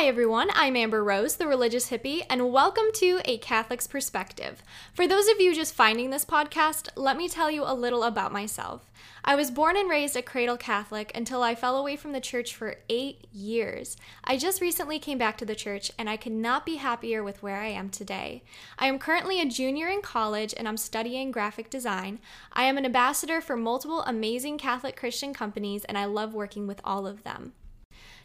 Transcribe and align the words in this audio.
Hi, 0.00 0.06
everyone. 0.06 0.48
I'm 0.54 0.76
Amber 0.76 1.04
Rose, 1.04 1.36
the 1.36 1.46
religious 1.46 1.90
hippie, 1.90 2.22
and 2.30 2.50
welcome 2.50 2.86
to 2.94 3.20
A 3.26 3.36
Catholic's 3.36 3.86
Perspective. 3.86 4.62
For 4.94 5.06
those 5.06 5.28
of 5.28 5.42
you 5.42 5.54
just 5.54 5.74
finding 5.74 6.08
this 6.08 6.24
podcast, 6.24 6.88
let 6.96 7.18
me 7.18 7.28
tell 7.28 7.50
you 7.50 7.64
a 7.66 7.74
little 7.74 8.04
about 8.04 8.32
myself. 8.32 8.90
I 9.26 9.34
was 9.34 9.50
born 9.50 9.76
and 9.76 9.90
raised 9.90 10.16
a 10.16 10.22
cradle 10.22 10.56
Catholic 10.56 11.12
until 11.14 11.42
I 11.42 11.54
fell 11.54 11.76
away 11.76 11.96
from 11.96 12.12
the 12.12 12.20
church 12.20 12.54
for 12.54 12.76
eight 12.88 13.26
years. 13.30 13.98
I 14.24 14.38
just 14.38 14.62
recently 14.62 14.98
came 14.98 15.18
back 15.18 15.36
to 15.36 15.44
the 15.44 15.54
church, 15.54 15.92
and 15.98 16.08
I 16.08 16.16
could 16.16 16.32
not 16.32 16.64
be 16.64 16.76
happier 16.76 17.22
with 17.22 17.42
where 17.42 17.58
I 17.58 17.68
am 17.68 17.90
today. 17.90 18.42
I 18.78 18.86
am 18.86 18.98
currently 18.98 19.38
a 19.38 19.44
junior 19.44 19.88
in 19.88 20.00
college 20.00 20.54
and 20.56 20.66
I'm 20.66 20.78
studying 20.78 21.30
graphic 21.30 21.68
design. 21.68 22.20
I 22.54 22.64
am 22.64 22.78
an 22.78 22.86
ambassador 22.86 23.42
for 23.42 23.54
multiple 23.54 24.00
amazing 24.04 24.56
Catholic 24.56 24.96
Christian 24.96 25.34
companies, 25.34 25.84
and 25.84 25.98
I 25.98 26.06
love 26.06 26.32
working 26.32 26.66
with 26.66 26.80
all 26.84 27.06
of 27.06 27.22
them. 27.22 27.52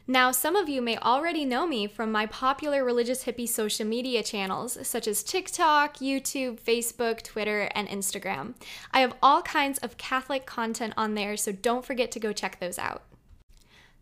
Now, 0.08 0.30
some 0.32 0.56
of 0.56 0.70
you 0.70 0.84
may 0.84 0.98
already 1.00 1.46
know 1.46 1.66
me 1.66 1.88
from 1.88 2.12
my 2.12 2.28
popular 2.28 2.86
religious 2.86 3.24
hippie 3.26 3.50
social 3.50 3.88
media 3.88 4.22
channels, 4.22 4.78
such 4.88 5.08
as 5.08 5.24
TikTok, 5.24 5.98
YouTube, 5.98 6.60
Facebook, 6.60 7.24
Twitter, 7.24 7.72
and 7.74 7.88
Instagram. 7.88 8.54
I 8.92 9.00
have 9.00 9.16
all 9.24 9.42
kinds 9.42 9.80
of 9.80 9.98
Catholic 9.98 10.46
content 10.46 10.94
on 10.96 11.16
there, 11.16 11.36
so 11.36 11.52
don't 11.52 11.84
forget 11.84 12.12
to 12.12 12.20
go 12.20 12.34
check 12.34 12.60
those 12.60 12.78
out. 12.78 13.02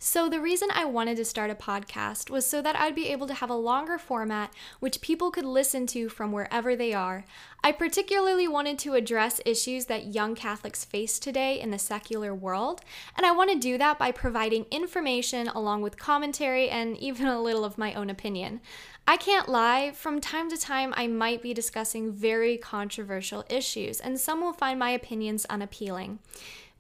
So, 0.05 0.27
the 0.27 0.41
reason 0.41 0.67
I 0.73 0.83
wanted 0.83 1.15
to 1.15 1.23
start 1.23 1.49
a 1.49 1.55
podcast 1.55 2.29
was 2.29 2.45
so 2.45 2.61
that 2.61 2.75
I'd 2.75 2.93
be 2.93 3.07
able 3.07 3.25
to 3.25 3.35
have 3.35 3.49
a 3.49 3.55
longer 3.55 3.97
format 3.97 4.53
which 4.81 4.99
people 4.99 5.31
could 5.31 5.45
listen 5.45 5.87
to 5.87 6.09
from 6.09 6.33
wherever 6.33 6.75
they 6.75 6.91
are. 6.91 7.23
I 7.63 7.71
particularly 7.71 8.45
wanted 8.45 8.77
to 8.79 8.95
address 8.95 9.39
issues 9.45 9.85
that 9.85 10.13
young 10.13 10.35
Catholics 10.35 10.83
face 10.83 11.19
today 11.19 11.57
in 11.57 11.71
the 11.71 11.79
secular 11.79 12.35
world, 12.35 12.81
and 13.15 13.25
I 13.25 13.31
want 13.31 13.51
to 13.51 13.57
do 13.57 13.77
that 13.77 13.97
by 13.97 14.11
providing 14.11 14.65
information 14.71 15.47
along 15.47 15.83
with 15.83 15.97
commentary 15.97 16.69
and 16.69 16.97
even 16.97 17.27
a 17.27 17.41
little 17.41 17.63
of 17.63 17.77
my 17.77 17.93
own 17.93 18.09
opinion. 18.09 18.59
I 19.07 19.15
can't 19.15 19.47
lie, 19.47 19.91
from 19.91 20.19
time 20.19 20.49
to 20.49 20.57
time, 20.57 20.93
I 20.97 21.07
might 21.07 21.41
be 21.41 21.53
discussing 21.53 22.11
very 22.11 22.57
controversial 22.57 23.45
issues, 23.49 24.01
and 24.01 24.19
some 24.19 24.41
will 24.41 24.51
find 24.51 24.77
my 24.77 24.89
opinions 24.89 25.45
unappealing. 25.45 26.19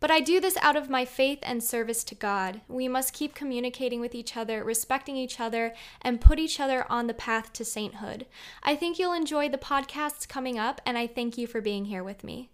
But 0.03 0.11
I 0.11 0.19
do 0.19 0.41
this 0.41 0.57
out 0.57 0.75
of 0.75 0.89
my 0.89 1.05
faith 1.05 1.39
and 1.43 1.63
service 1.63 2.03
to 2.03 2.13
God. 2.13 2.59
We 2.67 2.89
must 2.89 3.13
keep 3.13 3.33
communicating 3.33 4.01
with 4.01 4.13
each 4.13 4.35
other, 4.35 4.61
respecting 4.61 5.15
each 5.15 5.39
other, 5.39 5.73
and 6.01 6.19
put 6.19 6.39
each 6.39 6.59
other 6.59 6.85
on 6.91 7.07
the 7.07 7.13
path 7.13 7.53
to 7.53 7.63
sainthood. 7.63 8.25
I 8.63 8.75
think 8.75 8.99
you'll 8.99 9.13
enjoy 9.13 9.47
the 9.47 9.57
podcasts 9.57 10.27
coming 10.27 10.59
up, 10.59 10.81
and 10.85 10.97
I 10.97 11.07
thank 11.07 11.37
you 11.37 11.47
for 11.47 11.61
being 11.61 11.85
here 11.85 12.03
with 12.03 12.21
me. 12.21 12.49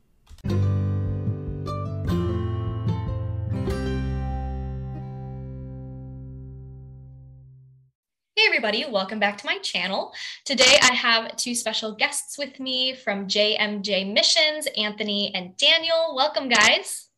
Hey 8.36 8.46
everybody, 8.46 8.86
welcome 8.92 9.18
back 9.18 9.40
to 9.40 9.48
my 9.48 9.58
channel. 9.58 10.14
Today 10.46 10.78
I 10.84 10.94
have 10.94 11.36
two 11.36 11.56
special 11.56 11.96
guests 11.96 12.38
with 12.38 12.60
me 12.60 12.94
from 12.94 13.28
JMJ 13.28 14.14
Missions, 14.14 14.68
Anthony 14.78 15.34
and 15.34 15.58
Daniel. 15.58 16.14
Welcome 16.16 16.48
guys. 16.48 17.09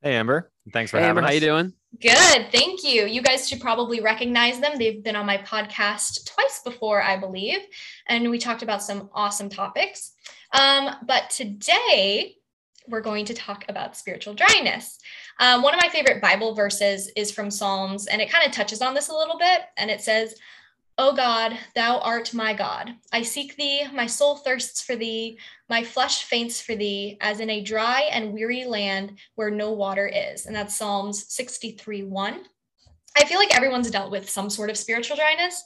Hey 0.00 0.14
Amber, 0.14 0.52
thanks 0.72 0.92
for 0.92 0.98
hey, 0.98 1.04
having 1.04 1.18
Amber, 1.18 1.26
us. 1.26 1.30
How 1.30 1.34
you 1.34 1.40
doing? 1.40 1.72
Good, 2.00 2.52
thank 2.52 2.84
you. 2.84 3.06
You 3.06 3.20
guys 3.20 3.48
should 3.48 3.60
probably 3.60 4.00
recognize 4.00 4.60
them. 4.60 4.78
They've 4.78 5.02
been 5.02 5.16
on 5.16 5.26
my 5.26 5.38
podcast 5.38 6.24
twice 6.24 6.60
before, 6.64 7.02
I 7.02 7.16
believe, 7.16 7.58
and 8.06 8.30
we 8.30 8.38
talked 8.38 8.62
about 8.62 8.82
some 8.82 9.10
awesome 9.12 9.48
topics. 9.48 10.12
Um, 10.52 10.90
but 11.04 11.30
today 11.30 12.36
we're 12.86 13.00
going 13.00 13.24
to 13.24 13.34
talk 13.34 13.64
about 13.68 13.96
spiritual 13.96 14.34
dryness. 14.34 15.00
Um, 15.40 15.62
one 15.62 15.74
of 15.74 15.80
my 15.80 15.88
favorite 15.88 16.22
Bible 16.22 16.54
verses 16.54 17.10
is 17.16 17.32
from 17.32 17.50
Psalms, 17.50 18.06
and 18.06 18.22
it 18.22 18.30
kind 18.30 18.46
of 18.46 18.52
touches 18.52 18.80
on 18.80 18.94
this 18.94 19.08
a 19.08 19.14
little 19.14 19.36
bit. 19.36 19.62
And 19.76 19.90
it 19.90 20.00
says, 20.00 20.36
O 21.00 21.14
God, 21.14 21.56
thou 21.76 22.00
art 22.00 22.34
my 22.34 22.52
God. 22.52 22.92
I 23.12 23.22
seek 23.22 23.54
thee, 23.54 23.86
my 23.94 24.06
soul 24.06 24.36
thirsts 24.36 24.82
for 24.82 24.96
thee, 24.96 25.38
my 25.68 25.84
flesh 25.84 26.24
faints 26.24 26.60
for 26.60 26.74
thee, 26.74 27.16
as 27.20 27.38
in 27.38 27.50
a 27.50 27.62
dry 27.62 28.08
and 28.10 28.32
weary 28.32 28.64
land 28.64 29.16
where 29.36 29.50
no 29.50 29.70
water 29.70 30.10
is. 30.12 30.46
And 30.46 30.56
that's 30.56 30.74
Psalms 30.74 31.32
63 31.32 32.02
1. 32.02 32.40
I 33.16 33.24
feel 33.24 33.38
like 33.38 33.54
everyone's 33.54 33.92
dealt 33.92 34.10
with 34.10 34.28
some 34.28 34.50
sort 34.50 34.70
of 34.70 34.76
spiritual 34.76 35.16
dryness. 35.16 35.62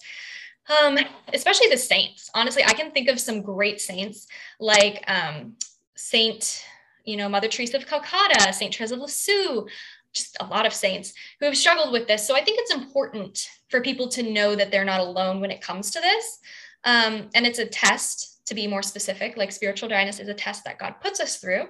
Um, 0.69 0.99
especially 1.33 1.69
the 1.69 1.79
saints. 1.79 2.31
Honestly, 2.35 2.63
I 2.63 2.75
can 2.75 2.93
think 2.93 3.09
of 3.09 3.19
some 3.19 3.43
great 3.43 3.81
saints 3.81 4.29
like 4.61 5.03
um, 5.09 5.57
Saint, 5.97 6.65
you 7.05 7.17
know, 7.17 7.29
Mother 7.29 7.49
Teresa 7.49 7.79
of 7.79 7.87
Calcutta, 7.87 8.53
Saint 8.53 8.73
Teresa 8.73 8.95
of 8.95 9.01
Lisieux, 9.01 9.67
just 10.13 10.37
a 10.41 10.47
lot 10.47 10.67
of 10.67 10.73
saints 10.73 11.13
who 11.41 11.47
have 11.47 11.57
struggled 11.57 11.93
with 11.93 12.07
this. 12.07 12.27
So 12.27 12.35
I 12.35 12.43
think 12.43 12.59
it's 12.61 12.75
important 12.75 13.49
for 13.69 13.81
people 13.81 14.09
to 14.09 14.23
know 14.23 14.55
that 14.55 14.71
they're 14.71 14.85
not 14.85 15.01
alone 15.01 15.41
when 15.41 15.51
it 15.51 15.61
comes 15.61 15.91
to 15.93 16.01
this. 16.01 16.39
Um, 16.85 17.29
and 17.35 17.47
it's 17.47 17.59
a 17.59 17.67
test 17.67 18.47
to 18.47 18.55
be 18.55 18.67
more 18.67 18.83
specific, 18.83 19.37
like 19.37 19.53
spiritual 19.53 19.89
dryness 19.89 20.19
is 20.19 20.29
a 20.29 20.35
test 20.35 20.65
that 20.65 20.79
God 20.79 20.97
puts 21.01 21.21
us 21.21 21.37
through. 21.37 21.65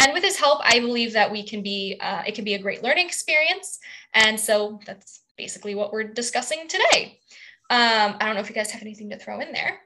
And 0.00 0.12
with 0.12 0.22
his 0.22 0.38
help, 0.38 0.60
I 0.64 0.80
believe 0.80 1.12
that 1.12 1.30
we 1.30 1.44
can 1.44 1.62
be, 1.62 1.98
uh, 2.00 2.22
it 2.26 2.34
can 2.34 2.44
be 2.44 2.54
a 2.54 2.58
great 2.58 2.82
learning 2.82 3.06
experience. 3.06 3.78
And 4.14 4.38
so 4.38 4.80
that's 4.86 5.22
basically 5.36 5.74
what 5.74 5.92
we're 5.92 6.04
discussing 6.04 6.66
today. 6.68 7.18
Um, 7.70 8.16
I 8.20 8.26
don't 8.26 8.34
know 8.34 8.40
if 8.40 8.48
you 8.48 8.54
guys 8.54 8.70
have 8.70 8.82
anything 8.82 9.10
to 9.10 9.18
throw 9.18 9.40
in 9.40 9.52
there. 9.52 9.80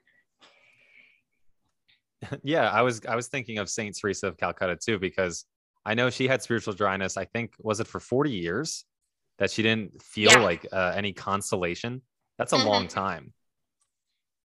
yeah, 2.43 2.69
I 2.71 2.83
was 2.83 3.01
I 3.09 3.15
was 3.17 3.29
thinking 3.29 3.59
of 3.59 3.69
Saint 3.69 3.97
Teresa 3.97 4.27
of 4.27 4.37
Calcutta 4.37 4.77
too 4.77 4.99
because 4.99 5.45
I 5.89 5.95
know 5.95 6.11
she 6.11 6.29
had 6.29 6.43
spiritual 6.43 6.75
dryness. 6.75 7.17
I 7.17 7.25
think 7.25 7.55
was 7.59 7.81
it 7.81 7.87
for 7.87 7.99
40 7.99 8.31
years 8.31 8.85
that 9.39 9.51
she 9.51 9.63
didn't 9.63 10.03
feel 10.03 10.31
Yeah. 10.33 10.41
like 10.41 10.67
uh, 10.71 10.93
any 10.95 11.15
consolation. 11.15 12.03
That's 12.37 12.53
a 12.53 12.59
Mhm. 12.59 12.67
long 12.67 12.89
time. 12.89 13.33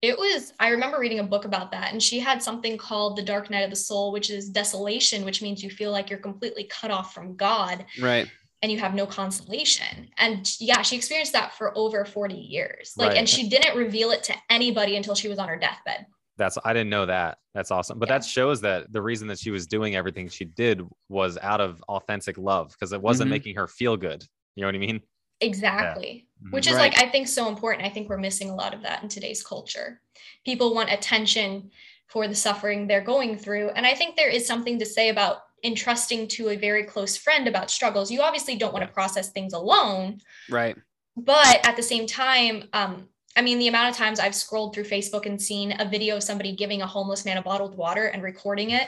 It 0.01 0.17
was, 0.17 0.53
I 0.59 0.69
remember 0.69 0.99
reading 0.99 1.19
a 1.19 1.23
book 1.23 1.43
about 1.43 1.71
that, 1.71 1.91
and 1.91 2.01
she 2.01 2.19
had 2.19 2.41
something 2.41 2.77
called 2.77 3.17
the 3.17 3.23
dark 3.23 3.49
night 3.49 3.61
of 3.63 3.69
the 3.69 3.75
soul, 3.75 4.13
which 4.13 4.29
is 4.29 4.49
desolation, 4.49 5.25
which 5.25 5.41
means 5.41 5.61
you 5.61 5.69
feel 5.69 5.91
like 5.91 6.09
you're 6.09 6.19
completely 6.19 6.63
cut 6.63 6.91
off 6.91 7.13
from 7.13 7.35
God 7.35 7.85
Right. 7.99 8.29
and 8.61 8.71
you 8.71 8.79
have 8.79 8.95
no 8.95 9.05
consolation. 9.05 10.09
And 10.17 10.49
yeah, 10.61 10.81
she 10.81 10.95
experienced 10.95 11.33
that 11.33 11.53
for 11.57 11.77
over 11.77 12.05
40 12.05 12.35
years. 12.35 12.93
Like, 12.95 13.09
Right. 13.09 13.17
and 13.17 13.27
she 13.29 13.49
didn't 13.49 13.75
reveal 13.77 14.11
it 14.11 14.23
to 14.25 14.35
anybody 14.49 14.95
until 14.95 15.15
she 15.15 15.27
was 15.27 15.39
on 15.39 15.49
her 15.49 15.57
deathbed. 15.57 16.05
That's 16.37 16.57
I 16.63 16.73
didn't 16.73 16.89
know 16.89 17.05
that. 17.05 17.37
That's 17.53 17.69
awesome. 17.71 17.99
But 17.99 18.09
Yeah. 18.09 18.17
that 18.19 18.25
shows 18.25 18.61
that 18.61 18.91
the 18.91 19.01
reason 19.01 19.27
that 19.27 19.39
she 19.39 19.51
was 19.51 19.67
doing 19.67 19.95
everything 19.95 20.27
she 20.27 20.45
did 20.45 20.81
was 21.09 21.37
out 21.41 21.61
of 21.61 21.81
authentic 21.87 22.37
love 22.37 22.71
because 22.71 22.91
it 22.91 23.01
wasn't 23.01 23.27
Mhm. 23.27 23.31
making 23.31 23.55
her 23.55 23.67
feel 23.67 23.95
good. 23.97 24.23
You 24.55 24.61
know 24.61 24.67
what 24.67 24.75
I 24.75 24.79
mean? 24.79 25.01
Exactly. 25.41 26.27
Mhm. 26.43 26.51
Which 26.53 26.67
is 26.67 26.73
Right. 26.73 26.93
like, 26.93 27.03
I 27.03 27.09
think 27.09 27.27
so 27.27 27.47
important. 27.47 27.85
I 27.85 27.89
think 27.89 28.09
we're 28.09 28.17
missing 28.17 28.49
a 28.49 28.55
lot 28.55 28.73
of 28.73 28.81
that 28.83 29.03
in 29.03 29.09
today's 29.09 29.43
culture. 29.45 30.01
People 30.45 30.73
want 30.73 30.91
attention 30.91 31.69
for 32.07 32.27
the 32.27 32.35
suffering 32.35 32.87
they're 32.87 33.01
going 33.01 33.37
through. 33.37 33.69
And 33.71 33.85
I 33.85 33.93
think 33.93 34.15
there 34.15 34.29
is 34.29 34.45
something 34.47 34.79
to 34.79 34.85
say 34.85 35.09
about 35.09 35.43
entrusting 35.63 36.27
to 36.27 36.49
a 36.49 36.55
very 36.55 36.83
close 36.83 37.15
friend 37.17 37.47
about 37.47 37.71
struggles. 37.71 38.11
You 38.11 38.21
obviously 38.21 38.55
don't 38.55 38.73
want 38.73 38.85
to 38.85 38.91
process 38.91 39.29
things 39.31 39.53
alone, 39.53 40.19
Right. 40.49 40.75
but 41.15 41.65
at 41.65 41.75
the 41.75 41.83
same 41.83 42.05
time, 42.07 42.67
um, 42.73 43.07
I 43.35 43.41
mean, 43.41 43.57
the 43.57 43.67
amount 43.67 43.89
of 43.89 43.95
times 43.97 44.19
I've 44.19 44.35
scrolled 44.35 44.75
through 44.75 44.83
Facebook 44.83 45.25
and 45.25 45.41
seen 45.41 45.75
a 45.79 45.85
video 45.85 46.17
of 46.17 46.23
somebody 46.23 46.55
giving 46.55 46.81
a 46.81 46.87
homeless 46.87 47.25
man 47.25 47.37
a 47.37 47.41
bottled 47.41 47.75
water 47.75 48.07
and 48.07 48.21
recording 48.21 48.69
it 48.71 48.87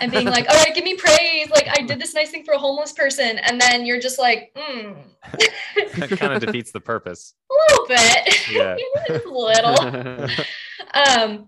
and 0.00 0.10
being 0.10 0.26
like, 0.26 0.48
all 0.48 0.56
right, 0.56 0.74
give 0.74 0.84
me 0.84 0.96
praise. 0.96 1.50
Like, 1.50 1.68
I 1.68 1.82
did 1.82 2.00
this 2.00 2.14
nice 2.14 2.30
thing 2.30 2.44
for 2.44 2.54
a 2.54 2.58
homeless 2.58 2.92
person. 2.92 3.38
And 3.38 3.60
then 3.60 3.84
you're 3.84 4.00
just 4.00 4.18
like, 4.18 4.52
hmm, 4.56 4.92
That 5.98 6.10
kind 6.18 6.32
of 6.32 6.40
defeats 6.40 6.72
the 6.72 6.80
purpose. 6.80 7.34
a 7.50 7.54
little 7.72 7.86
bit. 7.88 8.50
Yeah. 8.50 8.76
A 9.08 9.28
little. 9.28 10.28
Um, 10.94 11.46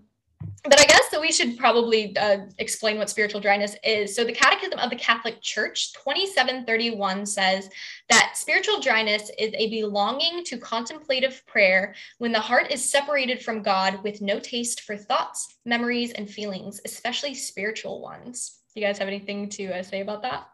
but 0.67 0.79
I 0.79 0.85
guess 0.85 1.09
that 1.11 1.21
we 1.21 1.31
should 1.31 1.57
probably 1.57 2.15
uh, 2.17 2.39
explain 2.57 2.97
what 2.97 3.09
spiritual 3.09 3.39
dryness 3.39 3.75
is. 3.83 4.15
So, 4.15 4.23
the 4.23 4.33
Catechism 4.33 4.79
of 4.79 4.89
the 4.89 4.95
Catholic 4.95 5.41
Church 5.41 5.93
2731 5.93 7.25
says 7.25 7.69
that 8.09 8.33
spiritual 8.35 8.79
dryness 8.79 9.29
is 9.37 9.53
a 9.55 9.69
belonging 9.69 10.43
to 10.45 10.57
contemplative 10.57 11.43
prayer 11.45 11.95
when 12.17 12.31
the 12.31 12.39
heart 12.39 12.71
is 12.71 12.89
separated 12.89 13.41
from 13.41 13.61
God 13.61 14.03
with 14.03 14.21
no 14.21 14.39
taste 14.39 14.81
for 14.81 14.97
thoughts, 14.97 15.55
memories, 15.65 16.11
and 16.13 16.29
feelings, 16.29 16.81
especially 16.85 17.33
spiritual 17.33 18.01
ones. 18.01 18.59
Do 18.73 18.81
you 18.81 18.87
guys 18.87 18.97
have 18.97 19.07
anything 19.07 19.49
to 19.49 19.67
uh, 19.67 19.83
say 19.83 20.01
about 20.01 20.21
that? 20.23 20.47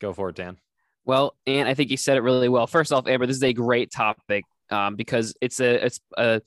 Go 0.00 0.12
for 0.12 0.30
it, 0.30 0.36
Dan. 0.36 0.58
Well, 1.04 1.34
and 1.46 1.68
I 1.68 1.74
think 1.74 1.90
you 1.90 1.96
said 1.96 2.16
it 2.16 2.22
really 2.22 2.48
well. 2.48 2.66
First 2.66 2.92
off, 2.92 3.06
Amber, 3.06 3.26
this 3.26 3.36
is 3.36 3.42
a 3.42 3.52
great 3.52 3.90
topic 3.90 4.44
um, 4.70 4.96
because 4.96 5.34
it's 5.40 5.60
a 5.60 5.86
it's 5.86 6.00
a 6.16 6.40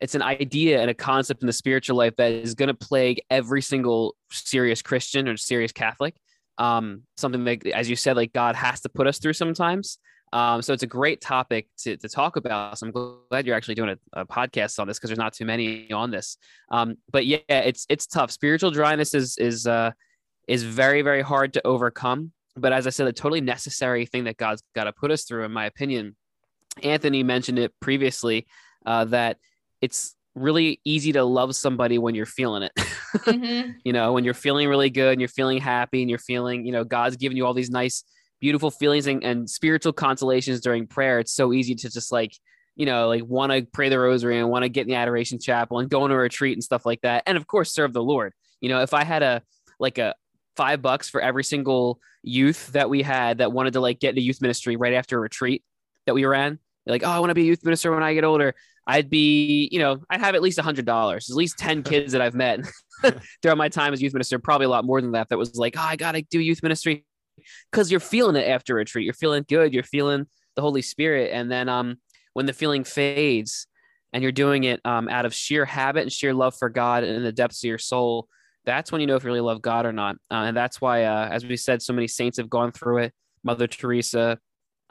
it's 0.00 0.14
an 0.14 0.22
idea 0.22 0.80
and 0.80 0.90
a 0.90 0.94
concept 0.94 1.42
in 1.42 1.46
the 1.46 1.52
spiritual 1.52 1.96
life 1.96 2.14
that 2.16 2.32
is 2.32 2.54
going 2.54 2.68
to 2.68 2.74
plague 2.74 3.20
every 3.30 3.62
single 3.62 4.14
serious 4.30 4.82
Christian 4.82 5.28
or 5.28 5.36
serious 5.36 5.72
Catholic. 5.72 6.14
Um, 6.58 7.02
something 7.16 7.44
like, 7.44 7.66
as 7.66 7.88
you 7.88 7.96
said, 7.96 8.16
like 8.16 8.32
God 8.32 8.56
has 8.56 8.80
to 8.82 8.88
put 8.88 9.06
us 9.06 9.18
through 9.18 9.34
sometimes. 9.34 9.98
Um, 10.32 10.60
so 10.60 10.72
it's 10.72 10.82
a 10.82 10.88
great 10.88 11.20
topic 11.20 11.68
to, 11.78 11.96
to 11.96 12.08
talk 12.08 12.36
about. 12.36 12.78
So 12.78 12.86
I'm 12.86 12.92
glad 13.30 13.46
you're 13.46 13.56
actually 13.56 13.76
doing 13.76 13.90
a, 13.90 14.20
a 14.20 14.26
podcast 14.26 14.78
on 14.78 14.88
this 14.88 14.98
because 14.98 15.08
there's 15.08 15.18
not 15.18 15.32
too 15.32 15.44
many 15.46 15.90
on 15.92 16.10
this. 16.10 16.36
Um, 16.70 16.96
but 17.10 17.24
yeah, 17.24 17.38
it's 17.48 17.86
it's 17.88 18.06
tough. 18.06 18.30
Spiritual 18.30 18.70
dryness 18.70 19.14
is 19.14 19.38
is 19.38 19.66
uh, 19.66 19.92
is 20.48 20.62
very 20.62 21.02
very 21.02 21.22
hard 21.22 21.52
to 21.54 21.66
overcome. 21.66 22.32
But 22.56 22.72
as 22.72 22.86
I 22.86 22.90
said, 22.90 23.06
a 23.06 23.12
totally 23.12 23.40
necessary 23.40 24.04
thing 24.04 24.24
that 24.24 24.36
God's 24.36 24.62
got 24.74 24.84
to 24.84 24.92
put 24.92 25.10
us 25.10 25.24
through, 25.24 25.44
in 25.44 25.52
my 25.52 25.66
opinion. 25.66 26.16
Anthony 26.82 27.22
mentioned 27.22 27.58
it 27.58 27.72
previously. 27.80 28.46
uh, 28.86 29.04
that 29.06 29.38
it's 29.86 30.16
really 30.34 30.80
easy 30.84 31.12
to 31.12 31.22
love 31.24 31.54
somebody 31.54 31.96
when 31.98 32.14
you're 32.14 32.26
feeling 32.26 32.62
it. 32.64 32.72
Mhm. 33.16 33.76
you 33.82 33.94
know, 33.94 34.12
when 34.12 34.24
you're 34.24 34.34
feeling 34.34 34.68
really 34.68 34.90
good 34.90 35.12
and 35.12 35.20
you're 35.22 35.28
feeling 35.28 35.58
happy 35.58 36.02
and 36.02 36.10
you're 36.10 36.18
feeling, 36.18 36.66
you 36.66 36.72
know, 36.72 36.84
God's 36.84 37.16
giving 37.16 37.38
you 37.38 37.46
all 37.46 37.54
these 37.54 37.70
nice, 37.70 38.04
beautiful 38.40 38.70
feelings 38.70 39.06
and, 39.06 39.24
and 39.24 39.48
spiritual 39.48 39.94
consolations 39.94 40.60
during 40.60 40.86
prayer. 40.86 41.18
It's 41.20 41.32
so 41.32 41.54
easy 41.54 41.74
to 41.76 41.88
just 41.88 42.12
like, 42.12 42.32
you 42.74 42.84
know, 42.84 43.08
like 43.08 43.24
want 43.24 43.52
to 43.52 43.62
pray 43.72 43.88
the 43.88 43.98
rosary 43.98 44.38
and 44.38 44.50
want 44.50 44.64
to 44.64 44.68
get 44.68 44.82
in 44.82 44.88
the 44.88 44.96
adoration 44.96 45.38
chapel 45.38 45.78
and 45.78 45.88
go 45.88 46.02
on 46.02 46.10
a 46.10 46.16
retreat 46.16 46.54
and 46.54 46.62
stuff 46.62 46.84
like 46.84 47.00
that. 47.02 47.22
And 47.26 47.38
of 47.38 47.46
course, 47.46 47.72
serve 47.72 47.94
the 47.94 48.02
Lord. 48.02 48.34
You 48.60 48.68
know, 48.68 48.82
if 48.82 48.92
I 48.92 49.02
had 49.04 49.22
a 49.22 49.42
like 49.80 49.96
a 49.96 50.14
five 50.56 50.82
bucks 50.82 51.08
for 51.08 51.22
every 51.22 51.44
single 51.44 51.98
youth 52.22 52.72
that 52.72 52.90
we 52.90 53.00
had 53.00 53.38
that 53.38 53.52
wanted 53.52 53.72
to 53.74 53.80
like 53.80 53.98
get 53.98 54.10
into 54.10 54.20
youth 54.20 54.42
ministry 54.42 54.76
right 54.76 54.92
after 54.92 55.16
a 55.16 55.20
retreat 55.20 55.64
that 56.04 56.14
we 56.14 56.26
ran, 56.26 56.58
like, 56.84 57.02
oh, 57.02 57.10
I 57.10 57.18
want 57.20 57.30
to 57.30 57.34
be 57.34 57.42
a 57.42 57.46
youth 57.46 57.64
minister 57.64 57.92
when 57.92 58.02
I 58.02 58.12
get 58.12 58.24
older. 58.24 58.54
I'd 58.86 59.10
be, 59.10 59.68
you 59.72 59.78
know, 59.78 59.98
I'd 60.08 60.20
have 60.20 60.34
at 60.34 60.42
least 60.42 60.58
a 60.58 60.62
hundred 60.62 60.86
dollars, 60.86 61.30
at 61.30 61.36
least 61.36 61.58
10 61.58 61.82
kids 61.84 62.12
that 62.12 62.20
I've 62.20 62.34
met 62.34 62.60
throughout 63.42 63.58
my 63.58 63.68
time 63.68 63.92
as 63.92 64.00
youth 64.00 64.14
minister, 64.14 64.38
probably 64.38 64.66
a 64.66 64.70
lot 64.70 64.84
more 64.84 65.00
than 65.00 65.12
that. 65.12 65.28
That 65.28 65.38
was 65.38 65.56
like, 65.56 65.76
oh, 65.76 65.82
I 65.82 65.96
got 65.96 66.12
to 66.12 66.22
do 66.22 66.40
youth 66.40 66.62
ministry 66.62 67.04
because 67.70 67.90
you're 67.90 68.00
feeling 68.00 68.36
it 68.36 68.48
after 68.48 68.74
a 68.74 68.76
retreat. 68.76 69.04
You're 69.04 69.14
feeling 69.14 69.44
good. 69.48 69.74
You're 69.74 69.82
feeling 69.82 70.26
the 70.54 70.62
Holy 70.62 70.82
Spirit. 70.82 71.30
And 71.32 71.50
then 71.50 71.68
um, 71.68 71.96
when 72.32 72.46
the 72.46 72.52
feeling 72.52 72.84
fades 72.84 73.66
and 74.12 74.22
you're 74.22 74.32
doing 74.32 74.64
it 74.64 74.80
um, 74.84 75.08
out 75.08 75.26
of 75.26 75.34
sheer 75.34 75.64
habit 75.64 76.02
and 76.02 76.12
sheer 76.12 76.32
love 76.32 76.56
for 76.56 76.68
God 76.68 77.04
and 77.04 77.16
in 77.16 77.22
the 77.22 77.32
depths 77.32 77.62
of 77.62 77.68
your 77.68 77.78
soul, 77.78 78.28
that's 78.64 78.90
when 78.90 79.00
you 79.00 79.06
know 79.06 79.16
if 79.16 79.22
you 79.22 79.28
really 79.28 79.40
love 79.40 79.62
God 79.62 79.86
or 79.86 79.92
not. 79.92 80.16
Uh, 80.30 80.44
and 80.46 80.56
that's 80.56 80.80
why, 80.80 81.04
uh, 81.04 81.28
as 81.30 81.44
we 81.44 81.56
said, 81.56 81.82
so 81.82 81.92
many 81.92 82.08
saints 82.08 82.38
have 82.38 82.50
gone 82.50 82.72
through 82.72 82.98
it. 82.98 83.12
Mother 83.44 83.68
Teresa, 83.68 84.38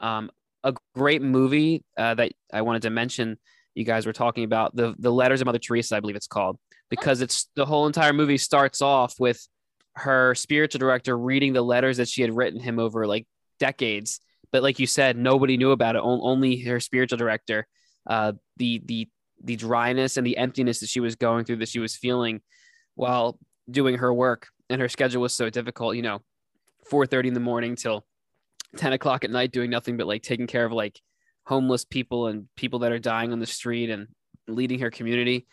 um, 0.00 0.30
a 0.64 0.74
great 0.94 1.20
movie 1.20 1.84
uh, 1.96 2.14
that 2.14 2.32
I 2.52 2.62
wanted 2.62 2.82
to 2.82 2.90
mention. 2.90 3.38
You 3.76 3.84
guys 3.84 4.06
were 4.06 4.12
talking 4.12 4.44
about 4.44 4.74
the 4.74 4.94
the 4.98 5.12
letters 5.12 5.40
of 5.40 5.46
Mother 5.46 5.58
Teresa, 5.58 5.96
I 5.96 6.00
believe 6.00 6.16
it's 6.16 6.26
called, 6.26 6.58
because 6.90 7.20
it's 7.20 7.48
the 7.54 7.66
whole 7.66 7.86
entire 7.86 8.12
movie 8.12 8.38
starts 8.38 8.82
off 8.82 9.14
with 9.20 9.46
her 9.94 10.34
spiritual 10.34 10.78
director 10.78 11.16
reading 11.16 11.52
the 11.52 11.62
letters 11.62 11.98
that 11.98 12.08
she 12.08 12.22
had 12.22 12.34
written 12.34 12.60
him 12.60 12.78
over 12.78 13.06
like 13.06 13.26
decades. 13.60 14.20
But 14.52 14.62
like 14.62 14.78
you 14.78 14.86
said, 14.86 15.16
nobody 15.16 15.56
knew 15.56 15.70
about 15.70 15.96
it. 15.96 16.02
On- 16.02 16.20
Only 16.22 16.56
her 16.62 16.80
spiritual 16.80 17.18
director. 17.18 17.66
Uh, 18.06 18.32
the 18.56 18.82
the 18.84 19.08
the 19.44 19.56
dryness 19.56 20.16
and 20.16 20.26
the 20.26 20.36
emptiness 20.38 20.80
that 20.80 20.88
she 20.88 21.00
was 21.00 21.14
going 21.16 21.44
through, 21.44 21.56
that 21.56 21.68
she 21.68 21.78
was 21.78 21.94
feeling 21.94 22.40
while 22.94 23.38
doing 23.70 23.98
her 23.98 24.12
work, 24.12 24.48
and 24.70 24.80
her 24.80 24.88
schedule 24.88 25.20
was 25.22 25.34
so 25.34 25.50
difficult. 25.50 25.96
You 25.96 26.02
know, 26.02 26.22
four 26.88 27.06
thirty 27.06 27.28
in 27.28 27.34
the 27.34 27.40
morning 27.40 27.76
till 27.76 28.06
10 28.76 28.92
o'clock 28.92 29.24
at 29.24 29.30
night 29.30 29.52
doing 29.52 29.70
nothing 29.70 29.96
but 29.96 30.06
like 30.06 30.22
taking 30.22 30.46
care 30.46 30.64
of 30.66 30.72
like 30.72 31.00
homeless 31.46 31.84
people 31.84 32.26
and 32.26 32.48
people 32.56 32.80
that 32.80 32.92
are 32.92 32.98
dying 32.98 33.32
on 33.32 33.40
the 33.40 33.46
street 33.46 33.90
and 33.90 34.08
leading 34.48 34.80
her 34.80 34.90
community. 34.90 35.46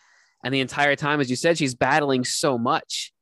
And 0.43 0.53
the 0.53 0.59
entire 0.59 0.95
time 0.95 1.21
as 1.21 1.29
you 1.29 1.35
said 1.35 1.57
she's 1.57 1.75
battling 1.75 2.25
so 2.25 2.57
much 2.57 3.13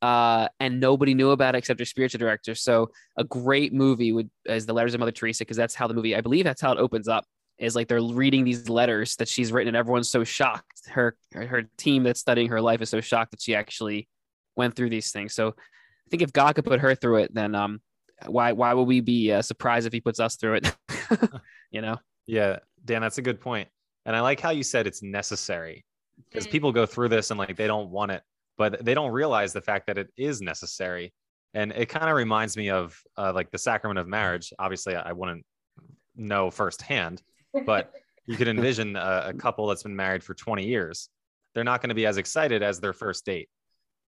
uh, 0.00 0.48
and 0.60 0.78
nobody 0.78 1.14
knew 1.14 1.30
about 1.30 1.54
it 1.54 1.58
except 1.58 1.80
her 1.80 1.86
spiritual 1.86 2.18
director. 2.18 2.54
So 2.54 2.90
a 3.16 3.24
great 3.24 3.72
movie 3.72 4.12
would 4.12 4.30
is 4.46 4.66
the 4.66 4.72
letters 4.72 4.94
of 4.94 5.00
mother 5.00 5.12
teresa 5.12 5.44
because 5.44 5.56
that's 5.56 5.74
how 5.74 5.88
the 5.88 5.94
movie 5.94 6.14
i 6.14 6.20
believe 6.20 6.44
that's 6.44 6.60
how 6.60 6.72
it 6.72 6.78
opens 6.78 7.08
up 7.08 7.24
is 7.58 7.74
like 7.74 7.88
they're 7.88 8.00
reading 8.00 8.44
these 8.44 8.68
letters 8.68 9.16
that 9.16 9.28
she's 9.28 9.50
written 9.50 9.68
and 9.68 9.76
everyone's 9.76 10.08
so 10.08 10.22
shocked. 10.22 10.88
Her 10.88 11.16
her 11.32 11.64
team 11.76 12.04
that's 12.04 12.20
studying 12.20 12.48
her 12.48 12.60
life 12.60 12.80
is 12.80 12.90
so 12.90 13.00
shocked 13.00 13.32
that 13.32 13.42
she 13.42 13.54
actually 13.54 14.08
went 14.54 14.76
through 14.76 14.90
these 14.90 15.10
things. 15.10 15.34
So 15.34 15.48
i 15.48 16.10
think 16.10 16.22
if 16.22 16.32
god 16.32 16.54
could 16.54 16.64
put 16.64 16.80
her 16.80 16.94
through 16.94 17.16
it 17.16 17.34
then 17.34 17.54
um 17.54 17.82
why 18.26 18.52
why 18.52 18.72
would 18.72 18.84
we 18.84 19.00
be 19.00 19.30
uh, 19.30 19.42
surprised 19.42 19.86
if 19.86 19.92
he 19.92 20.00
puts 20.00 20.20
us 20.20 20.36
through 20.36 20.54
it? 20.54 20.76
You 21.70 21.82
know 21.82 21.98
Yeah, 22.28 22.58
Dan, 22.84 23.00
that's 23.02 23.18
a 23.18 23.22
good 23.22 23.40
point. 23.40 23.68
And 24.06 24.14
I 24.14 24.20
like 24.20 24.38
how 24.38 24.50
you 24.50 24.62
said 24.62 24.86
it's 24.86 25.02
necessary 25.02 25.84
because 26.28 26.46
Mm. 26.46 26.50
people 26.52 26.72
go 26.72 26.86
through 26.86 27.08
this 27.08 27.30
and 27.30 27.38
like 27.38 27.56
they 27.56 27.66
don't 27.66 27.90
want 27.90 28.12
it, 28.12 28.22
but 28.56 28.84
they 28.84 28.94
don't 28.94 29.10
realize 29.10 29.52
the 29.52 29.60
fact 29.60 29.86
that 29.86 29.98
it 29.98 30.08
is 30.16 30.40
necessary. 30.40 31.12
And 31.54 31.72
it 31.72 31.86
kind 31.86 32.08
of 32.08 32.16
reminds 32.16 32.56
me 32.56 32.70
of 32.70 33.00
uh, 33.16 33.32
like 33.34 33.50
the 33.50 33.58
sacrament 33.58 33.98
of 33.98 34.06
marriage. 34.06 34.52
Obviously, 34.58 34.94
I 34.94 35.12
wouldn't 35.12 35.44
know 36.16 36.50
firsthand, 36.50 37.22
but 37.64 37.92
you 38.26 38.36
could 38.36 38.48
envision 38.48 38.96
a, 38.96 39.24
a 39.28 39.32
couple 39.32 39.66
that's 39.66 39.82
been 39.82 39.96
married 39.96 40.22
for 40.22 40.34
20 40.34 40.66
years. 40.66 41.08
They're 41.54 41.64
not 41.64 41.80
going 41.80 41.88
to 41.88 41.94
be 41.94 42.06
as 42.06 42.18
excited 42.18 42.62
as 42.62 42.78
their 42.78 42.92
first 42.92 43.24
date. 43.24 43.48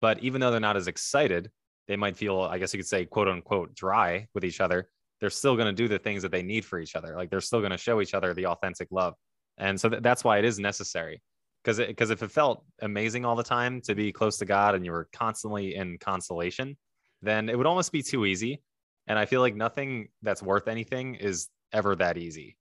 But 0.00 0.18
even 0.24 0.40
though 0.40 0.50
they're 0.50 0.60
not 0.60 0.76
as 0.76 0.88
excited, 0.88 1.50
they 1.86 1.96
might 1.96 2.16
feel, 2.16 2.40
I 2.40 2.58
guess 2.58 2.74
you 2.74 2.78
could 2.78 2.86
say, 2.88 3.04
quote 3.04 3.28
unquote, 3.28 3.74
dry 3.74 4.26
with 4.34 4.44
each 4.44 4.60
other. 4.60 4.90
They're 5.20 5.30
still 5.30 5.56
going 5.56 5.66
to 5.66 5.72
do 5.72 5.88
the 5.88 5.98
things 5.98 6.22
that 6.22 6.32
they 6.32 6.42
need 6.42 6.64
for 6.64 6.78
each 6.78 6.94
other. 6.96 7.14
Like 7.16 7.30
they're 7.30 7.40
still 7.40 7.60
going 7.60 7.72
to 7.72 7.78
show 7.78 8.00
each 8.00 8.14
other 8.14 8.34
the 8.34 8.46
authentic 8.46 8.88
love. 8.90 9.14
And 9.58 9.80
so 9.80 9.88
th- 9.88 10.02
that's 10.02 10.22
why 10.24 10.38
it 10.38 10.44
is 10.44 10.58
necessary. 10.58 11.20
Because 11.64 11.78
because 11.78 12.10
if 12.10 12.22
it 12.22 12.30
felt 12.30 12.64
amazing 12.82 13.24
all 13.24 13.34
the 13.34 13.42
time 13.42 13.80
to 13.82 13.94
be 13.94 14.12
close 14.12 14.38
to 14.38 14.44
God 14.44 14.74
and 14.74 14.84
you 14.84 14.92
were 14.92 15.08
constantly 15.12 15.74
in 15.74 15.98
consolation, 15.98 16.76
then 17.20 17.48
it 17.48 17.58
would 17.58 17.66
almost 17.66 17.90
be 17.90 18.02
too 18.02 18.24
easy. 18.26 18.62
And 19.08 19.18
I 19.18 19.26
feel 19.26 19.40
like 19.40 19.56
nothing 19.56 20.08
that's 20.22 20.42
worth 20.42 20.68
anything 20.68 21.16
is 21.16 21.48
ever 21.72 21.96
that 21.96 22.16
easy. 22.16 22.56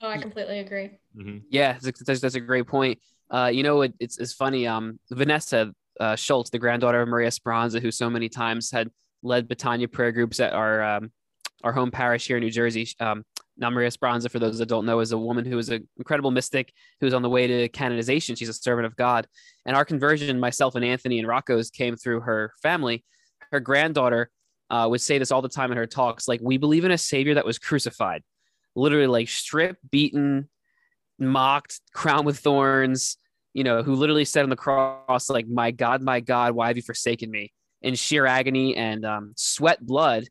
Oh, 0.00 0.08
I 0.08 0.18
completely 0.18 0.60
agree. 0.60 0.90
Mhm. 1.16 1.42
yeah 1.50 1.76
that's, 1.82 2.04
that's, 2.04 2.20
that's 2.20 2.34
a 2.36 2.40
great 2.40 2.68
point 2.68 3.00
uh 3.32 3.50
you 3.52 3.64
know 3.64 3.82
it, 3.82 3.94
it's, 3.98 4.18
it's 4.18 4.32
funny 4.32 4.64
um 4.64 5.00
vanessa 5.10 5.72
uh, 5.98 6.14
schultz 6.14 6.50
the 6.50 6.58
granddaughter 6.58 7.02
of 7.02 7.08
maria 7.08 7.26
esperanza 7.26 7.80
who 7.80 7.90
so 7.90 8.08
many 8.08 8.28
times 8.28 8.70
had 8.70 8.88
led 9.24 9.48
Betania 9.48 9.90
prayer 9.90 10.12
groups 10.12 10.38
at 10.38 10.52
our 10.52 10.80
um, 10.82 11.10
our 11.64 11.72
home 11.72 11.90
parish 11.90 12.26
here 12.26 12.36
in 12.36 12.42
new 12.42 12.50
jersey. 12.50 12.88
Um 13.00 13.24
now 13.56 13.70
maria 13.70 13.88
esperanza 13.88 14.28
for 14.28 14.38
those 14.38 14.58
that 14.58 14.68
don't 14.68 14.86
know 14.86 15.00
is 15.00 15.12
a 15.12 15.18
woman 15.18 15.44
who 15.44 15.58
is 15.58 15.68
an 15.68 15.88
incredible 15.96 16.30
mystic 16.30 16.72
who's 17.00 17.14
on 17.14 17.22
the 17.22 17.28
way 17.28 17.46
to 17.46 17.68
canonization. 17.68 18.36
She's 18.36 18.48
a 18.48 18.54
servant 18.54 18.86
of 18.86 18.96
god. 18.96 19.26
And 19.66 19.76
our 19.76 19.84
conversion 19.84 20.38
myself 20.38 20.74
and 20.74 20.84
anthony 20.84 21.18
and 21.18 21.26
rocco's 21.26 21.70
came 21.70 21.96
through 21.96 22.20
her 22.20 22.52
family. 22.62 23.04
Her 23.50 23.60
granddaughter 23.60 24.30
uh, 24.70 24.86
would 24.90 25.00
say 25.00 25.18
this 25.18 25.32
all 25.32 25.42
the 25.42 25.48
time 25.48 25.72
in 25.72 25.78
her 25.78 25.86
talks 25.86 26.28
like 26.28 26.40
we 26.42 26.58
believe 26.58 26.84
in 26.84 26.90
a 26.90 26.98
savior 26.98 27.34
that 27.34 27.46
was 27.46 27.58
crucified. 27.58 28.22
Literally 28.76 29.06
like 29.06 29.28
stripped 29.28 29.90
beaten 29.90 30.48
mocked 31.18 31.80
crowned 31.92 32.26
with 32.26 32.38
thorns 32.38 33.16
you 33.58 33.64
know 33.64 33.82
who 33.82 33.94
literally 33.94 34.24
said 34.24 34.44
on 34.44 34.50
the 34.50 34.56
cross 34.56 35.28
like 35.28 35.48
my 35.48 35.72
god 35.72 36.00
my 36.00 36.20
god 36.20 36.54
why 36.54 36.68
have 36.68 36.76
you 36.76 36.82
forsaken 36.82 37.30
me? 37.30 37.52
In 37.82 37.94
sheer 37.94 38.26
agony 38.26 38.76
and 38.76 39.04
um, 39.04 39.32
sweat 39.36 39.84
blood 39.84 40.24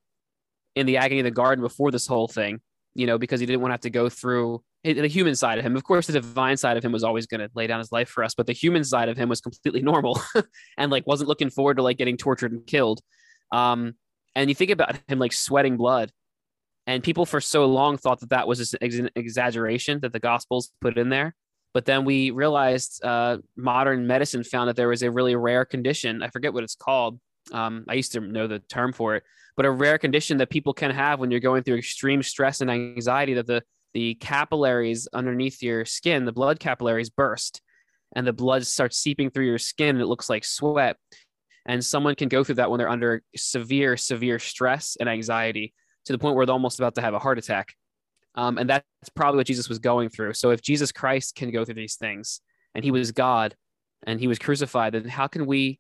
in 0.78 0.86
the 0.86 0.98
agony 0.98 1.20
of 1.20 1.26
the 1.26 1.32
garden 1.32 1.62
before 1.62 1.92
this 1.92 2.08
whole 2.08 2.28
thing 2.28 2.62
you 2.98 3.06
know 3.06 3.18
because 3.18 3.40
he 3.40 3.46
didn't 3.46 3.62
want 3.62 3.70
to 3.70 3.74
have 3.74 3.82
to 3.82 3.90
go 3.90 4.10
through 4.10 4.62
the 4.84 5.08
human 5.08 5.36
side 5.36 5.58
of 5.58 5.66
him. 5.66 5.76
Of 5.76 5.84
course 5.84 6.08
the 6.08 6.14
divine 6.14 6.58
side 6.58 6.78
of 6.78 6.84
him 6.84 6.92
was 6.92 7.04
always 7.04 7.28
going 7.28 7.42
to 7.42 7.50
lay 7.56 7.68
down 7.68 7.80
his 7.80 7.92
life 7.92 8.10
for 8.10 8.24
us 8.24 8.34
but 8.34 8.48
the 8.48 8.54
human 8.54 8.84
side 8.84 9.08
of 9.08 9.18
him 9.18 9.30
was 9.30 9.40
completely 9.40 9.82
normal 9.92 10.22
and 10.78 10.92
like 10.92 11.06
wasn't 11.08 11.30
looking 11.30 11.50
forward 11.50 11.78
to 11.78 11.84
like 11.84 11.98
getting 11.98 12.18
tortured 12.18 12.52
and 12.52 12.66
killed. 12.68 13.00
Um 13.52 13.94
and 14.36 14.50
you 14.50 14.56
think 14.56 14.72
about 14.72 15.00
him 15.08 15.20
like 15.20 15.34
sweating 15.34 15.78
blood 15.78 16.12
and 16.86 17.04
people 17.04 17.26
for 17.26 17.42
so 17.42 17.66
long 17.66 17.98
thought 17.98 18.20
that 18.22 18.30
that 18.30 18.48
was 18.48 18.58
just 18.60 18.76
an 18.82 19.10
exaggeration 19.16 20.00
that 20.02 20.14
the 20.14 20.20
gospels 20.20 20.72
put 20.80 20.98
in 20.98 21.10
there. 21.10 21.36
But 21.74 21.86
then 21.86 22.06
we 22.06 22.32
realized 22.32 23.04
uh, 23.04 23.38
modern 23.56 24.08
medicine 24.08 24.44
found 24.44 24.70
that 24.70 24.76
there 24.76 24.88
was 24.88 25.04
a 25.04 25.12
really 25.12 25.36
rare 25.36 25.66
condition 25.66 26.24
i 26.24 26.30
forget 26.30 26.54
what 26.54 26.64
it's 26.64 26.76
called 26.76 27.20
um, 27.54 27.86
i 27.88 27.94
used 27.94 28.12
to 28.12 28.20
know 28.20 28.48
the 28.48 28.60
term 28.60 28.94
for 28.94 29.16
it 29.16 29.24
but 29.56 29.66
a 29.66 29.72
rare 29.72 29.98
condition 29.98 30.38
that 30.38 30.50
people 30.50 30.74
can 30.74 30.92
have 30.92 31.20
when 31.20 31.32
you're 31.32 31.40
going 31.40 31.64
through 31.64 31.78
extreme 31.78 32.22
stress 32.22 32.62
and 32.62 32.70
anxiety 32.70 33.34
that 33.34 33.48
the 33.48 33.64
the 33.94 34.16
capillaries 34.16 35.08
underneath 35.14 35.62
your 35.64 35.86
skin 35.86 36.26
the 36.26 36.32
blood 36.32 36.60
capillaries 36.60 37.10
burst 37.10 37.62
and 38.16 38.26
the 38.26 38.34
blood 38.34 38.66
starts 38.66 38.98
seeping 38.98 39.30
through 39.30 39.46
your 39.46 39.58
skin 39.58 39.90
and 39.96 40.02
it 40.02 40.08
looks 40.08 40.30
like 40.30 40.46
sweat. 40.46 40.98
And 41.66 41.84
someone 41.84 42.16
can 42.16 42.30
go 42.30 42.44
through 42.44 42.56
that 42.56 42.70
when 42.70 42.78
they're 42.78 42.90
under 42.90 43.22
severe 43.36 43.98
severe 43.98 44.40
stress 44.40 44.96
and 45.00 45.10
anxiety 45.10 45.74
to 46.06 46.14
the 46.14 46.20
point 46.20 46.36
where 46.36 46.46
they're 46.46 46.54
almost 46.54 46.80
about 46.80 46.96
to 46.96 47.02
have 47.02 47.14
a 47.14 47.20
heart 47.20 47.38
attack. 47.38 47.74
Um, 48.36 48.58
and 48.58 48.70
that's 48.70 48.86
probably 49.16 49.38
what 49.38 49.48
jesus 49.48 49.68
was 49.68 49.80
going 49.80 50.10
through. 50.10 50.34
So 50.34 50.52
if 50.52 50.62
jesus 50.62 50.92
christ 50.92 51.36
can 51.36 51.52
go 51.52 51.66
through 51.66 51.74
these 51.74 51.96
things 51.96 52.40
and 52.76 52.84
he 52.84 52.92
was 52.92 53.12
god 53.12 53.56
and 54.04 54.20
he 54.20 54.28
was 54.28 54.38
crucified 54.38 54.94
then 54.94 55.06
how 55.06 55.28
can 55.28 55.48
we 55.48 55.80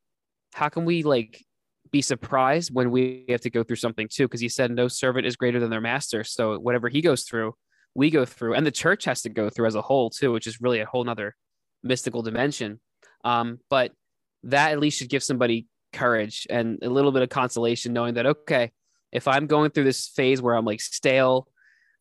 how 0.53 0.67
can 0.67 0.83
we 0.83 1.03
like 1.03 1.45
be 1.91 2.01
surprised 2.01 2.73
when 2.73 2.91
we 2.91 3.25
have 3.29 3.41
to 3.41 3.49
go 3.49 3.63
through 3.63 3.75
something 3.77 4.07
too 4.11 4.27
because 4.27 4.41
he 4.41 4.49
said 4.49 4.71
no 4.71 4.87
servant 4.87 5.25
is 5.25 5.35
greater 5.35 5.59
than 5.59 5.69
their 5.69 5.81
master. 5.81 6.23
So 6.23 6.57
whatever 6.59 6.89
he 6.89 7.01
goes 7.01 7.23
through 7.23 7.53
we 7.95 8.11
go 8.11 8.25
through 8.25 8.53
and 8.53 8.65
the 8.65 8.71
church 8.71 9.05
has 9.05 9.23
to 9.23 9.29
go 9.29 9.49
through 9.49 9.65
as 9.65 9.75
a 9.75 9.81
whole 9.81 10.11
too 10.11 10.31
which 10.31 10.45
is 10.45 10.61
really 10.61 10.79
a 10.79 10.85
whole 10.85 11.03
nother 11.03 11.35
mystical 11.83 12.21
dimension. 12.21 12.79
Um, 13.23 13.59
but 13.69 13.91
that 14.43 14.71
at 14.71 14.79
least 14.79 14.99
should 14.99 15.09
give 15.09 15.23
somebody 15.23 15.67
courage 15.93 16.47
and 16.49 16.79
a 16.81 16.89
little 16.89 17.11
bit 17.11 17.23
of 17.23 17.29
consolation 17.29 17.93
knowing 17.93 18.15
that 18.15 18.25
okay 18.25 18.71
if 19.11 19.27
i'm 19.27 19.47
going 19.47 19.71
through 19.71 19.85
this 19.85 20.09
phase 20.09 20.41
where 20.41 20.53
i'm 20.53 20.65
like 20.65 20.81
stale 20.81 21.47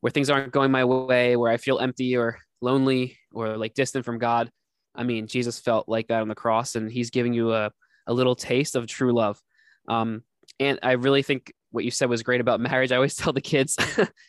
where 0.01 0.11
things 0.11 0.29
aren't 0.29 0.53
going 0.53 0.71
my 0.71 0.85
way 0.85 1.37
where 1.37 1.51
i 1.51 1.57
feel 1.57 1.79
empty 1.79 2.17
or 2.17 2.39
lonely 2.61 3.17
or 3.33 3.57
like 3.57 3.75
distant 3.75 4.05
from 4.05 4.19
god 4.19 4.51
i 4.95 5.03
mean 5.03 5.27
jesus 5.27 5.61
felt 5.61 5.89
like 5.89 6.09
that 6.09 6.21
on 6.21 6.29
the 6.29 6.35
cross 6.35 6.75
and 6.75 6.91
he's 6.91 7.11
giving 7.11 7.33
you 7.33 7.53
a, 7.53 7.71
a 8.07 8.13
little 8.13 8.35
taste 8.35 8.75
of 8.75 8.87
true 8.87 9.13
love 9.13 9.41
um, 9.89 10.23
and 10.61 10.79
i 10.83 10.93
really 10.93 11.23
think 11.23 11.53
what 11.71 11.85
you 11.85 11.91
said 11.91 12.09
was 12.09 12.23
great 12.23 12.41
about 12.41 12.61
marriage 12.61 12.93
i 12.93 12.97
always 12.97 13.15
tell 13.17 13.33
the 13.33 13.41
kids 13.41 13.77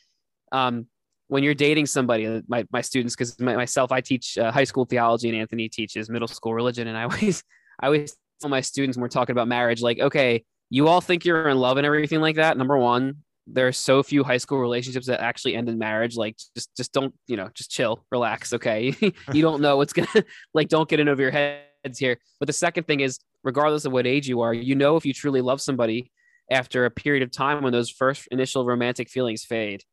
um, 0.52 0.88
when 1.28 1.44
you're 1.44 1.54
dating 1.54 1.86
somebody, 1.86 2.26
uh, 2.26 2.42
my, 2.48 2.66
my 2.72 2.82
students, 2.82 3.16
because 3.16 3.40
my, 3.40 3.56
myself, 3.56 3.92
I 3.92 4.02
teach 4.02 4.38
uh, 4.38 4.52
high 4.52 4.64
school 4.64 4.86
theology 4.86 5.30
and 5.30 5.38
Anthony 5.38 5.70
teaches 5.70 6.10
middle 6.10 6.28
school 6.28 6.54
religion. 6.54 6.88
And 6.88 6.98
I 6.98 7.04
always, 7.04 7.44
I 7.80 7.88
always 7.88 8.16
tell 8.42 8.50
my 8.50 8.62
students 8.62 8.98
when 8.98 9.02
we're 9.02 9.10
talking 9.10 9.34
about 9.34 9.48
marriage, 9.48 9.82
like, 9.82 10.00
okay, 10.00 10.46
you 10.70 10.88
all 10.88 11.02
think 11.02 11.26
you're 11.26 11.50
in 11.50 11.58
love 11.58 11.78
and 11.78 11.86
everything 11.86 12.22
like 12.22 12.38
that. 12.38 12.58
Number 12.58 12.78
one, 12.78 13.18
there 13.46 13.68
are 13.68 13.74
so 13.74 14.04
few 14.04 14.24
high 14.24 14.38
school 14.38 14.60
relationships 14.60 15.08
that 15.08 15.22
actually 15.22 15.56
end 15.56 15.70
in 15.70 15.78
marriage. 15.78 16.16
Like, 16.16 16.38
just, 16.56 16.76
just 16.76 16.92
don't, 16.92 17.14
you 17.28 17.38
know, 17.38 17.50
just 17.54 17.72
chill, 17.72 18.04
relax. 18.12 18.54
Okay. 18.54 18.96
you 19.34 19.42
don't 19.42 19.62
know 19.62 19.78
what's 19.78 19.94
going 19.94 20.08
to, 20.14 20.26
like, 20.54 20.70
don't 20.70 20.90
get 20.90 21.00
in 21.00 21.08
over 21.08 21.22
your 21.22 21.32
heads 21.32 21.98
here. 21.98 22.18
But 22.40 22.48
the 22.48 22.54
second 22.54 22.86
thing 22.86 23.00
is, 23.02 23.20
regardless 23.44 23.86
of 23.86 23.92
what 23.92 24.08
age 24.08 24.28
you 24.28 24.42
are, 24.42 24.54
you 24.54 24.76
know, 24.76 24.96
if 24.96 25.06
you 25.06 25.14
truly 25.14 25.42
love 25.42 25.62
somebody 25.62 26.12
after 26.50 26.86
a 26.86 26.92
period 26.92 27.24
of 27.24 27.32
time 27.32 27.64
when 27.64 27.74
those 27.74 27.90
first 27.90 28.28
initial 28.32 28.66
romantic 28.66 29.10
feelings 29.10 29.44
fade 29.44 29.84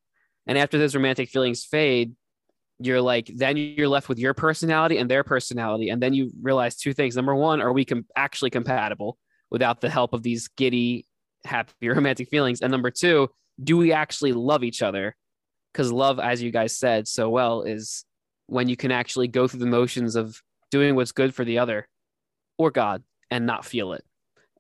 and 0.46 0.58
after 0.58 0.78
those 0.78 0.94
romantic 0.94 1.30
feelings 1.30 1.64
fade, 1.64 2.14
you're 2.78 3.00
like, 3.00 3.30
then 3.34 3.56
you're 3.56 3.88
left 3.88 4.08
with 4.08 4.18
your 4.18 4.34
personality 4.34 4.98
and 4.98 5.10
their 5.10 5.24
personality. 5.24 5.88
And 5.88 6.02
then 6.02 6.12
you 6.12 6.30
realize 6.42 6.76
two 6.76 6.92
things. 6.92 7.16
Number 7.16 7.34
one, 7.34 7.60
are 7.60 7.72
we 7.72 7.84
com- 7.84 8.06
actually 8.16 8.50
compatible 8.50 9.16
without 9.50 9.80
the 9.80 9.88
help 9.88 10.12
of 10.12 10.22
these 10.22 10.48
giddy, 10.48 11.06
happy 11.44 11.72
romantic 11.88 12.28
feelings? 12.28 12.60
And 12.60 12.70
number 12.70 12.90
two, 12.90 13.30
do 13.62 13.76
we 13.76 13.92
actually 13.92 14.32
love 14.32 14.64
each 14.64 14.82
other? 14.82 15.16
Because 15.72 15.92
love, 15.92 16.18
as 16.18 16.42
you 16.42 16.50
guys 16.50 16.76
said 16.76 17.08
so 17.08 17.30
well, 17.30 17.62
is 17.62 18.04
when 18.46 18.68
you 18.68 18.76
can 18.76 18.90
actually 18.90 19.28
go 19.28 19.48
through 19.48 19.60
the 19.60 19.66
motions 19.66 20.16
of 20.16 20.40
doing 20.70 20.94
what's 20.94 21.12
good 21.12 21.34
for 21.34 21.44
the 21.44 21.58
other 21.58 21.88
or 22.58 22.70
God 22.70 23.02
and 23.31 23.47
not 23.47 23.64
feel 23.64 23.93
it. 23.93 24.04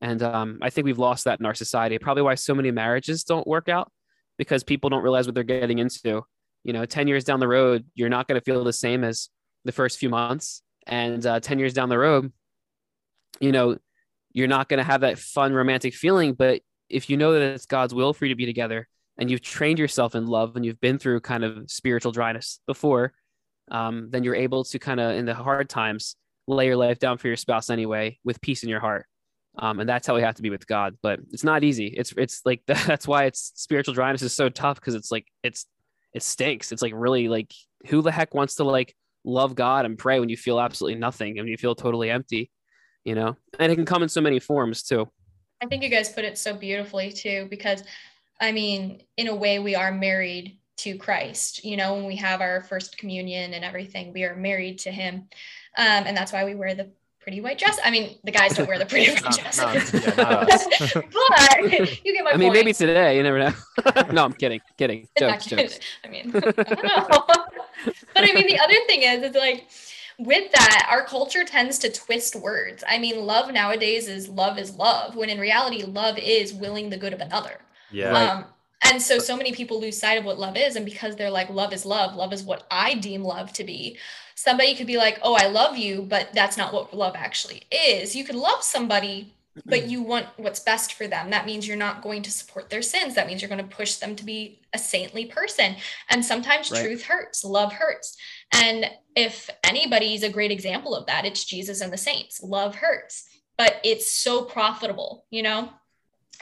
And 0.00 0.22
um, 0.22 0.58
I 0.60 0.70
think 0.70 0.84
we've 0.84 0.98
lost 0.98 1.24
that 1.24 1.40
in 1.40 1.46
our 1.46 1.54
society. 1.54 1.98
Probably 1.98 2.22
why 2.22 2.34
so 2.34 2.54
many 2.54 2.70
marriages 2.70 3.24
don't 3.24 3.46
work 3.46 3.68
out 3.68 3.90
because 4.36 4.64
people 4.64 4.90
don't 4.90 5.02
realize 5.02 5.26
what 5.26 5.34
they're 5.34 5.44
getting 5.44 5.78
into. 5.78 6.22
You 6.62 6.72
know, 6.72 6.84
10 6.84 7.08
years 7.08 7.24
down 7.24 7.40
the 7.40 7.48
road, 7.48 7.86
you're 7.94 8.08
not 8.08 8.28
going 8.28 8.38
to 8.38 8.44
feel 8.44 8.64
the 8.64 8.72
same 8.72 9.04
as 9.04 9.28
the 9.64 9.72
first 9.72 9.98
few 9.98 10.08
months. 10.08 10.62
And 10.86 11.24
uh, 11.24 11.40
10 11.40 11.58
years 11.58 11.72
down 11.72 11.88
the 11.88 11.98
road, 11.98 12.32
you 13.40 13.52
know, 13.52 13.78
you're 14.32 14.48
not 14.48 14.68
going 14.68 14.78
to 14.78 14.84
have 14.84 15.02
that 15.02 15.18
fun 15.18 15.52
romantic 15.52 15.94
feeling. 15.94 16.34
But 16.34 16.60
if 16.88 17.08
you 17.08 17.16
know 17.16 17.32
that 17.32 17.42
it's 17.42 17.66
God's 17.66 17.94
will 17.94 18.12
for 18.12 18.26
you 18.26 18.30
to 18.30 18.36
be 18.36 18.46
together 18.46 18.88
and 19.16 19.30
you've 19.30 19.40
trained 19.40 19.78
yourself 19.78 20.14
in 20.14 20.26
love 20.26 20.56
and 20.56 20.64
you've 20.64 20.80
been 20.80 20.98
through 20.98 21.20
kind 21.20 21.44
of 21.44 21.70
spiritual 21.70 22.12
dryness 22.12 22.60
before, 22.66 23.12
um, 23.70 24.08
then 24.10 24.24
you're 24.24 24.34
able 24.34 24.64
to 24.64 24.78
kind 24.78 25.00
of, 25.00 25.16
in 25.16 25.24
the 25.24 25.34
hard 25.34 25.68
times, 25.68 26.16
lay 26.46 26.66
your 26.66 26.76
life 26.76 26.98
down 26.98 27.18
for 27.18 27.28
your 27.28 27.36
spouse 27.36 27.70
anyway 27.70 28.18
with 28.24 28.40
peace 28.40 28.62
in 28.62 28.68
your 28.68 28.80
heart 28.80 29.06
um, 29.56 29.80
and 29.80 29.88
that's 29.88 30.06
how 30.06 30.14
we 30.14 30.22
have 30.22 30.34
to 30.36 30.42
be 30.42 30.50
with 30.50 30.66
God. 30.66 30.96
But 31.02 31.20
it's 31.32 31.44
not 31.44 31.64
easy. 31.64 31.86
It's 31.86 32.12
it's 32.16 32.42
like 32.44 32.62
that's 32.66 33.06
why 33.06 33.24
it's 33.24 33.52
spiritual 33.54 33.94
dryness 33.94 34.22
is 34.22 34.34
so 34.34 34.48
tough 34.48 34.80
because 34.80 34.94
it's 34.94 35.10
like 35.10 35.26
it's 35.42 35.66
it 36.12 36.22
stinks. 36.22 36.72
It's 36.72 36.82
like 36.82 36.92
really 36.94 37.28
like 37.28 37.52
who 37.86 38.02
the 38.02 38.12
heck 38.12 38.34
wants 38.34 38.56
to 38.56 38.64
like 38.64 38.94
love 39.24 39.54
God 39.54 39.84
and 39.84 39.98
pray 39.98 40.20
when 40.20 40.28
you 40.28 40.36
feel 40.36 40.60
absolutely 40.60 40.98
nothing 40.98 41.38
and 41.38 41.48
you 41.48 41.56
feel 41.56 41.74
totally 41.74 42.10
empty, 42.10 42.50
you 43.04 43.14
know? 43.14 43.36
And 43.58 43.72
it 43.72 43.76
can 43.76 43.86
come 43.86 44.02
in 44.02 44.08
so 44.08 44.20
many 44.20 44.38
forms 44.38 44.82
too. 44.82 45.08
I 45.62 45.66
think 45.66 45.82
you 45.82 45.88
guys 45.88 46.12
put 46.12 46.24
it 46.24 46.36
so 46.36 46.54
beautifully 46.54 47.10
too, 47.10 47.46
because 47.48 47.82
I 48.40 48.52
mean, 48.52 49.02
in 49.16 49.28
a 49.28 49.34
way, 49.34 49.60
we 49.60 49.74
are 49.74 49.92
married 49.92 50.58
to 50.78 50.98
Christ. 50.98 51.64
You 51.64 51.76
know, 51.76 51.94
when 51.94 52.04
we 52.04 52.16
have 52.16 52.40
our 52.40 52.62
first 52.62 52.98
communion 52.98 53.54
and 53.54 53.64
everything, 53.64 54.12
we 54.12 54.24
are 54.24 54.34
married 54.34 54.80
to 54.80 54.90
Him, 54.90 55.28
um, 55.76 56.04
and 56.06 56.16
that's 56.16 56.32
why 56.32 56.44
we 56.44 56.54
wear 56.54 56.74
the 56.74 56.88
pretty 57.24 57.40
white 57.40 57.58
dress. 57.58 57.80
I 57.82 57.90
mean, 57.90 58.16
the 58.22 58.30
guys 58.30 58.54
don't 58.54 58.68
wear 58.68 58.78
the 58.78 58.86
pretty 58.86 59.10
white 59.12 59.32
dress. 59.32 59.58
but 59.60 59.82
you 62.04 62.12
get 62.12 62.22
my 62.22 62.30
point. 62.30 62.34
I 62.34 62.36
mean, 62.36 62.52
maybe 62.52 62.72
today, 62.72 63.16
you 63.16 63.22
never 63.22 63.38
know. 63.38 63.52
no, 64.12 64.24
I'm 64.24 64.34
kidding. 64.34 64.60
Kidding. 64.76 65.08
Jokes, 65.18 65.46
jokes. 65.46 65.80
I 66.04 66.08
mean, 66.08 66.30
I 66.34 66.40
but 66.42 67.48
I 68.16 68.32
mean, 68.34 68.46
the 68.46 68.60
other 68.62 68.76
thing 68.86 69.02
is, 69.02 69.22
is 69.22 69.34
like, 69.34 69.68
with 70.18 70.52
that, 70.52 70.86
our 70.90 71.04
culture 71.04 71.44
tends 71.44 71.78
to 71.80 71.90
twist 71.90 72.36
words. 72.36 72.84
I 72.88 72.98
mean, 72.98 73.24
love 73.24 73.52
nowadays 73.52 74.06
is 74.06 74.28
love 74.28 74.58
is 74.58 74.76
love, 74.76 75.16
when 75.16 75.30
in 75.30 75.40
reality, 75.40 75.82
love 75.82 76.18
is 76.18 76.52
willing 76.52 76.90
the 76.90 76.96
good 76.96 77.12
of 77.12 77.20
another. 77.20 77.58
Yeah. 77.90 78.12
Um, 78.12 78.44
and 78.82 79.00
so, 79.00 79.18
so 79.18 79.36
many 79.36 79.52
people 79.52 79.80
lose 79.80 79.98
sight 79.98 80.18
of 80.18 80.24
what 80.24 80.38
love 80.38 80.56
is. 80.56 80.76
And 80.76 80.84
because 80.84 81.16
they're 81.16 81.30
like, 81.30 81.48
love 81.48 81.72
is 81.72 81.86
love, 81.86 82.14
love 82.14 82.32
is 82.32 82.42
what 82.42 82.66
I 82.70 82.94
deem 82.94 83.24
love 83.24 83.52
to 83.54 83.64
be. 83.64 83.98
Somebody 84.34 84.74
could 84.74 84.86
be 84.86 84.96
like, 84.96 85.18
oh, 85.22 85.34
I 85.34 85.46
love 85.46 85.76
you, 85.76 86.02
but 86.02 86.30
that's 86.34 86.56
not 86.56 86.72
what 86.72 86.94
love 86.94 87.14
actually 87.16 87.62
is. 87.70 88.16
You 88.16 88.24
could 88.24 88.34
love 88.34 88.62
somebody, 88.62 89.34
but 89.64 89.88
you 89.88 90.02
want 90.02 90.26
what's 90.36 90.60
best 90.60 90.94
for 90.94 91.06
them. 91.06 91.30
That 91.30 91.46
means 91.46 91.66
you're 91.66 91.76
not 91.76 92.02
going 92.02 92.22
to 92.22 92.30
support 92.30 92.68
their 92.68 92.82
sins. 92.82 93.14
That 93.14 93.28
means 93.28 93.40
you're 93.40 93.48
going 93.48 93.66
to 93.66 93.76
push 93.76 93.94
them 93.96 94.16
to 94.16 94.24
be 94.24 94.60
a 94.72 94.78
saintly 94.78 95.26
person. 95.26 95.76
And 96.10 96.24
sometimes 96.24 96.70
right. 96.70 96.84
truth 96.84 97.04
hurts, 97.04 97.44
love 97.44 97.72
hurts. 97.72 98.16
And 98.52 98.90
if 99.14 99.48
anybody's 99.62 100.24
a 100.24 100.28
great 100.28 100.50
example 100.50 100.94
of 100.94 101.06
that, 101.06 101.24
it's 101.24 101.44
Jesus 101.44 101.80
and 101.80 101.92
the 101.92 101.96
saints. 101.96 102.42
Love 102.42 102.74
hurts, 102.74 103.24
but 103.56 103.76
it's 103.84 104.10
so 104.10 104.42
profitable, 104.42 105.24
you 105.30 105.42
know? 105.42 105.70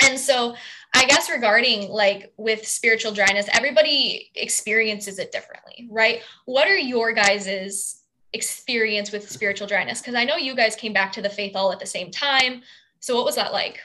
And 0.02 0.18
so 0.18 0.54
I 0.94 1.06
guess 1.06 1.30
regarding 1.30 1.88
like 1.88 2.32
with 2.36 2.66
spiritual 2.66 3.12
dryness, 3.12 3.48
everybody 3.52 4.30
experiences 4.34 5.18
it 5.18 5.32
differently, 5.32 5.88
right? 5.90 6.20
What 6.44 6.68
are 6.68 6.76
your 6.76 7.12
guys's 7.12 8.02
experience 8.32 9.12
with 9.12 9.28
spiritual 9.28 9.66
dryness? 9.66 10.00
Because 10.00 10.14
I 10.14 10.24
know 10.24 10.36
you 10.36 10.54
guys 10.54 10.76
came 10.76 10.92
back 10.92 11.12
to 11.12 11.22
the 11.22 11.30
faith 11.30 11.56
all 11.56 11.72
at 11.72 11.80
the 11.80 11.86
same 11.86 12.10
time. 12.10 12.62
So 13.00 13.14
what 13.16 13.24
was 13.24 13.36
that 13.36 13.52
like? 13.52 13.80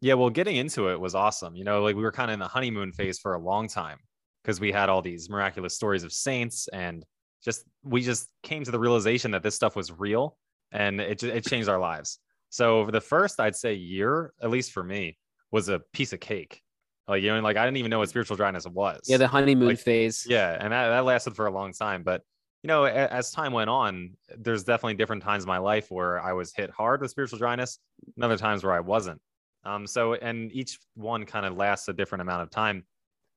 Yeah, 0.00 0.14
well, 0.14 0.30
getting 0.30 0.56
into 0.56 0.88
it 0.88 1.00
was 1.00 1.14
awesome. 1.14 1.56
You 1.56 1.64
know, 1.64 1.82
like 1.82 1.96
we 1.96 2.02
were 2.02 2.12
kind 2.12 2.30
of 2.30 2.34
in 2.34 2.40
the 2.40 2.48
honeymoon 2.48 2.92
phase 2.92 3.18
for 3.18 3.34
a 3.34 3.38
long 3.38 3.68
time 3.68 3.98
because 4.42 4.60
we 4.60 4.70
had 4.70 4.88
all 4.88 5.02
these 5.02 5.28
miraculous 5.28 5.74
stories 5.74 6.04
of 6.04 6.12
saints 6.12 6.68
and 6.72 7.04
just 7.44 7.64
we 7.82 8.02
just 8.02 8.28
came 8.42 8.64
to 8.64 8.70
the 8.70 8.78
realization 8.78 9.32
that 9.32 9.42
this 9.42 9.54
stuff 9.54 9.74
was 9.76 9.92
real 9.92 10.36
and 10.72 11.00
it 11.00 11.22
it 11.22 11.44
changed 11.44 11.68
our 11.68 11.78
lives. 11.78 12.18
So 12.50 12.86
the 12.90 13.00
first, 13.00 13.40
I'd 13.40 13.56
say 13.56 13.74
year, 13.74 14.32
at 14.42 14.50
least 14.50 14.72
for 14.72 14.82
me, 14.82 15.18
was 15.50 15.68
a 15.68 15.80
piece 15.92 16.12
of 16.12 16.20
cake. 16.20 16.62
Like 17.06 17.22
you 17.22 17.34
know, 17.34 17.40
like 17.40 17.56
I 17.56 17.64
didn't 17.64 17.78
even 17.78 17.90
know 17.90 18.00
what 18.00 18.08
spiritual 18.08 18.36
dryness 18.36 18.66
was. 18.66 19.00
Yeah, 19.06 19.16
the 19.16 19.28
honeymoon 19.28 19.68
like, 19.68 19.78
phase. 19.78 20.26
Yeah, 20.28 20.56
and 20.60 20.72
that, 20.72 20.88
that 20.88 21.04
lasted 21.04 21.34
for 21.34 21.46
a 21.46 21.50
long 21.50 21.72
time. 21.72 22.02
But 22.02 22.22
you 22.62 22.68
know, 22.68 22.84
as 22.84 23.30
time 23.30 23.52
went 23.52 23.70
on, 23.70 24.10
there's 24.36 24.64
definitely 24.64 24.94
different 24.94 25.22
times 25.22 25.44
in 25.44 25.48
my 25.48 25.58
life 25.58 25.90
where 25.90 26.20
I 26.20 26.34
was 26.34 26.52
hit 26.54 26.70
hard 26.70 27.00
with 27.00 27.10
spiritual 27.10 27.38
dryness, 27.38 27.78
and 28.14 28.24
other 28.24 28.36
times 28.36 28.62
where 28.62 28.74
I 28.74 28.80
wasn't. 28.80 29.20
Um, 29.64 29.86
so 29.86 30.14
and 30.14 30.52
each 30.52 30.78
one 30.94 31.24
kind 31.24 31.46
of 31.46 31.56
lasts 31.56 31.88
a 31.88 31.94
different 31.94 32.22
amount 32.22 32.42
of 32.42 32.50
time, 32.50 32.84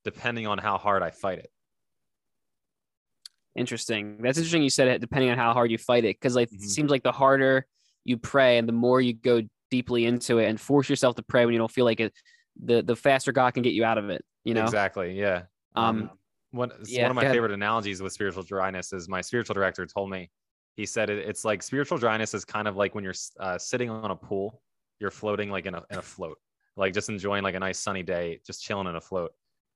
depending 0.04 0.48
on 0.48 0.58
how 0.58 0.78
hard 0.78 1.02
I 1.02 1.12
fight 1.12 1.40
it. 1.40 1.50
Interesting. 3.56 4.18
That's 4.22 4.38
interesting. 4.38 4.64
You 4.64 4.70
said 4.70 4.90
it 4.90 5.02
depending 5.02 5.30
on 5.30 5.38
how 5.38 5.54
hard 5.54 5.72
you 5.72 5.78
fight 5.78 6.04
it, 6.04 6.20
because 6.20 6.36
like 6.36 6.50
mm-hmm. 6.50 6.64
it 6.64 6.70
seems 6.70 6.92
like 6.92 7.04
the 7.04 7.12
harder 7.12 7.68
you 8.04 8.18
pray 8.18 8.58
and 8.58 8.68
the 8.68 8.74
more 8.74 9.02
you 9.02 9.14
go 9.14 9.42
deeply 9.70 10.06
into 10.06 10.38
it 10.40 10.48
and 10.48 10.60
force 10.60 10.90
yourself 10.90 11.16
to 11.16 11.24
pray 11.24 11.46
when 11.46 11.54
you 11.54 11.60
don't 11.60 11.72
feel 11.72 11.86
like 11.86 12.00
it, 12.00 12.14
the 12.64 12.82
the 12.82 12.96
faster 12.96 13.32
God 13.32 13.54
can 13.54 13.64
get 13.64 13.74
you 13.74 13.84
out 13.84 13.98
of 13.98 14.10
it. 14.10 14.24
You 14.44 14.54
know 14.54 14.64
exactly. 14.64 15.18
Yeah. 15.18 15.44
Um. 15.76 16.12
One 16.52 16.72
yeah, 16.86 17.04
one 17.04 17.12
of 17.12 17.16
my 17.16 17.32
favorite 17.32 17.54
analogies 17.54 18.02
with 18.02 18.12
spiritual 18.12 18.44
dryness 18.44 18.92
is 18.92 19.08
my 19.08 19.22
spiritual 19.22 19.54
director 19.54 19.86
told 19.86 20.10
me. 20.10 20.30
He 20.76 20.86
said 20.86 21.10
it, 21.10 21.28
it's 21.28 21.46
like 21.46 21.64
spiritual 21.64 21.98
dryness 21.98 22.34
is 22.34 22.44
kind 22.44 22.68
of 22.68 22.76
like 22.76 22.94
when 22.94 23.04
you're 23.04 23.14
uh, 23.40 23.58
sitting 23.58 23.90
on 23.90 24.12
a 24.12 24.16
pool, 24.16 24.62
you're 25.00 25.12
floating 25.12 25.50
like 25.50 25.66
in 25.66 25.76
a 25.76 25.84
in 25.90 25.98
a 25.98 26.02
float, 26.02 26.38
like 26.76 26.94
just 26.94 27.08
enjoying 27.08 27.44
like 27.44 27.56
a 27.56 27.60
nice 27.60 27.80
sunny 27.80 28.04
day, 28.04 28.42
just 28.46 28.62
chilling 28.64 28.88
in 28.88 28.96
a 28.96 29.02
float, 29.02 29.32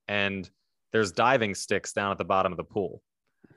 and 0.08 0.50
there's 0.92 1.12
diving 1.12 1.54
sticks 1.54 1.92
down 1.92 2.12
at 2.12 2.18
the 2.18 2.24
bottom 2.24 2.52
of 2.52 2.58
the 2.58 2.64
pool, 2.64 3.02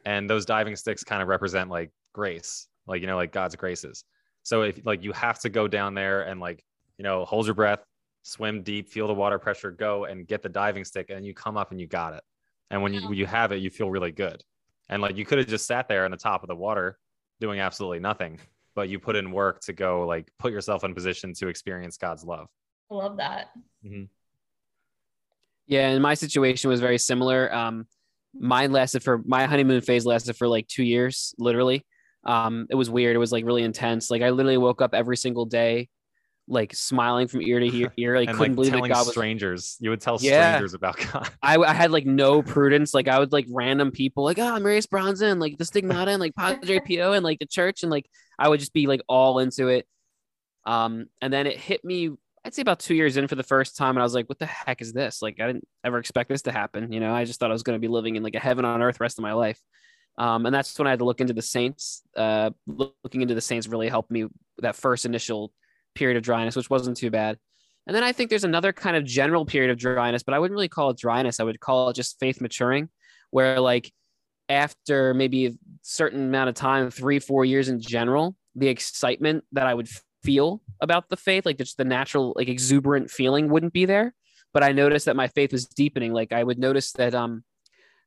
and 0.06 0.30
those 0.30 0.46
diving 0.46 0.76
sticks 0.78 1.04
kind 1.04 1.22
of 1.22 1.28
represent 1.28 1.70
like 1.70 1.92
grace, 2.14 2.68
like 2.88 3.02
you 3.02 3.08
know 3.08 3.18
like 3.18 3.34
God's 3.34 3.56
graces. 3.56 4.06
So 4.50 4.64
if 4.64 4.84
like 4.84 5.04
you 5.04 5.12
have 5.12 5.38
to 5.42 5.50
go 5.50 5.68
down 5.68 5.94
there 5.94 6.24
and 6.24 6.40
like, 6.40 6.64
you 6.98 7.04
know, 7.04 7.24
hold 7.24 7.46
your 7.46 7.54
breath, 7.54 7.86
swim 8.24 8.64
deep, 8.64 8.90
feel 8.90 9.06
the 9.06 9.14
water 9.14 9.38
pressure, 9.38 9.70
go 9.70 10.06
and 10.06 10.28
get 10.28 10.42
the 10.42 10.50
diving 10.50 10.84
stick 10.84 11.12
and 11.12 11.24
you 11.24 11.36
come 11.36 11.56
up 11.56 11.70
and 11.70 11.80
you 11.80 11.86
got 11.86 12.16
it. 12.16 12.24
And 12.72 12.82
when 12.82 12.92
you 12.92 13.08
when 13.08 13.16
you 13.16 13.28
have 13.28 13.52
it, 13.52 13.58
you 13.58 13.70
feel 13.70 13.92
really 13.92 14.12
good. 14.12 14.44
And 14.90 15.04
like 15.04 15.16
you 15.18 15.24
could 15.24 15.38
have 15.38 15.46
just 15.46 15.68
sat 15.68 15.88
there 15.88 16.04
on 16.04 16.10
the 16.10 16.18
top 16.18 16.42
of 16.42 16.48
the 16.48 16.56
water 16.56 16.98
doing 17.40 17.60
absolutely 17.60 18.00
nothing, 18.00 18.40
but 18.74 18.90
you 18.90 18.98
put 18.98 19.16
in 19.16 19.32
work 19.32 19.62
to 19.62 19.74
go 19.74 20.08
like 20.08 20.32
put 20.40 20.52
yourself 20.52 20.84
in 20.84 20.96
position 20.96 21.32
to 21.36 21.48
experience 21.48 21.98
God's 21.98 22.24
love. 22.24 22.48
I 22.92 22.96
love 22.96 23.18
that. 23.18 23.52
Mm-hmm. 23.86 24.06
Yeah, 25.68 25.90
and 25.90 26.02
my 26.02 26.16
situation 26.16 26.72
was 26.72 26.80
very 26.80 26.98
similar. 26.98 27.54
Um, 27.54 27.86
mine 28.34 28.72
lasted 28.72 29.04
for 29.04 29.22
my 29.24 29.46
honeymoon 29.46 29.82
phase 29.82 30.08
lasted 30.08 30.38
for 30.38 30.48
like 30.48 30.66
two 30.68 30.82
years, 30.84 31.36
literally 31.38 31.86
um 32.26 32.68
it 32.70 32.76
was 32.76 32.90
weird 32.90 33.16
it 33.16 33.20
was 33.20 33.32
like 33.32 33.46
really 33.46 33.64
intense 33.64 34.12
like 34.12 34.22
i 34.22 34.30
literally 34.30 34.58
woke 34.58 34.82
up 34.82 34.94
every 34.94 35.18
single 35.18 35.46
day 35.46 35.88
like 36.48 36.74
smiling 36.74 37.28
from 37.28 37.42
ear 37.42 37.60
to 37.60 37.90
ear 37.98 38.18
like 38.18 38.28
couldn't 38.28 38.40
like 38.40 38.56
believe 38.56 38.72
that 38.72 38.88
god 38.88 39.06
was 39.06 39.12
strangers 39.12 39.78
you 39.80 39.90
would 39.90 40.02
tell 40.02 40.18
yeah. 40.20 40.52
strangers 40.52 40.74
about 40.74 40.98
god 41.12 41.30
I, 41.42 41.58
I 41.58 41.74
had 41.74 41.92
like 41.92 42.06
no 42.06 42.42
prudence 42.42 42.94
like 42.94 43.08
i 43.08 43.20
would 43.20 43.32
like 43.32 43.46
random 43.50 43.92
people 43.92 44.24
like 44.24 44.40
oh 44.40 44.60
maria 44.60 44.80
esperanza 44.80 45.34
like 45.36 45.58
the 45.58 45.66
stigmata 45.66 46.12
and 46.12 46.20
like 46.20 46.36
padre 46.36 46.80
pio 46.86 47.14
and 47.14 47.24
like 47.24 47.40
the 47.40 47.46
church 47.46 47.84
and 47.84 47.92
like 47.92 48.10
i 48.38 48.50
would 48.50 48.60
just 48.60 48.74
be 48.74 48.88
like 48.88 49.02
all 49.08 49.40
into 49.40 49.68
it 49.68 49.88
um 50.66 51.06
and 51.22 51.32
then 51.32 51.48
it 51.48 51.58
hit 51.58 51.86
me 51.86 52.12
I'd 52.46 52.54
say 52.54 52.62
about 52.62 52.80
two 52.80 52.96
years 52.96 53.18
in 53.18 53.28
for 53.28 53.36
the 53.36 53.44
first 53.44 53.76
time, 53.76 53.92
and 53.92 54.00
I 54.00 54.04
was 54.04 54.14
like, 54.14 54.30
"What 54.30 54.40
the 54.40 54.46
heck 54.46 54.82
is 54.82 54.94
this?" 54.94 55.22
Like, 55.22 55.40
I 55.42 55.48
didn't 55.48 55.68
ever 55.84 55.98
expect 55.98 56.30
this 56.30 56.44
to 56.44 56.52
happen. 56.52 56.92
You 56.92 57.00
know, 57.00 57.14
I 57.14 57.26
just 57.26 57.40
thought 57.40 57.50
I 57.50 57.54
was 57.54 57.64
going 57.64 57.76
to 57.76 57.82
be 57.82 57.90
living 57.90 58.16
in 58.16 58.24
like 58.24 58.36
a 58.36 58.40
heaven 58.40 58.66
on 58.66 58.82
earth 58.82 59.00
rest 59.00 59.20
of 59.20 59.24
my 59.24 59.34
life. 59.34 59.60
Um, 60.20 60.46
and 60.46 60.54
that's 60.54 60.78
when 60.78 60.86
I 60.86 60.92
had 60.92 61.00
to 61.00 61.06
look 61.06 61.22
into 61.22 61.34
the 61.34 61.42
Saints. 61.42 62.04
Uh, 62.16 62.52
looking 62.68 63.22
into 63.22 63.34
the 63.34 63.42
Saints 63.42 63.68
really 63.68 63.88
helped 63.88 64.12
me 64.12 64.26
that 64.60 64.76
first 64.76 65.06
initial 65.06 65.54
period 65.96 66.18
of 66.18 66.24
dryness, 66.24 66.56
which 66.56 66.70
wasn't 66.70 66.98
too 66.98 67.10
bad. 67.10 67.38
And 67.88 67.96
then 67.96 68.04
I 68.04 68.12
think 68.12 68.30
there's 68.30 68.44
another 68.44 68.74
kind 68.74 68.98
of 68.98 69.06
general 69.06 69.46
period 69.46 69.72
of 69.72 69.78
dryness, 69.78 70.22
but 70.22 70.34
I 70.34 70.40
wouldn't 70.40 70.56
really 70.56 70.68
call 70.68 70.90
it 70.90 70.98
dryness. 70.98 71.40
I 71.40 71.44
would 71.44 71.60
call 71.60 71.90
it 71.90 71.96
just 71.96 72.20
faith 72.20 72.42
maturing, 72.42 72.90
where 73.32 73.60
like 73.60 73.92
after 74.50 75.14
maybe 75.14 75.46
a 75.48 75.52
certain 75.82 76.28
amount 76.28 76.50
of 76.50 76.56
time, 76.56 76.92
three, 76.92 77.20
four 77.20 77.46
years 77.46 77.70
in 77.70 77.80
general, 77.80 78.36
the 78.56 78.68
excitement 78.68 79.46
that 79.54 79.68
I 79.68 79.74
would 79.74 79.88
feel 80.22 80.62
about 80.82 81.08
the 81.10 81.18
faith, 81.18 81.46
like 81.46 81.58
just 81.58 81.78
the 81.78 81.86
natural, 81.86 82.34
like 82.36 82.50
exuberant 82.50 83.10
feeling 83.10 83.50
wouldn't 83.50 83.74
be 83.74 83.86
there. 83.86 84.14
But 84.54 84.64
I 84.64 84.72
noticed 84.72 85.06
that 85.06 85.16
my 85.16 85.28
faith 85.28 85.52
was 85.52 85.66
deepening. 85.66 86.12
Like 86.12 86.34
I 86.34 86.44
would 86.44 86.60
notice 86.60 86.92
that 86.94 87.16
um 87.16 87.44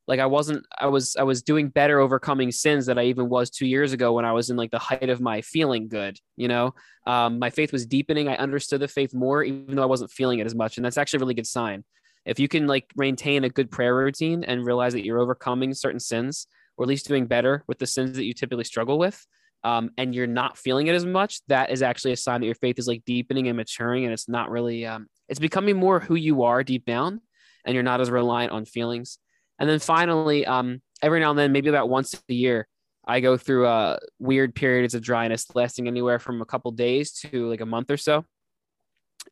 like 0.09 0.21
I 0.21 0.27
wasn't 0.27 0.67
I 0.79 0.87
was 0.87 1.17
I 1.17 1.23
was 1.23 1.43
doing 1.43 1.69
better 1.69 2.01
overcoming 2.01 2.51
sins 2.51 2.87
that 2.87 2.99
I 2.99 3.05
even 3.05 3.29
was 3.29 3.51
two 3.51 3.67
years 3.67 3.93
ago 3.93 4.13
when 4.13 4.25
I 4.25 4.33
was 4.33 4.51
in 4.51 4.57
like 4.57 4.71
the 4.71 4.79
height 4.79 5.11
of 5.11 5.21
my 5.21 5.43
feeling 5.43 5.89
good, 5.89 6.19
you 6.37 6.49
know. 6.49 6.75
Um, 7.07 7.39
my 7.39 7.51
faith 7.51 7.73
was 7.73 7.87
deepening. 7.87 8.29
I 8.29 8.37
understood 8.37 8.81
the 8.81 8.89
faith 8.89 9.15
more, 9.15 9.43
even 9.45 9.77
though 9.77 9.83
I 9.83 9.87
wasn't 9.87 10.11
feeling 10.11 10.39
it 10.41 10.47
as 10.47 10.55
much. 10.55 10.77
And 10.77 10.85
that's 10.85 10.99
actually 10.99 11.19
a 11.19 11.21
really 11.21 11.35
good 11.35 11.47
sign 11.47 11.85
if 12.25 12.39
you 12.39 12.49
can 12.49 12.67
like 12.67 12.93
maintain 12.97 13.45
a 13.45 13.49
good 13.49 13.71
prayer 13.71 13.95
routine 13.95 14.45
and 14.45 14.65
realize 14.65 14.93
that 14.93 15.05
you're 15.05 15.19
overcoming 15.19 15.75
certain 15.75 16.01
sins 16.01 16.47
or 16.77 16.85
at 16.85 16.89
least 16.89 17.09
doing 17.09 17.27
better 17.27 17.65
with 17.67 17.79
the 17.79 17.87
sins 17.87 18.17
that 18.17 18.25
you 18.25 18.33
typically 18.33 18.65
struggle 18.65 18.99
with 18.99 19.27
um, 19.65 19.91
and 19.97 20.15
you're 20.15 20.27
not 20.27 20.59
feeling 20.59 20.87
it 20.87 20.95
as 20.95 21.05
much 21.05 21.41
that 21.49 21.71
is 21.71 21.83
actually 21.83 22.13
a 22.13 22.17
sign 22.17 22.41
that 22.41 22.47
your 22.47 22.55
faith 22.57 22.79
is 22.79 22.89
like 22.89 23.05
deepening 23.05 23.49
and 23.49 23.57
maturing 23.57 24.05
and 24.05 24.13
it's 24.13 24.29
not 24.29 24.51
really 24.51 24.87
um, 24.87 25.07
it's 25.29 25.41
becoming 25.41 25.77
more 25.77 26.01
who 26.01 26.15
you 26.15 26.43
are 26.43 26.63
deep 26.63 26.85
down 26.85 27.21
and 27.65 27.75
you're 27.75 27.83
not 27.83 28.01
as 28.01 28.11
reliant 28.11 28.53
on 28.53 28.65
feelings 28.65 29.19
and 29.59 29.69
then 29.69 29.79
finally 29.79 30.47
um, 30.47 30.81
every 31.01 31.21
now 31.21 31.31
and 31.31 31.39
then 31.39 31.53
maybe 31.53 31.69
about 31.69 31.89
once 31.89 32.15
a 32.29 32.33
year 32.33 32.67
i 33.07 33.21
go 33.21 33.37
through 33.37 33.67
uh, 33.67 33.99
weird 34.19 34.55
periods 34.55 34.95
of 34.95 35.03
dryness 35.03 35.47
lasting 35.55 35.87
anywhere 35.87 36.19
from 36.19 36.41
a 36.43 36.47
couple 36.47 36.71
days 36.71 37.13
to 37.13 37.49
like 37.49 37.61
a 37.61 37.67
month 37.67 37.91
or 37.91 37.97
so 37.97 38.25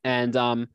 and 0.04 0.36
um, 0.36 0.68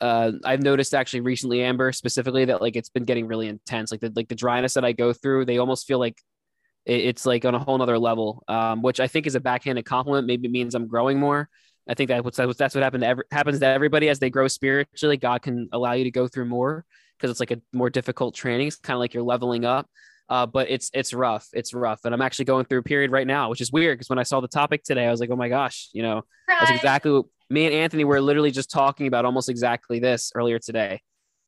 uh, 0.00 0.32
I've 0.44 0.62
noticed 0.62 0.94
actually 0.94 1.20
recently, 1.20 1.62
Amber 1.62 1.92
specifically, 1.92 2.44
that 2.46 2.60
like 2.60 2.76
it's 2.76 2.88
been 2.88 3.04
getting 3.04 3.26
really 3.26 3.48
intense. 3.48 3.90
Like 3.90 4.00
the 4.00 4.12
like 4.14 4.28
the 4.28 4.34
dryness 4.34 4.74
that 4.74 4.84
I 4.84 4.92
go 4.92 5.12
through, 5.12 5.44
they 5.44 5.58
almost 5.58 5.86
feel 5.86 5.98
like 5.98 6.20
it, 6.86 7.00
it's 7.00 7.26
like 7.26 7.44
on 7.44 7.54
a 7.54 7.58
whole 7.58 7.78
nother 7.78 7.98
level, 7.98 8.44
um, 8.48 8.82
which 8.82 9.00
I 9.00 9.08
think 9.08 9.26
is 9.26 9.34
a 9.34 9.40
backhanded 9.40 9.84
compliment. 9.84 10.26
Maybe 10.26 10.46
it 10.46 10.52
means 10.52 10.74
I'm 10.74 10.86
growing 10.86 11.18
more. 11.18 11.48
I 11.88 11.94
think 11.94 12.08
that 12.08 12.22
that's 12.58 12.74
what 12.74 12.84
happened 12.84 13.02
to 13.02 13.08
every, 13.08 13.24
happens 13.32 13.60
to 13.60 13.66
everybody 13.66 14.08
as 14.08 14.18
they 14.18 14.30
grow 14.30 14.46
spiritually. 14.46 15.16
God 15.16 15.42
can 15.42 15.68
allow 15.72 15.92
you 15.92 16.04
to 16.04 16.10
go 16.10 16.28
through 16.28 16.44
more 16.44 16.84
because 17.18 17.30
it's 17.30 17.40
like 17.40 17.50
a 17.50 17.60
more 17.72 17.90
difficult 17.90 18.34
training. 18.34 18.68
It's 18.68 18.76
kind 18.76 18.94
of 18.94 19.00
like 19.00 19.14
you're 19.14 19.22
leveling 19.22 19.64
up. 19.64 19.88
Uh, 20.30 20.44
but 20.44 20.68
it's 20.68 20.90
it's 20.92 21.14
rough. 21.14 21.48
It's 21.54 21.72
rough, 21.72 22.00
and 22.04 22.14
I'm 22.14 22.20
actually 22.20 22.44
going 22.44 22.66
through 22.66 22.80
a 22.80 22.82
period 22.82 23.10
right 23.10 23.26
now, 23.26 23.48
which 23.48 23.62
is 23.62 23.72
weird 23.72 23.96
because 23.96 24.10
when 24.10 24.18
I 24.18 24.24
saw 24.24 24.40
the 24.40 24.48
topic 24.48 24.84
today, 24.84 25.06
I 25.06 25.10
was 25.10 25.20
like, 25.20 25.30
oh 25.30 25.36
my 25.36 25.48
gosh, 25.48 25.88
you 25.94 26.02
know, 26.02 26.16
right. 26.46 26.56
that's 26.60 26.70
exactly 26.70 27.10
what 27.12 27.24
me 27.48 27.64
and 27.64 27.74
Anthony 27.74 28.04
were 28.04 28.20
literally 28.20 28.50
just 28.50 28.70
talking 28.70 29.06
about 29.06 29.24
almost 29.24 29.48
exactly 29.48 30.00
this 30.00 30.30
earlier 30.34 30.58
today. 30.58 31.00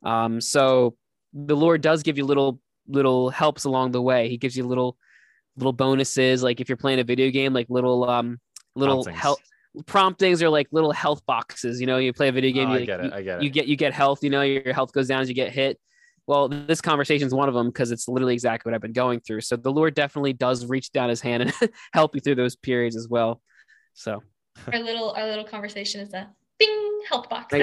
Um, 0.03 0.41
so 0.41 0.97
the 1.35 1.57
Lord 1.57 1.83
does 1.83 2.03
give 2.03 2.17
you 2.17 2.25
little 2.25 2.59
little 2.89 3.29
helps 3.29 3.65
along 3.65 3.93
the 3.93 4.01
way. 4.01 4.31
He 4.31 4.39
gives 4.39 4.57
you 4.57 4.67
little 4.67 4.97
little 5.57 5.75
bonuses, 5.75 6.43
like 6.43 6.61
if 6.61 6.69
you're 6.69 6.77
playing 6.77 7.01
a 7.01 7.05
video 7.05 7.31
game, 7.31 7.53
like 7.53 7.67
little 7.69 8.09
um 8.09 8.39
little 8.77 9.05
help 9.05 9.41
promptings 9.87 10.43
are 10.43 10.49
like 10.49 10.69
little 10.73 10.93
health 10.93 11.25
boxes. 11.27 11.81
You 11.81 11.87
know, 11.87 11.99
you 11.99 12.13
play 12.13 12.29
a 12.29 12.33
video 12.33 12.51
oh, 12.51 12.55
game, 12.55 12.71
oh, 12.71 12.75
you, 12.75 12.81
I 12.81 12.85
get 12.85 13.01
it. 13.01 13.13
I 13.13 13.23
get 13.23 13.39
it. 13.39 13.43
You 13.45 13.51
get 13.51 13.67
you 13.67 13.77
get 13.77 13.93
health. 13.93 14.23
You 14.23 14.31
know, 14.31 14.43
your 14.43 14.73
health 14.73 14.93
goes 14.93 15.09
down 15.09 15.21
as 15.21 15.29
you 15.29 15.35
get 15.35 15.53
hit. 15.53 15.79
Well, 16.27 16.49
this 16.49 16.81
conversation 16.81 17.27
is 17.27 17.35
one 17.35 17.49
of 17.49 17.55
them 17.55 17.69
because 17.69 17.91
it's 17.91 18.07
literally 18.07 18.35
exactly 18.35 18.71
what 18.71 18.75
I've 18.75 18.83
been 18.83 18.93
going 18.93 19.21
through. 19.21 19.41
So 19.41 19.57
the 19.57 19.73
Lord 19.73 19.95
definitely 19.95 20.33
does 20.33 20.67
reach 20.67 20.93
down 20.93 21.09
His 21.09 21.21
hand 21.21 21.43
and 21.43 21.71
help 21.93 22.15
you 22.15 22.21
through 22.21 22.37
those 22.37 22.57
periods 22.57 22.97
as 22.97 23.09
well. 23.09 23.41
So 23.95 24.23
our 24.73 24.79
little 24.79 25.11
our 25.11 25.27
little 25.27 25.45
conversation 25.45 26.01
is 26.01 26.13
a 26.15 26.29
bing 26.59 27.01
health 27.09 27.29
box. 27.29 27.55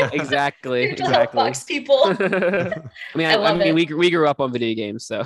Right. 0.00 0.12
exactly. 0.14 0.84
exactly. 0.84 1.14
Health 1.14 1.32
box 1.32 1.64
people. 1.64 2.04
I 2.20 2.80
mean, 3.14 3.26
I, 3.26 3.34
I, 3.34 3.50
I 3.50 3.54
mean, 3.56 3.74
we 3.74 3.86
we 3.86 4.10
grew 4.10 4.26
up 4.26 4.40
on 4.40 4.52
video 4.52 4.74
games, 4.74 5.06
so. 5.06 5.24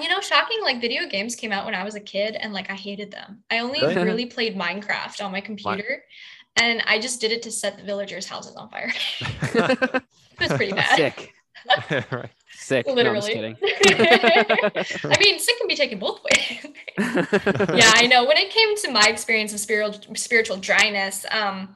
you 0.00 0.08
know, 0.08 0.20
shocking. 0.20 0.58
Like 0.62 0.80
video 0.80 1.06
games 1.08 1.34
came 1.34 1.52
out 1.52 1.64
when 1.64 1.74
I 1.74 1.84
was 1.84 1.94
a 1.94 2.00
kid, 2.00 2.36
and 2.36 2.52
like 2.52 2.70
I 2.70 2.74
hated 2.74 3.10
them. 3.10 3.42
I 3.50 3.58
only 3.58 3.80
really, 3.80 3.96
really 3.96 4.26
played 4.26 4.56
Minecraft 4.56 5.24
on 5.24 5.32
my 5.32 5.40
computer. 5.40 6.02
And 6.58 6.82
I 6.86 6.98
just 6.98 7.20
did 7.20 7.32
it 7.32 7.42
to 7.42 7.50
set 7.50 7.76
the 7.76 7.84
villagers' 7.84 8.26
houses 8.26 8.56
on 8.56 8.70
fire. 8.70 8.90
it 9.20 10.02
was 10.40 10.52
pretty 10.52 10.72
bad. 10.72 10.96
Sick. 10.96 11.34
right. 12.10 12.30
Sick. 12.52 12.86
Literally. 12.86 13.34
No, 13.34 13.54
I 13.94 15.16
mean, 15.20 15.38
sick 15.38 15.58
can 15.58 15.68
be 15.68 15.76
taken 15.76 15.98
both 15.98 16.22
ways. 16.24 16.66
yeah, 16.98 17.92
I 17.94 18.08
know. 18.10 18.24
When 18.24 18.38
it 18.38 18.50
came 18.50 18.74
to 18.76 18.90
my 18.90 19.06
experience 19.08 19.52
of 19.52 19.60
spiritual 19.60 20.14
spiritual 20.14 20.56
dryness, 20.56 21.26
um, 21.30 21.74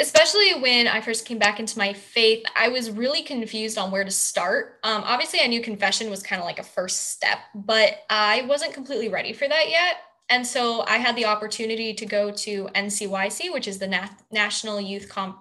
especially 0.00 0.54
when 0.54 0.88
I 0.88 1.00
first 1.00 1.26
came 1.26 1.38
back 1.38 1.60
into 1.60 1.78
my 1.78 1.92
faith, 1.92 2.44
I 2.56 2.68
was 2.68 2.90
really 2.90 3.22
confused 3.22 3.78
on 3.78 3.90
where 3.90 4.04
to 4.04 4.10
start. 4.10 4.78
Um, 4.82 5.02
obviously, 5.04 5.40
I 5.42 5.46
knew 5.46 5.60
confession 5.60 6.10
was 6.10 6.22
kind 6.22 6.40
of 6.40 6.46
like 6.46 6.58
a 6.58 6.64
first 6.64 7.10
step, 7.10 7.38
but 7.54 8.04
I 8.08 8.42
wasn't 8.42 8.74
completely 8.74 9.08
ready 9.08 9.32
for 9.32 9.46
that 9.46 9.68
yet. 9.68 9.96
And 10.30 10.46
so 10.46 10.82
I 10.86 10.96
had 10.96 11.16
the 11.16 11.26
opportunity 11.26 11.92
to 11.92 12.06
go 12.06 12.30
to 12.30 12.68
NCYC, 12.74 13.52
which 13.52 13.68
is 13.68 13.78
the 13.78 13.88
Nat- 13.88 14.22
National 14.30 14.80
Youth 14.80 15.08
Comp 15.08 15.38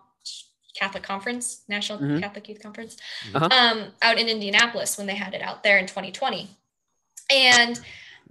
Catholic 0.76 1.04
Conference, 1.04 1.64
National 1.68 2.00
mm-hmm. 2.00 2.20
Catholic 2.20 2.48
Youth 2.50 2.62
Conference, 2.62 2.98
uh-huh. 3.34 3.50
um, 3.52 3.88
out 4.02 4.18
in 4.18 4.28
Indianapolis 4.28 4.98
when 4.98 5.08
they 5.08 5.16
had 5.16 5.34
it 5.34 5.42
out 5.42 5.64
there 5.64 5.78
in 5.78 5.86
2020. 5.86 6.50
And 7.32 7.80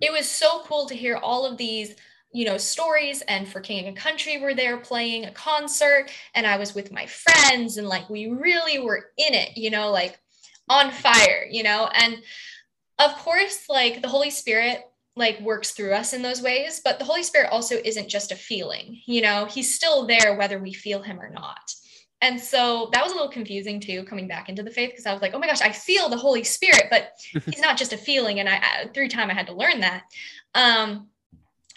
it 0.01 0.13
was 0.13 0.29
so 0.29 0.63
cool 0.65 0.87
to 0.87 0.95
hear 0.95 1.17
all 1.17 1.45
of 1.45 1.57
these, 1.57 1.95
you 2.33 2.45
know, 2.45 2.59
stories. 2.59 3.23
And 3.23 3.49
for 3.49 3.61
King 3.61 3.87
and 3.87 3.97
Country 3.97 4.41
were 4.41 4.55
there 4.55 4.79
playing 4.79 5.25
a 5.25 5.33
concert, 5.33 6.11
and 6.35 6.47
I 6.47 6.57
was 6.57 6.75
with 6.75 6.93
my 6.93 7.07
friends, 7.07 7.77
and 7.77 7.89
like 7.89 8.09
we 8.09 8.29
really 8.29 8.79
were 8.79 9.11
in 9.17 9.35
it, 9.35 9.57
you 9.57 9.71
know, 9.71 9.91
like 9.91 10.19
on 10.69 10.91
fire, 10.91 11.47
you 11.51 11.63
know. 11.63 11.89
And 11.95 12.19
of 12.99 13.15
course, 13.17 13.69
like 13.69 14.03
the 14.03 14.09
Holy 14.09 14.31
Spirit 14.31 14.85
like 15.17 15.41
works 15.41 15.73
through 15.73 15.93
us 15.95 16.13
in 16.13 16.23
those 16.23 16.41
ways 16.41 16.81
but 16.85 17.01
the 17.01 17.05
holy 17.05 17.25
spirit 17.25 17.51
also 17.51 17.75
isn't 17.85 18.09
just 18.09 18.31
a 18.31 18.37
feeling 18.37 19.01
you 19.05 19.21
know 19.21 19.47
he's 19.47 19.75
still 19.75 20.07
there 20.07 20.37
whether 20.37 20.61
we 20.61 20.73
feel 20.73 21.03
him 21.03 21.19
or 21.19 21.29
not 21.29 21.75
and 22.21 22.41
so 22.41 22.91
that 22.93 23.03
was 23.03 23.13
a 23.13 23.15
little 23.15 23.31
confusing 23.31 23.79
too, 23.79 24.03
coming 24.05 24.27
back 24.27 24.49
into 24.49 24.63
the 24.63 24.71
faith 24.71 24.91
because 24.91 25.07
I 25.07 25.13
was 25.13 25.23
like, 25.23 25.35
oh 25.35 25.39
my 25.39 25.47
gosh, 25.47 25.61
I 25.61 25.71
feel 25.71 26.09
the 26.09 26.17
Holy 26.17 26.43
Spirit, 26.43 26.87
but 26.91 27.13
he's 27.47 27.61
not 27.61 27.77
just 27.77 27.93
a 27.93 27.97
feeling. 27.97 28.41
And 28.41 28.49
I, 28.49 28.89
through 28.93 29.09
time 29.09 29.31
I 29.31 29.35
had 29.35 29.47
to 29.47 29.55
learn 29.55 29.81
that. 29.81 30.03
Um, 30.55 31.09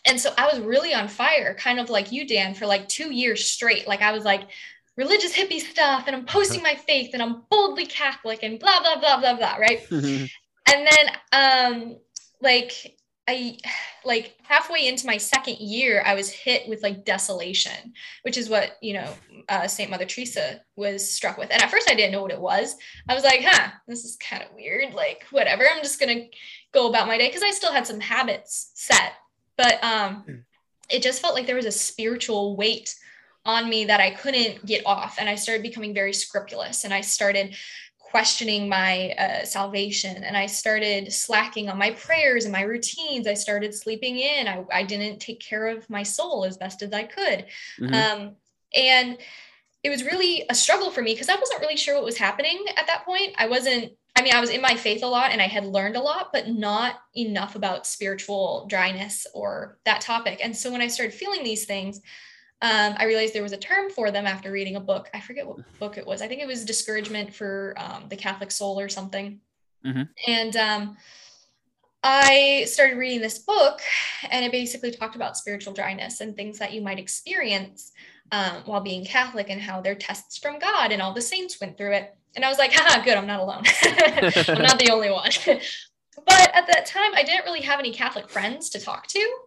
and 0.06 0.20
so 0.20 0.32
I 0.38 0.48
was 0.48 0.60
really 0.60 0.94
on 0.94 1.08
fire, 1.08 1.54
kind 1.56 1.80
of 1.80 1.90
like 1.90 2.12
you, 2.12 2.28
Dan, 2.28 2.54
for 2.54 2.66
like 2.66 2.88
two 2.88 3.14
years 3.14 3.46
straight. 3.46 3.88
Like 3.88 4.02
I 4.02 4.12
was 4.12 4.24
like 4.24 4.50
religious 4.98 5.36
hippie 5.36 5.60
stuff, 5.60 6.06
and 6.08 6.16
I'm 6.16 6.26
posting 6.26 6.64
my 6.64 6.76
faith, 6.76 7.12
and 7.14 7.22
I'm 7.22 7.44
boldly 7.50 7.86
Catholic, 7.86 8.44
and 8.44 8.60
blah 8.60 8.80
blah 8.82 9.00
blah 9.00 9.20
blah 9.20 9.36
blah, 9.36 9.56
right? 9.56 9.86
and 9.92 10.30
then 10.66 11.08
um, 11.34 11.98
like 12.42 12.98
I 13.28 13.58
like 14.04 14.36
halfway 14.44 14.88
into 14.88 15.06
my 15.06 15.18
second 15.18 15.58
year, 15.60 16.04
I 16.06 16.16
was 16.16 16.30
hit 16.30 16.68
with 16.68 16.82
like 16.82 17.06
desolation, 17.06 17.94
which 18.24 18.38
is 18.38 18.50
what, 18.50 18.78
you 18.82 18.94
know, 18.94 19.14
uh, 19.48 19.68
St. 19.68 19.90
Mother 19.90 20.06
Teresa 20.06 20.62
was 20.76 21.10
struck 21.10 21.38
with. 21.38 21.52
And 21.52 21.62
at 21.62 21.70
first 21.70 21.90
I 21.90 21.94
didn't 21.94 22.12
know 22.12 22.22
what 22.22 22.32
it 22.32 22.42
was. 22.42 22.76
I 23.08 23.14
was 23.14 23.24
like, 23.24 23.42
huh, 23.44 23.70
this 23.88 24.04
is 24.04 24.18
kind 24.18 24.44
of 24.44 24.50
weird. 24.56 24.94
Like, 24.94 25.26
whatever, 25.30 25.64
I'm 25.70 25.84
just 25.84 26.00
going 26.00 26.18
to 26.18 26.38
go 26.74 26.90
about 26.90 27.08
my 27.08 27.18
day 27.18 27.28
because 27.28 27.44
I 27.44 27.52
still 27.52 27.72
had 27.72 27.86
some 27.88 28.00
habits 28.00 28.72
set. 28.74 29.14
But 29.62 29.84
um, 29.84 30.44
it 30.90 31.04
just 31.04 31.22
felt 31.22 31.36
like 31.36 31.46
there 31.46 31.56
was 31.56 31.66
a 31.66 31.72
spiritual 31.72 32.56
weight 32.56 32.96
on 33.46 33.70
me 33.70 33.86
that 33.86 34.00
I 34.00 34.12
couldn't 34.12 34.66
get 34.66 34.86
off. 34.86 35.18
And 35.20 35.30
I 35.30 35.36
started 35.36 35.64
becoming 35.64 35.94
very 35.94 36.14
scrupulous 36.14 36.84
and 36.84 36.94
I 36.94 37.02
started 37.02 37.56
questioning 37.98 38.68
my 38.68 39.12
uh, 39.12 39.46
salvation 39.46 40.24
and 40.24 40.36
I 40.36 40.46
started 40.46 41.14
slacking 41.14 41.70
on 41.70 41.78
my 41.78 41.92
prayers 41.92 42.44
and 42.44 42.52
my 42.52 42.62
routines. 42.62 43.26
I 43.26 43.36
started 43.36 43.74
sleeping 43.74 44.20
in. 44.20 44.48
I, 44.48 44.66
I 44.72 44.84
didn't 44.84 45.20
take 45.20 45.40
care 45.40 45.68
of 45.68 45.90
my 45.90 46.04
soul 46.04 46.44
as 46.44 46.58
best 46.58 46.82
as 46.82 46.92
I 46.92 47.04
could. 47.04 47.46
Mm-hmm. 47.80 47.94
Um, 47.94 48.36
and 48.76 49.18
it 49.84 49.90
was 49.90 50.04
really 50.04 50.44
a 50.50 50.56
struggle 50.56 50.92
for 50.92 51.02
me 51.02 51.14
because 51.14 51.30
I 51.30 51.36
wasn't 51.36 51.62
really 51.62 51.78
sure 51.78 51.96
what 51.96 52.04
was 52.04 52.18
happening 52.18 52.66
at 52.78 52.88
that 52.88 53.06
point. 53.06 53.34
I 53.38 53.48
wasn't, 53.48 53.94
I 54.16 54.22
mean, 54.24 54.34
I 54.34 54.42
was 54.42 54.50
in 54.50 54.62
my 54.62 54.76
faith 54.76 55.04
a 55.04 55.08
lot 55.08 55.32
and 55.32 55.42
I 55.42 55.48
had 55.48 55.66
learned 55.66 55.96
a 55.96 56.02
lot, 56.02 56.32
but 56.34 56.50
not 56.50 57.02
enough 57.16 57.56
about 57.56 57.88
spiritual 57.88 58.68
dryness 58.70 59.26
or 59.34 59.78
that 59.86 60.02
topic. 60.02 60.40
And 60.44 60.56
so 60.56 60.72
when 60.72 60.82
I 60.82 60.88
started 60.88 61.14
feeling 61.14 61.44
these 61.44 61.66
things, 61.66 62.02
um, 62.62 62.94
I 62.98 63.06
realized 63.06 63.34
there 63.34 63.42
was 63.42 63.54
a 63.54 63.58
term 63.58 63.90
for 63.90 64.12
them 64.12 64.28
after 64.28 64.52
reading 64.52 64.76
a 64.76 64.80
book. 64.80 65.10
I 65.14 65.20
forget 65.20 65.48
what 65.48 65.60
book 65.80 65.98
it 65.98 66.06
was. 66.06 66.22
I 66.22 66.28
think 66.28 66.42
it 66.42 66.48
was 66.48 66.64
Discouragement 66.64 67.34
for 67.34 67.74
um, 67.78 68.06
the 68.10 68.16
Catholic 68.16 68.52
Soul 68.52 68.80
or 68.80 68.90
something. 68.90 69.40
Mm-hmm. 69.84 70.04
And 70.28 70.56
um, 70.58 70.98
I 72.04 72.66
started 72.68 72.98
reading 72.98 73.22
this 73.22 73.40
book, 73.40 73.82
and 74.30 74.46
it 74.46 74.52
basically 74.52 74.92
talked 74.92 75.16
about 75.16 75.38
spiritual 75.38 75.74
dryness 75.74 76.22
and 76.22 76.36
things 76.36 76.60
that 76.60 76.74
you 76.74 76.82
might 76.82 77.00
experience 77.00 77.94
um, 78.32 78.62
while 78.66 78.82
being 78.82 79.06
Catholic 79.06 79.50
and 79.50 79.62
how 79.62 79.82
they're 79.82 79.96
tests 79.96 80.38
from 80.38 80.60
God 80.60 80.92
and 80.92 81.02
all 81.02 81.14
the 81.14 81.22
saints 81.22 81.60
went 81.60 81.78
through 81.78 81.94
it. 81.94 82.16
And 82.36 82.46
I 82.46 82.50
was 82.50 82.58
like, 82.58 82.74
haha, 82.74 83.04
good, 83.04 83.18
I'm 83.18 83.28
not 83.28 83.40
alone. 83.40 83.64
I'm 83.84 84.62
not 84.62 84.80
the 84.80 84.90
only 84.92 85.10
one. 85.10 85.32
but 85.46 86.52
at 86.54 86.68
that 86.68 86.86
time, 86.86 87.12
I 87.16 87.24
didn't 87.24 87.46
really 87.46 87.62
have 87.62 87.80
any 87.80 87.92
Catholic 87.92 88.30
friends 88.30 88.70
to 88.70 88.80
talk 88.80 89.08
to 89.08 89.38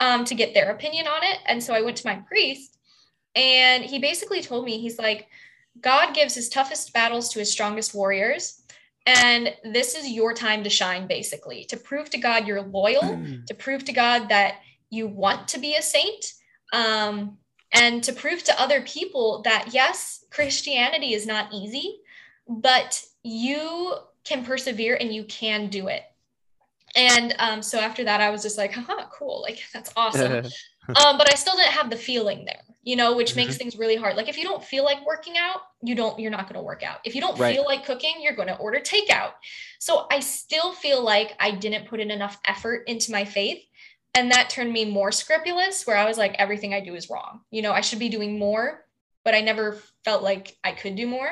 um, 0.00 0.24
to 0.24 0.34
get 0.34 0.54
their 0.54 0.70
opinion 0.70 1.06
on 1.06 1.22
it. 1.22 1.38
And 1.46 1.62
so 1.62 1.74
I 1.74 1.82
went 1.82 1.96
to 1.98 2.06
my 2.06 2.16
priest, 2.26 2.78
and 3.34 3.84
he 3.84 3.98
basically 3.98 4.42
told 4.42 4.64
me, 4.64 4.78
he's 4.78 4.98
like, 4.98 5.28
God 5.80 6.14
gives 6.14 6.34
his 6.34 6.48
toughest 6.48 6.92
battles 6.92 7.30
to 7.30 7.38
his 7.38 7.50
strongest 7.50 7.94
warriors. 7.94 8.62
And 9.06 9.54
this 9.64 9.94
is 9.94 10.08
your 10.08 10.32
time 10.32 10.64
to 10.64 10.70
shine, 10.70 11.06
basically, 11.06 11.64
to 11.66 11.76
prove 11.76 12.08
to 12.10 12.18
God 12.18 12.46
you're 12.46 12.62
loyal, 12.62 13.22
to 13.46 13.54
prove 13.54 13.84
to 13.84 13.92
God 13.92 14.28
that 14.30 14.60
you 14.88 15.06
want 15.06 15.48
to 15.48 15.58
be 15.58 15.76
a 15.76 15.82
saint, 15.82 16.32
um, 16.72 17.36
and 17.72 18.02
to 18.04 18.12
prove 18.12 18.44
to 18.44 18.60
other 18.60 18.80
people 18.82 19.42
that, 19.42 19.74
yes, 19.74 20.24
Christianity 20.30 21.12
is 21.12 21.26
not 21.26 21.52
easy, 21.52 22.00
but 22.48 23.02
you 23.22 23.94
can 24.24 24.44
persevere 24.44 24.96
and 25.00 25.12
you 25.12 25.24
can 25.24 25.68
do 25.68 25.88
it. 25.88 26.02
And 26.96 27.34
um, 27.38 27.62
so 27.62 27.78
after 27.78 28.04
that, 28.04 28.20
I 28.20 28.30
was 28.30 28.42
just 28.42 28.56
like, 28.56 28.72
haha, 28.72 29.06
cool. 29.12 29.42
Like, 29.42 29.62
that's 29.72 29.92
awesome. 29.96 30.32
um, 30.88 31.18
but 31.18 31.30
I 31.32 31.34
still 31.34 31.56
didn't 31.56 31.72
have 31.72 31.90
the 31.90 31.96
feeling 31.96 32.44
there, 32.44 32.62
you 32.82 32.94
know, 32.94 33.16
which 33.16 33.30
mm-hmm. 33.30 33.40
makes 33.40 33.56
things 33.56 33.76
really 33.76 33.96
hard. 33.96 34.16
Like, 34.16 34.28
if 34.28 34.38
you 34.38 34.44
don't 34.44 34.62
feel 34.62 34.84
like 34.84 35.04
working 35.04 35.36
out, 35.36 35.62
you 35.82 35.94
don't, 35.94 36.18
you're 36.20 36.30
not 36.30 36.44
going 36.44 36.54
to 36.54 36.62
work 36.62 36.82
out. 36.82 36.98
If 37.04 37.14
you 37.14 37.20
don't 37.20 37.38
right. 37.38 37.54
feel 37.54 37.64
like 37.64 37.84
cooking, 37.84 38.14
you're 38.20 38.36
going 38.36 38.48
to 38.48 38.56
order 38.56 38.78
takeout. 38.78 39.32
So 39.80 40.06
I 40.10 40.20
still 40.20 40.72
feel 40.72 41.02
like 41.02 41.34
I 41.40 41.50
didn't 41.50 41.88
put 41.88 42.00
in 42.00 42.10
enough 42.10 42.38
effort 42.46 42.84
into 42.86 43.10
my 43.10 43.24
faith. 43.24 43.62
And 44.16 44.30
that 44.30 44.48
turned 44.48 44.72
me 44.72 44.84
more 44.84 45.10
scrupulous, 45.10 45.88
where 45.88 45.96
I 45.96 46.04
was 46.04 46.16
like, 46.16 46.36
everything 46.38 46.72
I 46.72 46.78
do 46.78 46.94
is 46.94 47.10
wrong. 47.10 47.40
You 47.50 47.62
know, 47.62 47.72
I 47.72 47.80
should 47.80 47.98
be 47.98 48.08
doing 48.08 48.38
more, 48.38 48.83
but 49.24 49.34
I 49.34 49.40
never 49.40 49.78
felt 50.04 50.22
like 50.22 50.56
I 50.62 50.72
could 50.72 50.96
do 50.96 51.06
more. 51.06 51.30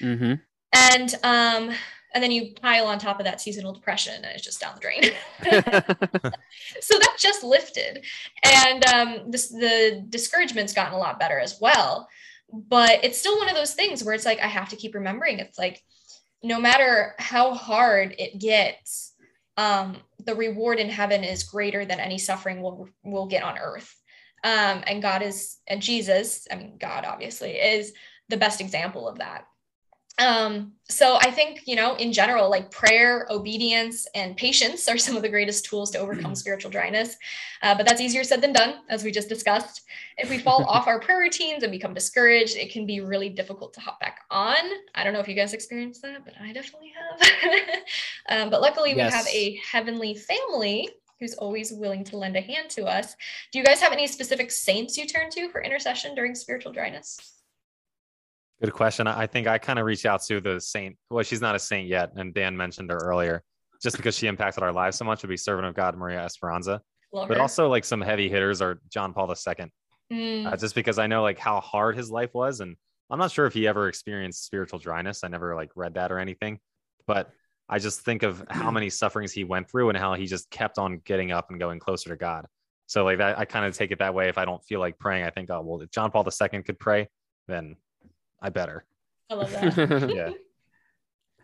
Mm-hmm. 0.00 0.34
And 0.74 1.14
um, 1.22 1.74
and 2.14 2.22
then 2.22 2.30
you 2.30 2.52
pile 2.60 2.86
on 2.86 2.98
top 2.98 3.18
of 3.18 3.24
that 3.24 3.40
seasonal 3.40 3.72
depression 3.72 4.14
and 4.14 4.26
it's 4.26 4.44
just 4.44 4.60
down 4.60 4.74
the 4.74 4.80
drain 4.80 5.02
so 6.80 6.98
that 6.98 7.16
just 7.18 7.42
lifted 7.42 8.04
and 8.44 8.86
um, 8.86 9.30
this, 9.30 9.48
the 9.48 10.04
discouragement's 10.08 10.72
gotten 10.72 10.94
a 10.94 10.98
lot 10.98 11.20
better 11.20 11.38
as 11.38 11.58
well 11.60 12.08
but 12.52 13.02
it's 13.02 13.18
still 13.18 13.38
one 13.38 13.48
of 13.48 13.54
those 13.54 13.74
things 13.74 14.04
where 14.04 14.14
it's 14.14 14.26
like 14.26 14.40
i 14.40 14.46
have 14.46 14.68
to 14.68 14.76
keep 14.76 14.94
remembering 14.94 15.38
it's 15.38 15.58
like 15.58 15.82
no 16.42 16.60
matter 16.60 17.14
how 17.18 17.54
hard 17.54 18.14
it 18.18 18.38
gets 18.38 19.14
um, 19.58 19.98
the 20.24 20.34
reward 20.34 20.78
in 20.78 20.88
heaven 20.88 21.24
is 21.24 21.44
greater 21.44 21.84
than 21.84 22.00
any 22.00 22.18
suffering 22.18 22.62
we'll, 22.62 22.88
we'll 23.02 23.26
get 23.26 23.42
on 23.42 23.58
earth 23.58 23.94
um, 24.44 24.82
and 24.86 25.02
god 25.02 25.22
is 25.22 25.58
and 25.66 25.82
jesus 25.82 26.46
i 26.50 26.56
mean 26.56 26.76
god 26.78 27.04
obviously 27.04 27.52
is 27.52 27.92
the 28.28 28.36
best 28.36 28.60
example 28.60 29.08
of 29.08 29.18
that 29.18 29.46
um, 30.18 30.72
so 30.88 31.16
I 31.16 31.30
think, 31.30 31.62
you 31.66 31.74
know, 31.74 31.94
in 31.94 32.12
general, 32.12 32.50
like 32.50 32.70
prayer, 32.70 33.26
obedience, 33.30 34.06
and 34.14 34.36
patience 34.36 34.88
are 34.88 34.98
some 35.06 35.16
of 35.16 35.22
the 35.22 35.28
greatest 35.28 35.64
tools 35.64 35.90
to 35.92 35.98
overcome 35.98 36.34
spiritual 36.34 36.70
dryness. 36.70 37.16
Uh, 37.62 37.74
but 37.74 37.86
that's 37.86 38.00
easier 38.00 38.24
said 38.24 38.42
than 38.42 38.52
done, 38.52 38.80
as 38.88 39.04
we 39.04 39.10
just 39.10 39.28
discussed. 39.28 39.82
If 40.18 40.28
we 40.28 40.38
fall 40.38 40.64
off 40.68 40.86
our 40.86 41.00
prayer 41.00 41.20
routines 41.20 41.62
and 41.62 41.72
become 41.72 41.94
discouraged, 41.94 42.56
it 42.56 42.72
can 42.72 42.86
be 42.86 43.00
really 43.00 43.30
difficult 43.30 43.72
to 43.74 43.80
hop 43.80 44.00
back 44.00 44.20
on. 44.30 44.56
I 44.94 45.02
don't 45.02 45.12
know 45.12 45.20
if 45.20 45.28
you 45.28 45.34
guys 45.34 45.54
experienced 45.54 46.02
that, 46.02 46.24
but 46.24 46.34
I 46.40 46.52
definitely 46.52 46.92
have. 46.94 47.78
um, 48.28 48.50
but 48.50 48.60
luckily, 48.60 48.94
yes. 48.94 49.12
we 49.12 49.16
have 49.16 49.26
a 49.28 49.60
heavenly 49.70 50.14
family 50.14 50.90
who's 51.22 51.34
always 51.34 51.72
willing 51.72 52.02
to 52.02 52.16
lend 52.16 52.36
a 52.36 52.40
hand 52.40 52.68
to 52.68 52.84
us. 52.84 53.14
Do 53.52 53.60
you 53.60 53.64
guys 53.64 53.80
have 53.80 53.92
any 53.92 54.08
specific 54.08 54.50
saints 54.50 54.98
you 54.98 55.06
turn 55.06 55.30
to 55.30 55.48
for 55.50 55.62
intercession 55.62 56.16
during 56.16 56.34
spiritual 56.34 56.72
dryness? 56.72 57.16
Good 58.60 58.72
question. 58.72 59.06
I 59.06 59.28
think 59.28 59.46
I 59.46 59.58
kind 59.58 59.78
of 59.78 59.86
reached 59.86 60.04
out 60.04 60.20
to 60.24 60.40
the 60.40 60.60
saint. 60.60 60.96
Well, 61.10 61.22
she's 61.22 61.40
not 61.40 61.54
a 61.54 61.60
saint 61.60 61.86
yet, 61.88 62.10
and 62.16 62.34
Dan 62.34 62.56
mentioned 62.56 62.90
her 62.90 62.98
earlier, 62.98 63.44
just 63.80 63.96
because 63.96 64.16
she 64.16 64.26
impacted 64.26 64.64
our 64.64 64.72
lives 64.72 64.96
so 64.96 65.04
much. 65.04 65.22
Would 65.22 65.28
be 65.28 65.36
servant 65.36 65.66
of 65.68 65.76
God 65.76 65.96
Maria 65.96 66.24
Esperanza, 66.24 66.80
Love 67.12 67.28
but 67.28 67.36
her. 67.36 67.40
also 67.40 67.68
like 67.68 67.84
some 67.84 68.00
heavy 68.00 68.28
hitters 68.28 68.60
are 68.60 68.80
John 68.90 69.12
Paul 69.12 69.28
II. 69.32 69.66
Mm. 70.12 70.52
Uh, 70.52 70.56
just 70.56 70.74
because 70.74 70.98
I 70.98 71.06
know 71.06 71.22
like 71.22 71.38
how 71.38 71.60
hard 71.60 71.96
his 71.96 72.10
life 72.10 72.30
was, 72.34 72.58
and 72.58 72.76
I'm 73.10 73.18
not 73.20 73.30
sure 73.30 73.46
if 73.46 73.54
he 73.54 73.68
ever 73.68 73.86
experienced 73.86 74.44
spiritual 74.44 74.80
dryness. 74.80 75.22
I 75.22 75.28
never 75.28 75.54
like 75.54 75.70
read 75.76 75.94
that 75.94 76.10
or 76.10 76.18
anything, 76.18 76.58
but 77.06 77.30
I 77.72 77.78
just 77.78 78.02
think 78.02 78.22
of 78.22 78.44
how 78.50 78.70
many 78.70 78.90
sufferings 78.90 79.32
he 79.32 79.44
went 79.44 79.70
through 79.70 79.88
and 79.88 79.96
how 79.96 80.12
he 80.12 80.26
just 80.26 80.50
kept 80.50 80.76
on 80.76 81.00
getting 81.06 81.32
up 81.32 81.48
and 81.48 81.58
going 81.58 81.78
closer 81.78 82.10
to 82.10 82.16
God. 82.16 82.44
So 82.86 83.02
like 83.02 83.16
that, 83.16 83.38
I 83.38 83.46
kind 83.46 83.64
of 83.64 83.74
take 83.74 83.90
it 83.90 83.98
that 84.00 84.12
way. 84.12 84.28
If 84.28 84.36
I 84.36 84.44
don't 84.44 84.62
feel 84.62 84.78
like 84.78 84.98
praying, 84.98 85.24
I 85.24 85.30
think, 85.30 85.48
oh 85.50 85.62
well, 85.62 85.80
if 85.80 85.90
John 85.90 86.10
Paul 86.10 86.22
II 86.26 86.62
could 86.64 86.78
pray, 86.78 87.08
then 87.48 87.76
I 88.42 88.50
better. 88.50 88.84
I 89.30 89.34
love 89.36 89.50
that. 89.52 90.10
yeah. 90.14 90.30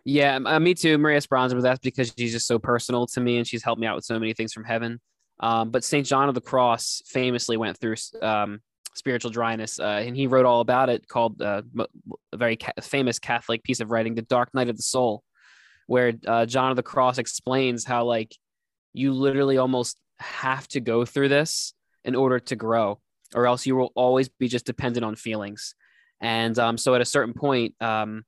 Yeah, 0.05 0.38
uh, 0.45 0.61
me 0.61 0.75
too. 0.75 0.99
Maria 0.99 1.17
Esperanza, 1.17 1.57
but 1.57 1.62
that's 1.62 1.81
because 1.81 2.12
she's 2.19 2.33
just 2.33 2.47
so 2.47 2.59
personal 2.59 3.07
to 3.07 3.21
me 3.23 3.38
and 3.38 3.47
she's 3.47 3.64
helped 3.64 3.81
me 3.81 3.87
out 3.87 3.97
with 3.97 4.05
so 4.05 4.19
many 4.19 4.35
things 4.35 4.53
from 4.53 4.64
heaven. 4.64 5.01
Um, 5.41 5.71
but 5.71 5.83
St. 5.83 6.07
John 6.07 6.29
of 6.29 6.35
the 6.35 6.43
Cross 6.43 7.05
famously 7.07 7.57
went 7.57 7.79
through 7.79 7.95
um, 8.21 8.61
spiritual 8.95 9.31
dryness, 9.31 9.81
uh, 9.81 10.03
and 10.05 10.14
he 10.14 10.27
wrote 10.27 10.45
all 10.45 10.61
about 10.61 10.91
it 10.91 11.09
called 11.09 11.41
uh, 11.41 11.62
a 12.33 12.37
very 12.37 12.57
ca- 12.57 12.73
famous 12.83 13.19
Catholic 13.19 13.62
piece 13.62 13.81
of 13.81 13.91
writing, 13.91 14.14
The 14.14 14.23
Dark 14.23 14.53
Night 14.53 14.69
of 14.69 14.77
the 14.77 14.83
Soul, 14.83 15.23
where 15.88 16.12
uh, 16.27 16.46
John 16.46 16.70
of 16.70 16.77
the 16.77 16.83
Cross 16.83 17.18
explains 17.18 17.85
how, 17.85 18.05
like, 18.05 18.37
you 18.92 19.12
literally 19.12 19.57
almost 19.57 19.98
have 20.18 20.68
to 20.68 20.81
go 20.81 21.05
through 21.05 21.31
this 21.31 21.72
in 22.05 22.14
order 22.14 22.38
to 22.38 22.57
grow, 22.57 23.01
or 23.35 23.46
else 23.46 23.66
you 23.66 23.74
will 23.74 23.92
always 23.94 24.29
be 24.29 24.48
just 24.48 24.66
dependent 24.66 25.05
on 25.05 25.16
feelings. 25.16 25.74
And 26.20 26.59
um, 26.59 26.77
so 26.77 26.94
at 26.94 27.01
a 27.01 27.07
certain 27.07 27.33
point, 27.33 27.74
um, 27.81 28.24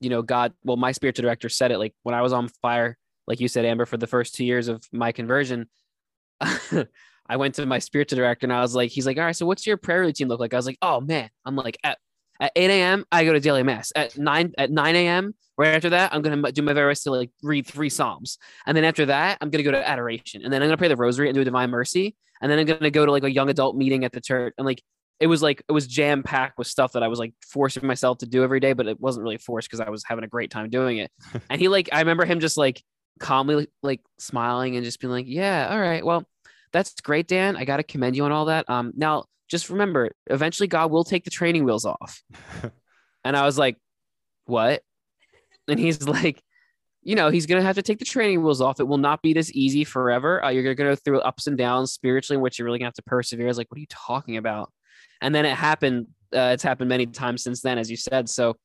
you 0.00 0.10
know, 0.10 0.22
God, 0.22 0.52
well, 0.64 0.76
my 0.76 0.92
spiritual 0.92 1.24
director 1.24 1.48
said 1.48 1.72
it 1.72 1.78
like 1.78 1.94
when 2.04 2.14
I 2.14 2.22
was 2.22 2.32
on 2.32 2.48
fire, 2.62 2.96
like 3.26 3.40
you 3.40 3.48
said, 3.48 3.64
Amber, 3.64 3.86
for 3.86 3.96
the 3.96 4.06
first 4.06 4.34
two 4.34 4.44
years 4.44 4.68
of 4.68 4.82
my 4.92 5.12
conversion, 5.12 5.68
I 6.40 7.36
went 7.36 7.56
to 7.56 7.66
my 7.66 7.78
spiritual 7.80 8.16
director 8.16 8.46
and 8.46 8.52
I 8.52 8.60
was 8.60 8.74
like, 8.74 8.90
he's 8.90 9.06
like, 9.06 9.18
all 9.18 9.24
right, 9.24 9.36
so 9.36 9.46
what's 9.46 9.66
your 9.66 9.76
prayer 9.76 10.00
routine 10.00 10.28
look 10.28 10.40
like? 10.40 10.54
I 10.54 10.56
was 10.56 10.66
like, 10.66 10.78
oh 10.82 11.00
man, 11.00 11.30
I'm 11.44 11.56
like 11.56 11.78
at, 11.82 11.98
at 12.40 12.52
8 12.56 12.70
a.m. 12.70 13.04
I 13.12 13.24
go 13.24 13.32
to 13.32 13.40
daily 13.40 13.62
mass 13.62 13.92
at 13.94 14.16
nine 14.18 14.52
at 14.58 14.70
9 14.70 14.96
a.m. 14.96 15.34
Right 15.58 15.74
after 15.74 15.90
that, 15.90 16.14
I'm 16.14 16.22
gonna 16.22 16.50
do 16.52 16.62
my 16.62 16.72
very 16.72 16.90
best 16.90 17.04
to 17.04 17.10
like 17.10 17.30
read 17.42 17.66
three 17.66 17.90
psalms, 17.90 18.38
and 18.66 18.76
then 18.76 18.84
after 18.84 19.06
that, 19.06 19.38
I'm 19.40 19.50
gonna 19.50 19.64
go 19.64 19.70
to 19.70 19.88
adoration, 19.88 20.42
and 20.42 20.52
then 20.52 20.62
I'm 20.62 20.68
gonna 20.68 20.78
pray 20.78 20.88
the 20.88 20.96
rosary 20.96 21.28
and 21.28 21.34
do 21.34 21.42
a 21.42 21.44
divine 21.44 21.70
mercy, 21.70 22.16
and 22.40 22.50
then 22.50 22.58
I'm 22.58 22.66
gonna 22.66 22.90
go 22.90 23.04
to 23.04 23.12
like 23.12 23.24
a 23.24 23.30
young 23.30 23.50
adult 23.50 23.76
meeting 23.76 24.04
at 24.04 24.12
the 24.12 24.20
church, 24.20 24.54
and 24.58 24.66
like 24.66 24.82
it 25.20 25.26
was 25.26 25.42
like 25.42 25.62
it 25.68 25.72
was 25.72 25.86
jam 25.86 26.22
packed 26.22 26.58
with 26.58 26.66
stuff 26.66 26.92
that 26.92 27.02
I 27.02 27.08
was 27.08 27.18
like 27.18 27.34
forcing 27.46 27.86
myself 27.86 28.18
to 28.18 28.26
do 28.26 28.42
every 28.42 28.60
day, 28.60 28.72
but 28.72 28.86
it 28.86 28.98
wasn't 29.00 29.22
really 29.22 29.38
forced 29.38 29.68
because 29.70 29.80
I 29.80 29.90
was 29.90 30.02
having 30.04 30.24
a 30.24 30.28
great 30.28 30.50
time 30.50 30.68
doing 30.70 30.98
it. 30.98 31.12
and 31.50 31.60
he 31.60 31.68
like 31.68 31.90
I 31.92 32.00
remember 32.00 32.24
him 32.24 32.40
just 32.40 32.56
like 32.56 32.82
calmly 33.20 33.68
like 33.82 34.00
smiling 34.18 34.76
and 34.76 34.84
just 34.84 35.00
being 35.00 35.12
like, 35.12 35.26
"Yeah, 35.28 35.68
all 35.70 35.78
right, 35.80 36.04
well, 36.04 36.26
that's 36.72 37.00
great, 37.00 37.28
Dan. 37.28 37.56
I 37.56 37.64
got 37.64 37.76
to 37.76 37.82
commend 37.82 38.16
you 38.16 38.24
on 38.24 38.32
all 38.32 38.46
that. 38.46 38.68
Um, 38.68 38.92
now 38.96 39.26
just 39.52 39.70
remember, 39.70 40.10
eventually 40.26 40.66
God 40.66 40.90
will 40.90 41.04
take 41.04 41.22
the 41.22 41.30
training 41.30 41.64
wheels 41.64 41.84
off." 41.84 42.22
and 43.24 43.36
I 43.36 43.44
was 43.46 43.56
like, 43.56 43.76
"What?" 44.46 44.82
And 45.68 45.78
he's 45.78 46.08
like, 46.08 46.42
you 47.02 47.14
know, 47.14 47.30
he's 47.30 47.46
going 47.46 47.60
to 47.60 47.66
have 47.66 47.76
to 47.76 47.82
take 47.82 48.00
the 48.00 48.04
training 48.04 48.42
wheels 48.42 48.60
off. 48.60 48.80
It 48.80 48.88
will 48.88 48.98
not 48.98 49.22
be 49.22 49.32
this 49.32 49.52
easy 49.52 49.84
forever. 49.84 50.44
Uh, 50.44 50.48
you're 50.48 50.64
going 50.64 50.76
to 50.76 50.82
go 50.82 50.96
through 50.96 51.20
ups 51.20 51.46
and 51.46 51.56
downs 51.56 51.92
spiritually, 51.92 52.38
in 52.38 52.42
which 52.42 52.58
you're 52.58 52.66
really 52.66 52.80
going 52.80 52.86
to 52.86 52.88
have 52.88 52.94
to 52.94 53.02
persevere. 53.02 53.46
I 53.46 53.48
was 53.48 53.58
like, 53.58 53.70
what 53.70 53.76
are 53.76 53.80
you 53.80 53.86
talking 53.88 54.36
about? 54.36 54.72
and 55.22 55.34
then 55.34 55.46
it 55.46 55.56
happened. 55.56 56.08
Uh, 56.34 56.50
it's 56.52 56.62
happened 56.62 56.88
many 56.88 57.06
times 57.06 57.42
since 57.42 57.62
then, 57.62 57.78
as 57.78 57.90
you 57.90 57.96
said. 57.96 58.28
So, 58.28 58.56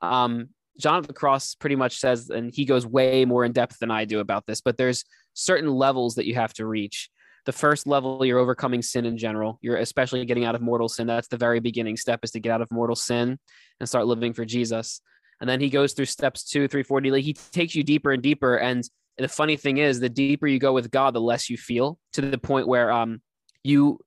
um, 0.00 0.48
John 0.78 0.98
of 0.98 1.06
the 1.06 1.12
Cross 1.12 1.56
pretty 1.56 1.76
much 1.76 1.98
says, 1.98 2.30
and 2.30 2.52
he 2.52 2.64
goes 2.64 2.86
way 2.86 3.24
more 3.24 3.44
in 3.44 3.52
depth 3.52 3.78
than 3.78 3.90
I 3.90 4.04
do 4.04 4.20
about 4.20 4.46
this, 4.46 4.60
but 4.60 4.76
there's 4.76 5.04
certain 5.34 5.70
levels 5.70 6.16
that 6.16 6.26
you 6.26 6.34
have 6.34 6.52
to 6.54 6.66
reach. 6.66 7.10
The 7.46 7.52
first 7.52 7.86
level, 7.86 8.24
you're 8.24 8.38
overcoming 8.38 8.82
sin 8.82 9.06
in 9.06 9.16
general. 9.16 9.58
You're 9.62 9.76
especially 9.76 10.24
getting 10.24 10.44
out 10.44 10.54
of 10.54 10.60
mortal 10.60 10.88
sin. 10.88 11.06
That's 11.06 11.28
the 11.28 11.36
very 11.36 11.60
beginning 11.60 11.96
step 11.96 12.20
is 12.22 12.32
to 12.32 12.40
get 12.40 12.52
out 12.52 12.60
of 12.60 12.70
mortal 12.70 12.96
sin 12.96 13.38
and 13.80 13.88
start 13.88 14.06
living 14.06 14.32
for 14.32 14.44
Jesus. 14.44 15.00
And 15.40 15.48
then 15.48 15.60
he 15.60 15.70
goes 15.70 15.92
through 15.92 16.06
steps 16.06 16.44
two, 16.44 16.66
three, 16.66 16.82
four. 16.82 17.00
Like 17.00 17.24
he 17.24 17.34
takes 17.34 17.74
you 17.74 17.84
deeper 17.84 18.12
and 18.12 18.22
deeper. 18.22 18.56
And 18.56 18.82
the 19.16 19.28
funny 19.28 19.56
thing 19.56 19.78
is, 19.78 20.00
the 20.00 20.08
deeper 20.08 20.46
you 20.46 20.58
go 20.58 20.72
with 20.72 20.90
God, 20.90 21.14
the 21.14 21.20
less 21.20 21.48
you 21.48 21.56
feel 21.56 21.98
to 22.14 22.20
the 22.20 22.38
point 22.38 22.66
where 22.66 22.90
um, 22.90 23.20
you 23.62 23.98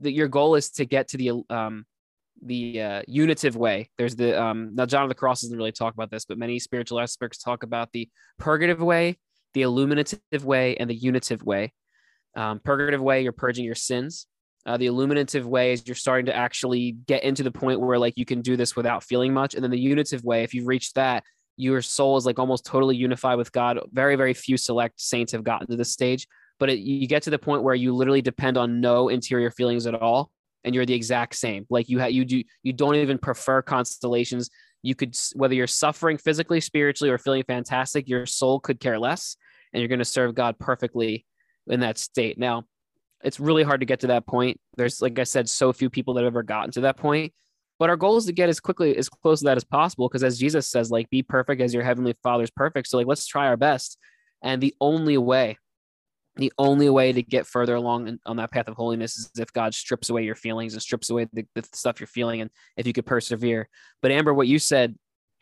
that 0.00 0.12
your 0.12 0.28
goal 0.28 0.54
is 0.54 0.70
to 0.70 0.84
get 0.84 1.08
to 1.08 1.16
the 1.16 1.42
um 1.50 1.84
the 2.42 2.82
uh, 2.82 3.02
unitive 3.06 3.56
way. 3.56 3.90
There's 3.96 4.16
the 4.16 4.40
um 4.40 4.74
now 4.74 4.86
John 4.86 5.04
of 5.04 5.08
the 5.08 5.14
Cross 5.14 5.42
doesn't 5.42 5.56
really 5.56 5.72
talk 5.72 5.94
about 5.94 6.10
this, 6.10 6.24
but 6.24 6.38
many 6.38 6.58
spiritual 6.58 7.00
aspects 7.00 7.38
talk 7.38 7.62
about 7.62 7.92
the 7.92 8.08
purgative 8.38 8.80
way, 8.80 9.18
the 9.52 9.62
illuminative 9.62 10.44
way, 10.44 10.76
and 10.76 10.90
the 10.90 10.94
unitive 10.94 11.42
way. 11.42 11.72
Um, 12.36 12.60
purgative 12.64 13.00
way, 13.00 13.22
you're 13.22 13.32
purging 13.32 13.64
your 13.64 13.74
sins. 13.74 14.26
Uh, 14.66 14.76
the 14.76 14.86
illuminative 14.86 15.44
way 15.44 15.72
is 15.72 15.86
you're 15.86 15.94
starting 15.94 16.26
to 16.26 16.34
actually 16.34 16.92
get 17.06 17.22
into 17.22 17.42
the 17.42 17.50
point 17.50 17.80
where 17.80 17.98
like 17.98 18.14
you 18.16 18.24
can 18.24 18.40
do 18.40 18.56
this 18.56 18.74
without 18.74 19.04
feeling 19.04 19.32
much, 19.32 19.54
and 19.54 19.62
then 19.62 19.70
the 19.70 19.78
unitive 19.78 20.24
way, 20.24 20.42
if 20.42 20.54
you've 20.54 20.66
reached 20.66 20.94
that, 20.94 21.22
your 21.56 21.82
soul 21.82 22.16
is 22.16 22.26
like 22.26 22.38
almost 22.38 22.64
totally 22.64 22.96
unified 22.96 23.36
with 23.36 23.52
God. 23.52 23.78
Very 23.92 24.16
very 24.16 24.34
few 24.34 24.56
select 24.56 25.00
saints 25.00 25.32
have 25.32 25.44
gotten 25.44 25.66
to 25.68 25.76
this 25.76 25.92
stage 25.92 26.26
but 26.58 26.70
it, 26.70 26.78
you 26.78 27.06
get 27.06 27.22
to 27.24 27.30
the 27.30 27.38
point 27.38 27.62
where 27.62 27.74
you 27.74 27.94
literally 27.94 28.22
depend 28.22 28.56
on 28.56 28.80
no 28.80 29.08
interior 29.08 29.50
feelings 29.50 29.86
at 29.86 29.94
all 29.94 30.30
and 30.64 30.74
you're 30.74 30.86
the 30.86 30.94
exact 30.94 31.34
same. 31.34 31.66
Like 31.68 31.88
you 31.88 31.98
have 31.98 32.12
you 32.12 32.24
do 32.24 32.42
you 32.62 32.72
don't 32.72 32.96
even 32.96 33.18
prefer 33.18 33.62
consolations. 33.62 34.50
You 34.82 34.94
could 34.94 35.16
whether 35.34 35.54
you're 35.54 35.66
suffering 35.66 36.18
physically, 36.18 36.60
spiritually, 36.60 37.10
or 37.10 37.18
feeling 37.18 37.42
fantastic, 37.46 38.08
your 38.08 38.26
soul 38.26 38.60
could 38.60 38.80
care 38.80 38.98
less, 38.98 39.36
and 39.72 39.80
you're 39.80 39.88
going 39.88 39.98
to 39.98 40.04
serve 40.04 40.34
God 40.34 40.58
perfectly 40.58 41.26
in 41.66 41.80
that 41.80 41.98
state. 41.98 42.38
Now, 42.38 42.64
it's 43.22 43.40
really 43.40 43.62
hard 43.62 43.80
to 43.80 43.86
get 43.86 44.00
to 44.00 44.08
that 44.08 44.26
point. 44.26 44.58
There's 44.76 45.00
like 45.00 45.18
I 45.18 45.24
said, 45.24 45.48
so 45.48 45.72
few 45.72 45.90
people 45.90 46.14
that 46.14 46.24
have 46.24 46.32
ever 46.32 46.42
gotten 46.42 46.70
to 46.72 46.82
that 46.82 46.96
point. 46.96 47.32
But 47.78 47.90
our 47.90 47.96
goal 47.96 48.16
is 48.16 48.26
to 48.26 48.32
get 48.32 48.48
as 48.48 48.60
quickly 48.60 48.96
as 48.96 49.08
close 49.08 49.40
to 49.40 49.46
that 49.46 49.56
as 49.56 49.64
possible. 49.64 50.08
Because 50.08 50.22
as 50.22 50.38
Jesus 50.38 50.68
says, 50.68 50.90
like 50.90 51.10
be 51.10 51.22
perfect 51.22 51.60
as 51.60 51.74
your 51.74 51.82
heavenly 51.82 52.14
father's 52.22 52.50
perfect. 52.50 52.88
So 52.88 52.98
like 52.98 53.06
let's 53.06 53.26
try 53.26 53.46
our 53.46 53.56
best. 53.56 53.98
And 54.42 54.62
the 54.62 54.74
only 54.80 55.18
way 55.18 55.58
the 56.36 56.52
only 56.58 56.90
way 56.90 57.12
to 57.12 57.22
get 57.22 57.46
further 57.46 57.76
along 57.76 58.18
on 58.26 58.36
that 58.36 58.50
path 58.50 58.66
of 58.66 58.74
holiness 58.74 59.16
is 59.16 59.30
if 59.38 59.52
God 59.52 59.72
strips 59.72 60.10
away 60.10 60.24
your 60.24 60.34
feelings 60.34 60.72
and 60.72 60.82
strips 60.82 61.08
away 61.08 61.28
the, 61.32 61.46
the 61.54 61.62
stuff 61.72 62.00
you're 62.00 62.08
feeling, 62.08 62.40
and 62.40 62.50
if 62.76 62.86
you 62.86 62.92
could 62.92 63.06
persevere. 63.06 63.68
But 64.02 64.10
Amber, 64.10 64.34
what 64.34 64.48
you 64.48 64.58
said 64.58 64.96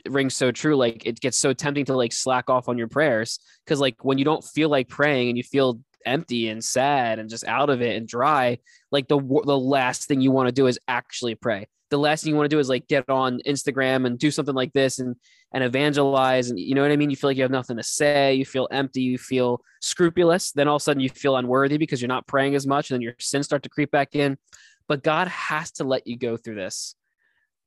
rings 0.08 0.34
so 0.34 0.50
true. 0.52 0.76
Like 0.76 1.06
it 1.06 1.20
gets 1.20 1.38
so 1.38 1.52
tempting 1.52 1.86
to 1.86 1.96
like 1.96 2.12
slack 2.12 2.50
off 2.50 2.68
on 2.68 2.78
your 2.78 2.88
prayers 2.88 3.38
because 3.64 3.80
like 3.80 4.04
when 4.04 4.18
you 4.18 4.24
don't 4.24 4.44
feel 4.44 4.68
like 4.68 4.88
praying 4.88 5.28
and 5.28 5.36
you 5.36 5.44
feel 5.44 5.80
empty 6.06 6.48
and 6.48 6.62
sad 6.62 7.18
and 7.18 7.30
just 7.30 7.44
out 7.44 7.70
of 7.70 7.82
it 7.82 7.96
and 7.96 8.06
dry, 8.06 8.58
like 8.90 9.08
the 9.08 9.18
the 9.18 9.58
last 9.58 10.08
thing 10.08 10.20
you 10.20 10.30
want 10.30 10.48
to 10.48 10.52
do 10.52 10.66
is 10.66 10.78
actually 10.88 11.34
pray 11.34 11.66
the 11.92 11.98
last 11.98 12.24
thing 12.24 12.30
you 12.30 12.36
want 12.36 12.48
to 12.48 12.56
do 12.56 12.58
is 12.58 12.70
like 12.70 12.88
get 12.88 13.08
on 13.10 13.38
Instagram 13.46 14.06
and 14.06 14.18
do 14.18 14.30
something 14.30 14.54
like 14.54 14.72
this 14.72 14.98
and 14.98 15.14
and 15.52 15.62
evangelize 15.62 16.48
and 16.48 16.58
you 16.58 16.74
know 16.74 16.80
what 16.80 16.90
I 16.90 16.96
mean? 16.96 17.10
You 17.10 17.16
feel 17.16 17.28
like 17.28 17.36
you 17.36 17.42
have 17.42 17.50
nothing 17.50 17.76
to 17.76 17.82
say, 17.82 18.34
you 18.34 18.46
feel 18.46 18.66
empty, 18.70 19.02
you 19.02 19.18
feel 19.18 19.60
scrupulous, 19.82 20.52
then 20.52 20.68
all 20.68 20.76
of 20.76 20.80
a 20.80 20.84
sudden 20.84 21.00
you 21.00 21.10
feel 21.10 21.36
unworthy 21.36 21.76
because 21.76 22.00
you're 22.00 22.08
not 22.08 22.26
praying 22.26 22.54
as 22.54 22.66
much 22.66 22.90
and 22.90 22.96
then 22.96 23.02
your 23.02 23.14
sins 23.20 23.44
start 23.44 23.62
to 23.64 23.68
creep 23.68 23.90
back 23.90 24.14
in. 24.14 24.38
But 24.88 25.02
God 25.02 25.28
has 25.28 25.70
to 25.72 25.84
let 25.84 26.06
you 26.06 26.16
go 26.16 26.38
through 26.38 26.56
this. 26.56 26.96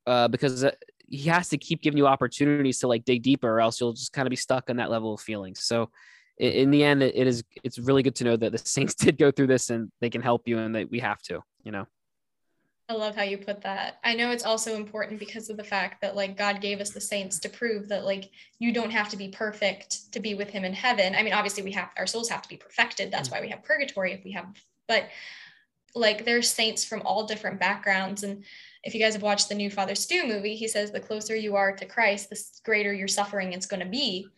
Uh, 0.08 0.28
because 0.28 0.62
uh, 0.62 0.70
he 1.08 1.28
has 1.28 1.48
to 1.48 1.58
keep 1.58 1.82
giving 1.82 1.98
you 1.98 2.06
opportunities 2.06 2.78
to 2.78 2.88
like 2.88 3.04
dig 3.04 3.22
deeper 3.22 3.48
or 3.48 3.60
else 3.60 3.80
you'll 3.80 3.92
just 3.92 4.12
kind 4.12 4.26
of 4.26 4.30
be 4.30 4.36
stuck 4.36 4.70
on 4.70 4.76
that 4.76 4.90
level 4.90 5.14
of 5.14 5.20
feelings. 5.20 5.62
So 5.62 5.90
in, 6.38 6.70
the 6.70 6.84
end 6.84 7.02
it 7.02 7.26
is 7.26 7.42
it's 7.64 7.78
really 7.78 8.02
good 8.02 8.14
to 8.16 8.24
know 8.24 8.36
that 8.36 8.52
the 8.52 8.58
saints 8.64 8.94
did 8.94 9.18
go 9.18 9.30
through 9.30 9.48
this 9.48 9.70
and 9.70 9.90
they 10.00 10.10
can 10.10 10.22
help 10.22 10.46
you 10.46 10.58
and 10.58 10.74
that 10.74 10.90
we 10.90 11.00
have 11.00 11.20
to, 11.22 11.40
you 11.64 11.72
know. 11.72 11.86
I 12.88 12.92
love 12.92 13.16
how 13.16 13.24
you 13.24 13.36
put 13.36 13.62
that. 13.62 13.98
I 14.04 14.14
know 14.14 14.30
it's 14.30 14.44
also 14.44 14.76
important 14.76 15.18
because 15.18 15.50
of 15.50 15.56
the 15.56 15.64
fact 15.64 16.00
that 16.02 16.14
like 16.14 16.36
God 16.36 16.60
gave 16.60 16.80
us 16.80 16.90
the 16.90 17.00
saints 17.00 17.40
to 17.40 17.48
prove 17.48 17.88
that 17.88 18.04
like 18.04 18.30
you 18.60 18.72
don't 18.72 18.92
have 18.92 19.08
to 19.08 19.16
be 19.16 19.28
perfect 19.28 20.12
to 20.12 20.20
be 20.20 20.34
with 20.34 20.50
him 20.50 20.64
in 20.64 20.72
heaven. 20.72 21.16
I 21.16 21.24
mean, 21.24 21.32
obviously 21.32 21.64
we 21.64 21.72
have 21.72 21.90
our 21.96 22.06
souls 22.06 22.28
have 22.28 22.42
to 22.42 22.48
be 22.48 22.56
perfected. 22.56 23.10
That's 23.10 23.30
why 23.30 23.40
we 23.40 23.48
have 23.48 23.64
purgatory 23.64 24.12
if 24.12 24.22
we 24.24 24.32
have 24.32 24.46
but 24.86 25.08
like 25.94 26.24
there's 26.24 26.48
saints 26.48 26.84
from 26.84 27.02
all 27.02 27.26
different 27.26 27.58
backgrounds 27.58 28.22
and 28.22 28.44
if 28.84 28.94
you 28.94 29.00
guys 29.00 29.14
have 29.14 29.22
watched 29.22 29.48
the 29.48 29.54
new 29.54 29.68
Father 29.68 29.96
Stu 29.96 30.28
movie, 30.28 30.54
he 30.54 30.68
says 30.68 30.92
the 30.92 31.00
closer 31.00 31.34
you 31.34 31.56
are 31.56 31.72
to 31.72 31.86
Christ, 31.86 32.30
the 32.30 32.40
greater 32.64 32.92
your 32.92 33.08
suffering 33.08 33.52
is 33.52 33.66
going 33.66 33.80
to 33.80 33.88
be. 33.88 34.28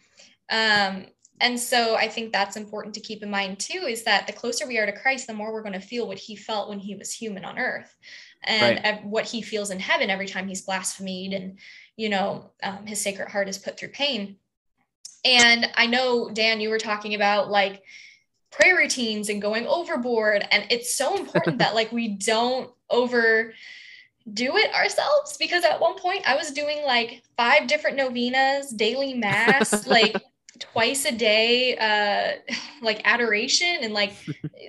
Um, 0.51 1.07
and 1.41 1.59
so 1.59 1.97
I 1.97 2.09
think 2.09 2.33
that's 2.33 2.57
important 2.57 2.95
to 2.95 3.01
keep 3.01 3.23
in 3.23 3.31
mind 3.31 3.59
too 3.59 3.87
is 3.89 4.03
that 4.05 4.27
the 4.27 4.33
closer 4.33 4.67
we 4.67 4.79
are 4.79 4.87
to 4.87 4.93
Christ, 4.93 5.27
the 5.27 5.35
more 5.35 5.53
we're 5.53 5.63
going 5.63 5.73
to 5.73 5.81
feel 5.81 6.07
what 6.07 6.19
he 6.19 6.37
felt 6.37 6.69
when 6.69 6.79
he 6.79 6.95
was 6.95 7.13
human 7.13 7.45
on 7.45 7.59
earth 7.59 7.95
and 8.45 8.81
right. 8.85 9.05
what 9.05 9.27
he 9.27 9.43
feels 9.43 9.71
in 9.71 9.81
heaven 9.81 10.11
every 10.11 10.27
time 10.27 10.49
he's 10.49 10.63
blasphemed 10.63 11.33
and 11.33 11.59
you 11.97 12.09
know 12.09 12.51
um, 12.63 12.87
his 12.87 13.01
sacred 13.01 13.29
heart 13.29 13.49
is 13.49 13.59
put 13.59 13.79
through 13.79 13.89
pain 13.89 14.37
and 15.25 15.69
i 15.75 15.87
know 15.87 16.31
dan 16.31 16.61
you 16.61 16.71
were 16.71 16.79
talking 16.79 17.15
about 17.15 17.51
like 17.51 17.83
prayer 18.51 18.77
routines 18.77 19.29
and 19.29 19.43
going 19.43 19.67
overboard 19.67 20.47
and 20.53 20.65
it's 20.71 20.97
so 20.97 21.17
important 21.17 21.59
that 21.59 21.75
like 21.75 21.91
we 21.91 22.09
don't 22.09 22.71
over 22.91 23.53
do 24.33 24.57
it 24.57 24.75
ourselves 24.75 25.37
because 25.39 25.65
at 25.65 25.81
one 25.81 25.97
point 25.97 26.29
I 26.29 26.37
was 26.37 26.51
doing 26.51 26.83
like 26.85 27.23
five 27.37 27.67
different 27.67 27.97
novenas, 27.97 28.71
daily 28.71 29.15
mass, 29.15 29.87
like 29.87 30.15
twice 30.59 31.05
a 31.05 31.13
day 31.13 31.77
uh 31.77 32.55
like 32.83 33.01
adoration 33.05 33.79
and 33.83 33.93
like 33.93 34.15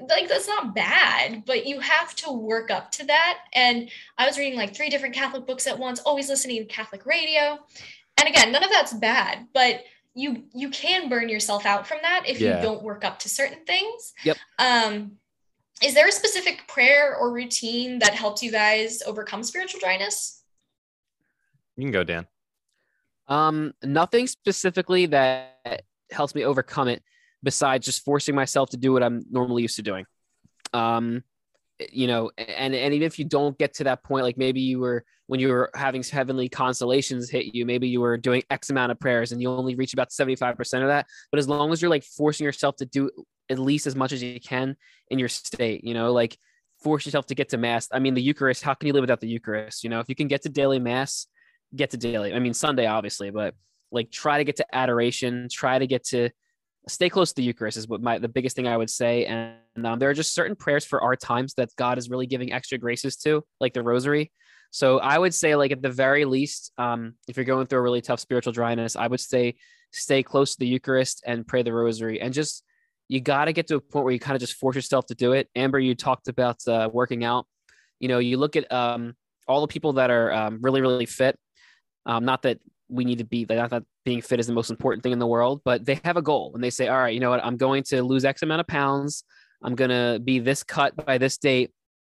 like 0.10 0.28
that's 0.28 0.48
not 0.48 0.76
bad 0.76 1.44
but 1.46 1.66
you 1.66 1.80
have 1.80 2.16
to 2.16 2.32
work 2.32 2.72
up 2.72 2.92
to 2.92 3.06
that. 3.06 3.40
And 3.54 3.90
i 4.18 4.26
was 4.26 4.38
reading 4.38 4.58
like 4.58 4.76
three 4.76 4.90
different 4.90 5.16
catholic 5.16 5.46
books 5.46 5.68
at 5.68 5.78
once 5.78 6.00
always 6.02 6.30
listening 6.30 6.60
to 6.60 6.66
catholic 6.66 7.06
radio. 7.06 7.60
And 8.18 8.28
again 8.28 8.52
none 8.52 8.64
of 8.64 8.70
that's 8.70 8.94
bad 8.94 9.48
but 9.54 9.84
you 10.14 10.44
you 10.54 10.70
can 10.70 11.10
burn 11.10 11.30
yourself 11.30 11.66
out 11.66 11.88
from 11.88 12.00
that 12.02 12.24
if 12.28 12.40
yeah. 12.40 12.58
you 12.58 12.64
don't 12.64 12.84
work 12.84 13.06
up 13.06 13.20
to 13.20 13.30
certain 13.30 13.64
things. 13.66 14.14
Yep. 14.24 14.38
Um 14.58 15.14
is 15.82 15.94
there 15.94 16.08
a 16.08 16.12
specific 16.12 16.68
prayer 16.68 17.16
or 17.16 17.32
routine 17.32 18.00
that 18.00 18.14
helps 18.14 18.44
you 18.44 18.52
guys 18.52 19.02
overcome 19.04 19.44
spiritual 19.44 19.80
dryness? 19.80 20.44
You 21.78 21.86
can 21.86 21.92
go 21.92 22.04
dan 22.04 22.28
um, 23.30 23.74
nothing 23.84 24.28
specifically 24.28 25.06
that 25.08 25.84
helps 26.12 26.36
me 26.36 26.44
overcome 26.44 26.88
it 26.88 27.04
besides 27.44 27.86
just 27.86 28.04
forcing 28.04 28.36
myself 28.36 28.72
to 28.72 28.78
do 28.78 28.92
what 28.92 29.04
I'm 29.04 29.22
normally 29.30 29.62
used 29.62 29.78
to 29.78 29.82
doing. 29.82 30.06
Um, 30.74 31.24
you 31.92 32.08
know, 32.08 32.32
and 32.38 32.76
and 32.76 32.94
even 32.94 33.06
if 33.06 33.18
you 33.18 33.26
don't 33.26 33.58
get 33.58 33.76
to 33.76 33.86
that 33.86 34.04
point, 34.04 34.24
like 34.26 34.38
maybe 34.38 34.60
you 34.60 34.80
were 34.80 35.06
when 35.28 35.40
you 35.40 35.50
were 35.50 35.70
having 35.76 36.04
heavenly 36.04 36.50
consolations 36.50 37.30
hit 37.30 37.54
you, 37.54 37.66
maybe 37.66 37.88
you 37.88 38.02
were 38.02 38.18
doing 38.18 38.44
X 38.50 38.72
amount 38.72 38.92
of 38.92 39.00
prayers 39.00 39.32
and 39.32 39.42
you 39.42 39.50
only 39.50 39.76
reach 39.76 39.94
about 39.94 40.10
75% 40.10 40.60
of 40.82 40.88
that. 40.88 41.06
But 41.32 41.38
as 41.38 41.48
long 41.48 41.72
as 41.72 41.82
you're 41.82 41.90
like 41.90 42.04
forcing 42.04 42.46
yourself 42.46 42.78
to 42.78 42.86
do 42.86 43.12
at 43.48 43.60
least 43.60 43.86
as 43.86 43.96
much 43.96 44.12
as 44.12 44.24
you 44.24 44.40
can 44.40 44.76
in 45.10 45.20
your 45.20 45.30
state, 45.30 45.84
you 45.84 45.94
know, 45.94 46.12
like 46.12 46.36
force 46.84 47.06
yourself 47.06 47.28
to 47.28 47.36
get 47.36 47.50
to 47.50 47.58
mass. 47.58 47.88
I 47.92 48.00
mean, 48.00 48.16
the 48.16 48.22
Eucharist, 48.22 48.64
how 48.64 48.74
can 48.74 48.88
you 48.88 48.94
live 48.94 49.04
without 49.04 49.22
the 49.22 49.28
Eucharist? 49.28 49.84
You 49.84 49.90
know, 49.90 50.00
if 50.00 50.10
you 50.10 50.16
can 50.16 50.28
get 50.28 50.42
to 50.44 50.50
daily 50.50 50.80
mass, 50.80 51.28
get 51.76 51.92
to 51.92 51.98
daily. 51.98 52.34
I 52.34 52.40
mean, 52.40 52.54
Sunday, 52.54 52.86
obviously, 52.86 53.30
but 53.30 53.54
like 53.92 54.12
try 54.12 54.38
to 54.38 54.44
get 54.44 54.58
to 54.58 54.76
adoration, 54.76 55.48
try 55.52 55.80
to 55.80 55.88
get 55.88 56.04
to 56.06 56.30
stay 56.88 57.10
close 57.10 57.30
to 57.30 57.36
the 57.36 57.44
Eucharist 57.44 57.78
is 57.78 57.88
what 57.88 58.02
my 58.02 58.20
the 58.20 58.28
biggest 58.28 58.56
thing 58.56 58.68
I 58.68 58.78
would 58.78 58.90
say. 58.90 59.26
And 59.26 59.56
um, 59.86 60.00
there 60.00 60.10
are 60.10 60.14
just 60.14 60.34
certain 60.34 60.56
prayers 60.56 60.86
for 60.86 61.02
our 61.02 61.16
times 61.16 61.54
that 61.56 61.70
God 61.76 61.98
is 61.98 62.10
really 62.10 62.28
giving 62.28 62.52
extra 62.52 62.78
graces 62.78 63.16
to, 63.18 63.44
like 63.60 63.74
the 63.74 63.84
Rosary. 63.84 64.32
So 64.72 65.00
I 65.00 65.18
would 65.18 65.34
say, 65.34 65.56
like 65.56 65.72
at 65.72 65.82
the 65.82 65.90
very 65.90 66.26
least, 66.26 66.72
um, 66.78 67.16
if 67.28 67.38
you're 67.38 67.46
going 67.46 67.68
through 67.68 67.80
a 67.80 67.84
really 67.84 68.02
tough 68.02 68.20
spiritual 68.20 68.54
dryness, 68.54 68.96
I 68.96 69.08
would 69.08 69.20
say 69.20 69.56
stay 69.92 70.22
close 70.22 70.54
to 70.54 70.60
the 70.60 70.68
Eucharist 70.68 71.24
and 71.26 71.48
pray 71.48 71.64
the 71.64 71.74
Rosary, 71.74 72.22
and 72.22 72.34
just 72.34 72.64
you 73.08 73.20
got 73.20 73.46
to 73.46 73.54
get 73.54 73.68
to 73.68 73.76
a 73.76 73.82
point 73.82 74.06
where 74.06 74.14
you 74.14 74.20
kind 74.20 74.36
of 74.36 74.40
just 74.40 74.54
force 74.54 74.76
yourself 74.76 75.08
to 75.08 75.16
do 75.16 75.34
it. 75.34 75.50
Amber, 75.56 75.80
you 75.80 75.96
talked 75.96 76.28
about 76.28 76.58
uh, 76.68 76.90
working 76.92 77.24
out. 77.24 77.48
You 78.00 78.08
know, 78.08 78.20
you 78.20 78.38
look 78.38 78.56
at 78.56 78.72
um, 78.72 79.16
all 79.48 79.62
the 79.62 79.68
people 79.68 79.94
that 79.94 80.12
are 80.12 80.32
um, 80.32 80.60
really, 80.62 80.82
really 80.82 81.08
fit 81.08 81.38
um, 82.06 82.26
not 82.26 82.44
that 82.44 82.60
we 82.90 83.06
need 83.06 83.20
to 83.20 83.24
be 83.24 83.46
like, 83.48 83.58
not 83.58 83.70
that 83.70 83.84
being 84.04 84.22
fit 84.22 84.40
is 84.40 84.48
the 84.48 84.54
most 84.54 84.72
important 84.72 85.04
thing 85.04 85.12
in 85.12 85.20
the 85.20 85.28
world, 85.28 85.62
but 85.64 85.86
they 85.86 86.00
have 86.04 86.18
a 86.18 86.22
goal 86.22 86.52
and 86.56 86.64
they 86.64 86.70
say, 86.70 86.88
all 86.88 86.98
right, 86.98 87.14
you 87.14 87.20
know 87.20 87.30
what, 87.30 87.44
I'm 87.44 87.58
going 87.58 87.84
to 87.84 88.02
lose 88.02 88.26
X 88.26 88.42
amount 88.42 88.62
of 88.62 88.68
pounds. 88.68 89.24
I'm 89.64 89.76
gonna 89.76 90.20
be 90.24 90.40
this 90.40 90.64
cut 90.64 90.96
by 91.06 91.18
this 91.18 91.38
date. 91.38 91.72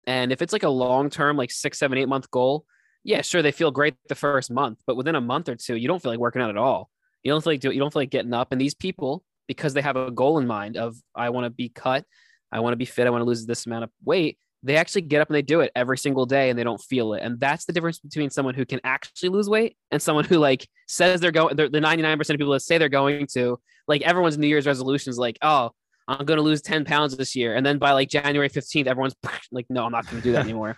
And 0.07 0.31
if 0.31 0.41
it's 0.41 0.53
like 0.53 0.63
a 0.63 0.69
long 0.69 1.09
term, 1.09 1.37
like 1.37 1.51
six, 1.51 1.79
seven, 1.79 1.97
eight 1.97 2.09
month 2.09 2.29
goal, 2.29 2.65
yeah, 3.03 3.21
sure, 3.21 3.41
they 3.41 3.51
feel 3.51 3.71
great 3.71 3.95
the 4.09 4.15
first 4.15 4.51
month, 4.51 4.79
but 4.87 4.95
within 4.95 5.15
a 5.15 5.21
month 5.21 5.47
or 5.47 5.55
two, 5.55 5.75
you 5.75 5.87
don't 5.87 6.01
feel 6.01 6.11
like 6.11 6.19
working 6.19 6.41
out 6.41 6.49
at 6.49 6.57
all. 6.57 6.89
You 7.23 7.31
don't 7.31 7.43
feel 7.43 7.53
like 7.53 7.59
do 7.59 7.71
you 7.71 7.79
don't 7.79 7.93
feel 7.93 8.01
like 8.01 8.09
getting 8.09 8.33
up. 8.33 8.51
And 8.51 8.59
these 8.59 8.73
people, 8.73 9.23
because 9.47 9.73
they 9.73 9.81
have 9.81 9.95
a 9.95 10.11
goal 10.11 10.39
in 10.39 10.47
mind 10.47 10.75
of 10.75 10.95
I 11.15 11.29
want 11.29 11.45
to 11.45 11.49
be 11.49 11.69
cut, 11.69 12.03
I 12.51 12.59
want 12.59 12.73
to 12.73 12.77
be 12.77 12.85
fit, 12.85 13.07
I 13.07 13.11
want 13.11 13.21
to 13.21 13.25
lose 13.25 13.45
this 13.45 13.65
amount 13.65 13.83
of 13.83 13.91
weight, 14.03 14.37
they 14.65 14.77
actually 14.77 15.03
get 15.03 15.21
up 15.21 15.29
and 15.29 15.35
they 15.35 15.43
do 15.43 15.59
it 15.59 15.71
every 15.75 15.97
single 15.97 16.25
day 16.25 16.49
and 16.49 16.57
they 16.57 16.63
don't 16.63 16.81
feel 16.81 17.13
it. 17.13 17.21
And 17.21 17.39
that's 17.39 17.65
the 17.65 17.73
difference 17.73 17.99
between 17.99 18.31
someone 18.31 18.55
who 18.55 18.65
can 18.65 18.81
actually 18.83 19.29
lose 19.29 19.47
weight 19.47 19.77
and 19.91 20.01
someone 20.01 20.25
who 20.25 20.39
like 20.39 20.67
says 20.87 21.21
they're 21.21 21.31
going, 21.31 21.55
the 21.55 21.69
99% 21.69 22.19
of 22.19 22.27
people 22.27 22.53
that 22.53 22.61
say 22.61 22.79
they're 22.79 22.89
going 22.89 23.27
to, 23.33 23.59
like 23.87 24.01
everyone's 24.01 24.39
New 24.39 24.47
Year's 24.47 24.65
resolutions, 24.65 25.19
like, 25.19 25.37
oh, 25.43 25.69
I'm 26.07 26.25
going 26.25 26.37
to 26.37 26.43
lose 26.43 26.63
10 26.63 26.83
pounds 26.83 27.15
this 27.15 27.35
year. 27.35 27.55
And 27.55 27.63
then 27.63 27.77
by 27.77 27.91
like 27.91 28.09
January 28.09 28.49
15th, 28.49 28.87
everyone's 28.87 29.15
like, 29.51 29.67
no, 29.69 29.85
I'm 29.85 29.91
not 29.91 30.05
going 30.07 30.17
to 30.17 30.23
do 30.23 30.31
that 30.31 30.43
anymore. 30.43 30.77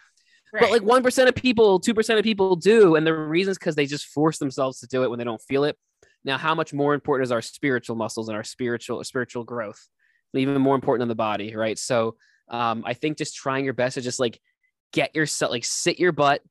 right. 0.51 0.61
But 0.69 0.71
like 0.71 0.81
1% 0.81 1.27
of 1.29 1.35
people, 1.35 1.79
2% 1.79 2.17
of 2.17 2.23
people 2.25 2.57
do. 2.57 2.95
And 2.95 3.07
the 3.07 3.13
reason 3.13 3.51
is 3.51 3.57
because 3.57 3.75
they 3.75 3.85
just 3.85 4.07
force 4.07 4.37
themselves 4.37 4.81
to 4.81 4.87
do 4.87 5.03
it 5.03 5.09
when 5.09 5.17
they 5.17 5.25
don't 5.25 5.41
feel 5.41 5.63
it. 5.63 5.77
Now, 6.25 6.37
how 6.37 6.55
much 6.55 6.73
more 6.73 6.93
important 6.93 7.25
is 7.25 7.31
our 7.31 7.41
spiritual 7.41 7.95
muscles 7.95 8.27
and 8.27 8.35
our 8.35 8.43
spiritual 8.43 9.01
spiritual 9.05 9.45
growth? 9.45 9.87
Even 10.33 10.61
more 10.61 10.75
important 10.75 11.03
than 11.03 11.07
the 11.07 11.15
body, 11.15 11.55
right? 11.55 11.79
So 11.79 12.17
um, 12.49 12.83
I 12.85 12.93
think 12.93 13.17
just 13.17 13.35
trying 13.35 13.65
your 13.65 13.73
best 13.73 13.95
to 13.95 14.01
just 14.01 14.19
like 14.19 14.39
get 14.93 15.15
yourself, 15.15 15.51
like 15.51 15.65
sit 15.65 15.99
your 15.99 16.11
butt 16.11 16.41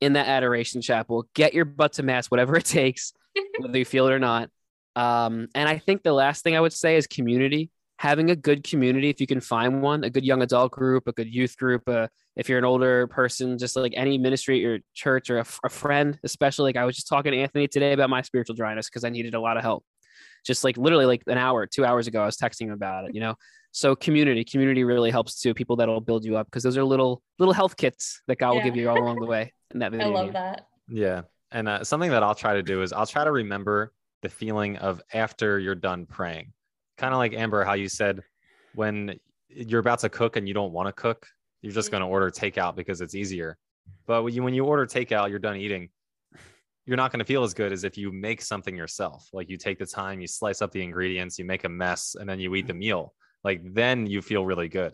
in 0.00 0.14
that 0.14 0.28
adoration 0.28 0.82
chapel, 0.82 1.26
get 1.34 1.54
your 1.54 1.64
butt 1.64 1.94
to 1.94 2.02
mass, 2.02 2.26
whatever 2.26 2.56
it 2.56 2.64
takes, 2.64 3.12
whether 3.58 3.78
you 3.78 3.84
feel 3.84 4.06
it 4.06 4.12
or 4.12 4.18
not. 4.18 4.50
Um, 4.94 5.48
and 5.54 5.68
I 5.68 5.78
think 5.78 6.02
the 6.02 6.12
last 6.12 6.42
thing 6.42 6.56
I 6.56 6.60
would 6.60 6.72
say 6.72 6.96
is 6.96 7.06
community. 7.06 7.70
Having 7.98 8.30
a 8.30 8.36
good 8.36 8.62
community, 8.62 9.08
if 9.08 9.22
you 9.22 9.26
can 9.26 9.40
find 9.40 9.80
one, 9.80 10.04
a 10.04 10.10
good 10.10 10.24
young 10.24 10.42
adult 10.42 10.72
group, 10.72 11.08
a 11.08 11.12
good 11.12 11.32
youth 11.32 11.56
group, 11.56 11.88
uh, 11.88 12.08
if 12.36 12.46
you're 12.46 12.58
an 12.58 12.64
older 12.64 13.06
person, 13.06 13.56
just 13.56 13.74
like 13.74 13.94
any 13.96 14.18
ministry 14.18 14.64
or 14.66 14.80
church 14.92 15.30
or 15.30 15.38
a, 15.38 15.46
a 15.64 15.70
friend, 15.70 16.18
especially 16.22 16.68
like 16.68 16.76
I 16.76 16.84
was 16.84 16.94
just 16.94 17.08
talking 17.08 17.32
to 17.32 17.38
Anthony 17.38 17.66
today 17.68 17.94
about 17.94 18.10
my 18.10 18.20
spiritual 18.20 18.54
dryness 18.54 18.90
because 18.90 19.04
I 19.04 19.08
needed 19.08 19.34
a 19.34 19.40
lot 19.40 19.56
of 19.56 19.62
help. 19.62 19.82
Just 20.44 20.62
like 20.62 20.76
literally 20.76 21.06
like 21.06 21.22
an 21.26 21.38
hour, 21.38 21.66
two 21.66 21.86
hours 21.86 22.06
ago, 22.06 22.22
I 22.22 22.26
was 22.26 22.36
texting 22.36 22.66
him 22.66 22.72
about 22.72 23.06
it, 23.06 23.14
you 23.14 23.20
know? 23.20 23.34
So 23.76 23.94
community, 23.94 24.42
community 24.42 24.84
really 24.84 25.10
helps 25.10 25.38
too. 25.38 25.52
People 25.52 25.76
that'll 25.76 26.00
build 26.00 26.24
you 26.24 26.38
up 26.38 26.46
because 26.46 26.62
those 26.62 26.78
are 26.78 26.82
little 26.82 27.20
little 27.38 27.52
health 27.52 27.76
kits 27.76 28.22
that 28.26 28.38
God 28.38 28.54
will 28.54 28.62
give 28.62 28.74
you 28.74 28.88
all 28.88 28.98
along 28.98 29.20
the 29.20 29.26
way. 29.26 29.52
In 29.74 29.80
that 29.80 29.92
I 29.92 30.06
love 30.06 30.32
that. 30.32 30.66
Yeah. 30.88 31.22
And 31.50 31.68
uh, 31.68 31.84
something 31.84 32.10
that 32.10 32.22
I'll 32.22 32.34
try 32.34 32.54
to 32.54 32.62
do 32.62 32.80
is 32.80 32.94
I'll 32.94 33.04
try 33.04 33.22
to 33.22 33.30
remember 33.30 33.92
the 34.22 34.30
feeling 34.30 34.78
of 34.78 35.02
after 35.12 35.58
you're 35.58 35.74
done 35.74 36.06
praying. 36.06 36.54
Kind 36.96 37.12
of 37.12 37.18
like 37.18 37.34
Amber, 37.34 37.64
how 37.64 37.74
you 37.74 37.90
said 37.90 38.22
when 38.74 39.20
you're 39.50 39.80
about 39.80 39.98
to 39.98 40.08
cook 40.08 40.36
and 40.36 40.48
you 40.48 40.54
don't 40.54 40.72
want 40.72 40.86
to 40.88 40.92
cook, 40.94 41.26
you're 41.60 41.74
just 41.74 41.90
going 41.90 42.00
to 42.00 42.06
order 42.06 42.30
takeout 42.30 42.76
because 42.76 43.02
it's 43.02 43.14
easier. 43.14 43.58
But 44.06 44.22
when 44.22 44.32
you, 44.32 44.42
when 44.42 44.54
you 44.54 44.64
order 44.64 44.86
takeout, 44.86 45.28
you're 45.28 45.38
done 45.38 45.56
eating. 45.56 45.90
You're 46.86 46.96
not 46.96 47.12
going 47.12 47.18
to 47.18 47.26
feel 47.26 47.42
as 47.42 47.52
good 47.52 47.72
as 47.72 47.84
if 47.84 47.98
you 47.98 48.10
make 48.10 48.40
something 48.40 48.74
yourself. 48.74 49.28
Like 49.34 49.50
you 49.50 49.58
take 49.58 49.78
the 49.78 49.84
time, 49.84 50.22
you 50.22 50.28
slice 50.28 50.62
up 50.62 50.72
the 50.72 50.82
ingredients, 50.82 51.38
you 51.38 51.44
make 51.44 51.64
a 51.64 51.68
mess, 51.68 52.16
and 52.18 52.26
then 52.26 52.40
you 52.40 52.54
eat 52.54 52.68
the 52.68 52.74
meal. 52.74 53.12
Like 53.46 53.60
then 53.72 54.06
you 54.06 54.20
feel 54.22 54.44
really 54.44 54.68
good. 54.68 54.92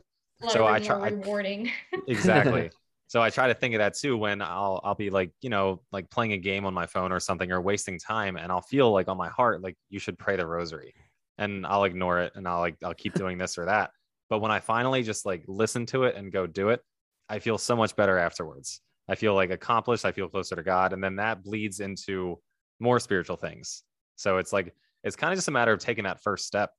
So 0.50 0.66
I 0.66 0.78
try- 0.78 0.96
more 0.98 1.06
I- 1.06 1.10
rewarding. 1.10 1.70
exactly. 2.06 2.70
So 3.08 3.20
i 3.20 3.28
try 3.28 3.48
to 3.48 3.52
think 3.52 3.74
of 3.74 3.80
that 3.80 3.92
too 3.92 4.16
when 4.16 4.40
i'll 4.40 4.80
i'll 4.84 4.94
be 4.94 5.10
like 5.10 5.32
you 5.42 5.50
know 5.50 5.82
like 5.92 6.08
playing 6.08 6.32
a 6.32 6.38
game 6.38 6.64
on 6.64 6.72
my 6.72 6.86
phone 6.86 7.12
or 7.12 7.20
something 7.20 7.52
or 7.52 7.60
wasting 7.60 7.98
time 7.98 8.38
and 8.38 8.50
i'll 8.50 8.62
feel 8.62 8.90
like 8.90 9.06
on 9.06 9.18
my 9.18 9.28
heart 9.28 9.60
like 9.60 9.76
you 9.90 9.98
should 9.98 10.18
pray 10.18 10.34
the 10.36 10.46
rosary. 10.46 10.94
And 11.36 11.66
i'll 11.66 11.84
ignore 11.84 12.20
it 12.20 12.32
and 12.36 12.48
i'll 12.48 12.60
like 12.60 12.76
i'll 12.82 12.94
keep 12.94 13.12
doing 13.12 13.36
this 13.36 13.58
or 13.58 13.66
that. 13.66 13.90
But 14.30 14.40
when 14.40 14.50
i 14.50 14.60
finally 14.60 15.02
just 15.02 15.26
like 15.26 15.44
listen 15.46 15.84
to 15.92 16.04
it 16.04 16.16
and 16.16 16.32
go 16.32 16.46
do 16.46 16.70
it 16.70 16.80
i 17.28 17.38
feel 17.38 17.58
so 17.58 17.76
much 17.76 17.94
better 17.96 18.16
afterwards. 18.16 18.80
I 19.08 19.14
feel 19.14 19.34
like 19.34 19.50
accomplished. 19.50 20.06
I 20.06 20.12
feel 20.12 20.28
closer 20.28 20.56
to 20.56 20.62
god. 20.62 20.94
And 20.94 21.04
then 21.04 21.16
that 21.16 21.42
bleeds 21.42 21.80
into 21.80 22.40
more 22.80 22.98
spiritual 22.98 23.36
things. 23.36 23.82
So 24.16 24.38
it's 24.38 24.54
like 24.54 24.74
it's 25.04 25.16
kind 25.16 25.32
of 25.34 25.36
just 25.36 25.48
a 25.48 25.56
matter 25.58 25.72
of 25.72 25.80
taking 25.80 26.04
that 26.04 26.22
first 26.22 26.46
step 26.46 26.70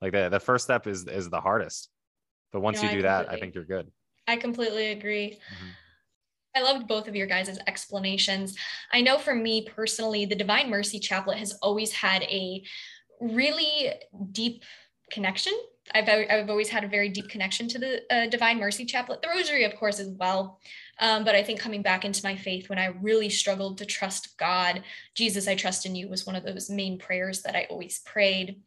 like 0.00 0.12
the, 0.12 0.28
the 0.28 0.40
first 0.40 0.64
step 0.64 0.86
is 0.86 1.06
is 1.06 1.28
the 1.30 1.40
hardest 1.40 1.88
but 2.52 2.60
once 2.60 2.76
No, 2.76 2.82
you 2.82 2.88
I 2.88 2.92
do 2.92 3.02
that 3.02 3.30
i 3.30 3.36
think 3.36 3.54
you're 3.54 3.64
good 3.64 3.90
I 4.30 4.36
completely 4.36 4.92
agree. 4.92 5.38
Mhm. 5.52 5.74
I 6.54 6.62
loved 6.62 6.86
both 6.86 7.08
of 7.08 7.16
your 7.16 7.26
guys' 7.26 7.58
explanations. 7.66 8.56
I 8.92 9.00
know 9.00 9.18
for 9.18 9.34
me 9.34 9.66
personally, 9.66 10.24
the 10.24 10.36
Divine 10.36 10.70
Mercy 10.70 11.00
Chaplet 11.00 11.38
has 11.38 11.52
always 11.62 11.92
had 11.92 12.22
a 12.24 12.62
really 13.20 13.92
deep 14.32 14.64
connection. 15.10 15.52
I've, 15.92 16.08
I've 16.08 16.50
always 16.50 16.68
had 16.68 16.84
a 16.84 16.88
very 16.88 17.08
deep 17.08 17.28
connection 17.28 17.66
to 17.68 17.78
the 17.78 18.02
uh, 18.14 18.26
Divine 18.26 18.60
Mercy 18.60 18.84
Chaplet, 18.84 19.22
the 19.22 19.28
Rosary, 19.28 19.64
of 19.64 19.74
course, 19.74 19.98
as 19.98 20.08
well. 20.08 20.60
Um, 21.00 21.24
but 21.24 21.34
I 21.34 21.42
think 21.42 21.58
coming 21.58 21.82
back 21.82 22.04
into 22.04 22.20
my 22.22 22.36
faith 22.36 22.68
when 22.68 22.78
I 22.78 22.86
really 23.00 23.30
struggled 23.30 23.78
to 23.78 23.86
trust 23.86 24.36
God, 24.38 24.84
Jesus, 25.14 25.48
I 25.48 25.56
trust 25.56 25.86
in 25.86 25.96
you 25.96 26.08
was 26.08 26.26
one 26.26 26.36
of 26.36 26.44
those 26.44 26.70
main 26.70 26.98
prayers 26.98 27.42
that 27.42 27.56
I 27.56 27.66
always 27.70 28.00
prayed. 28.00 28.62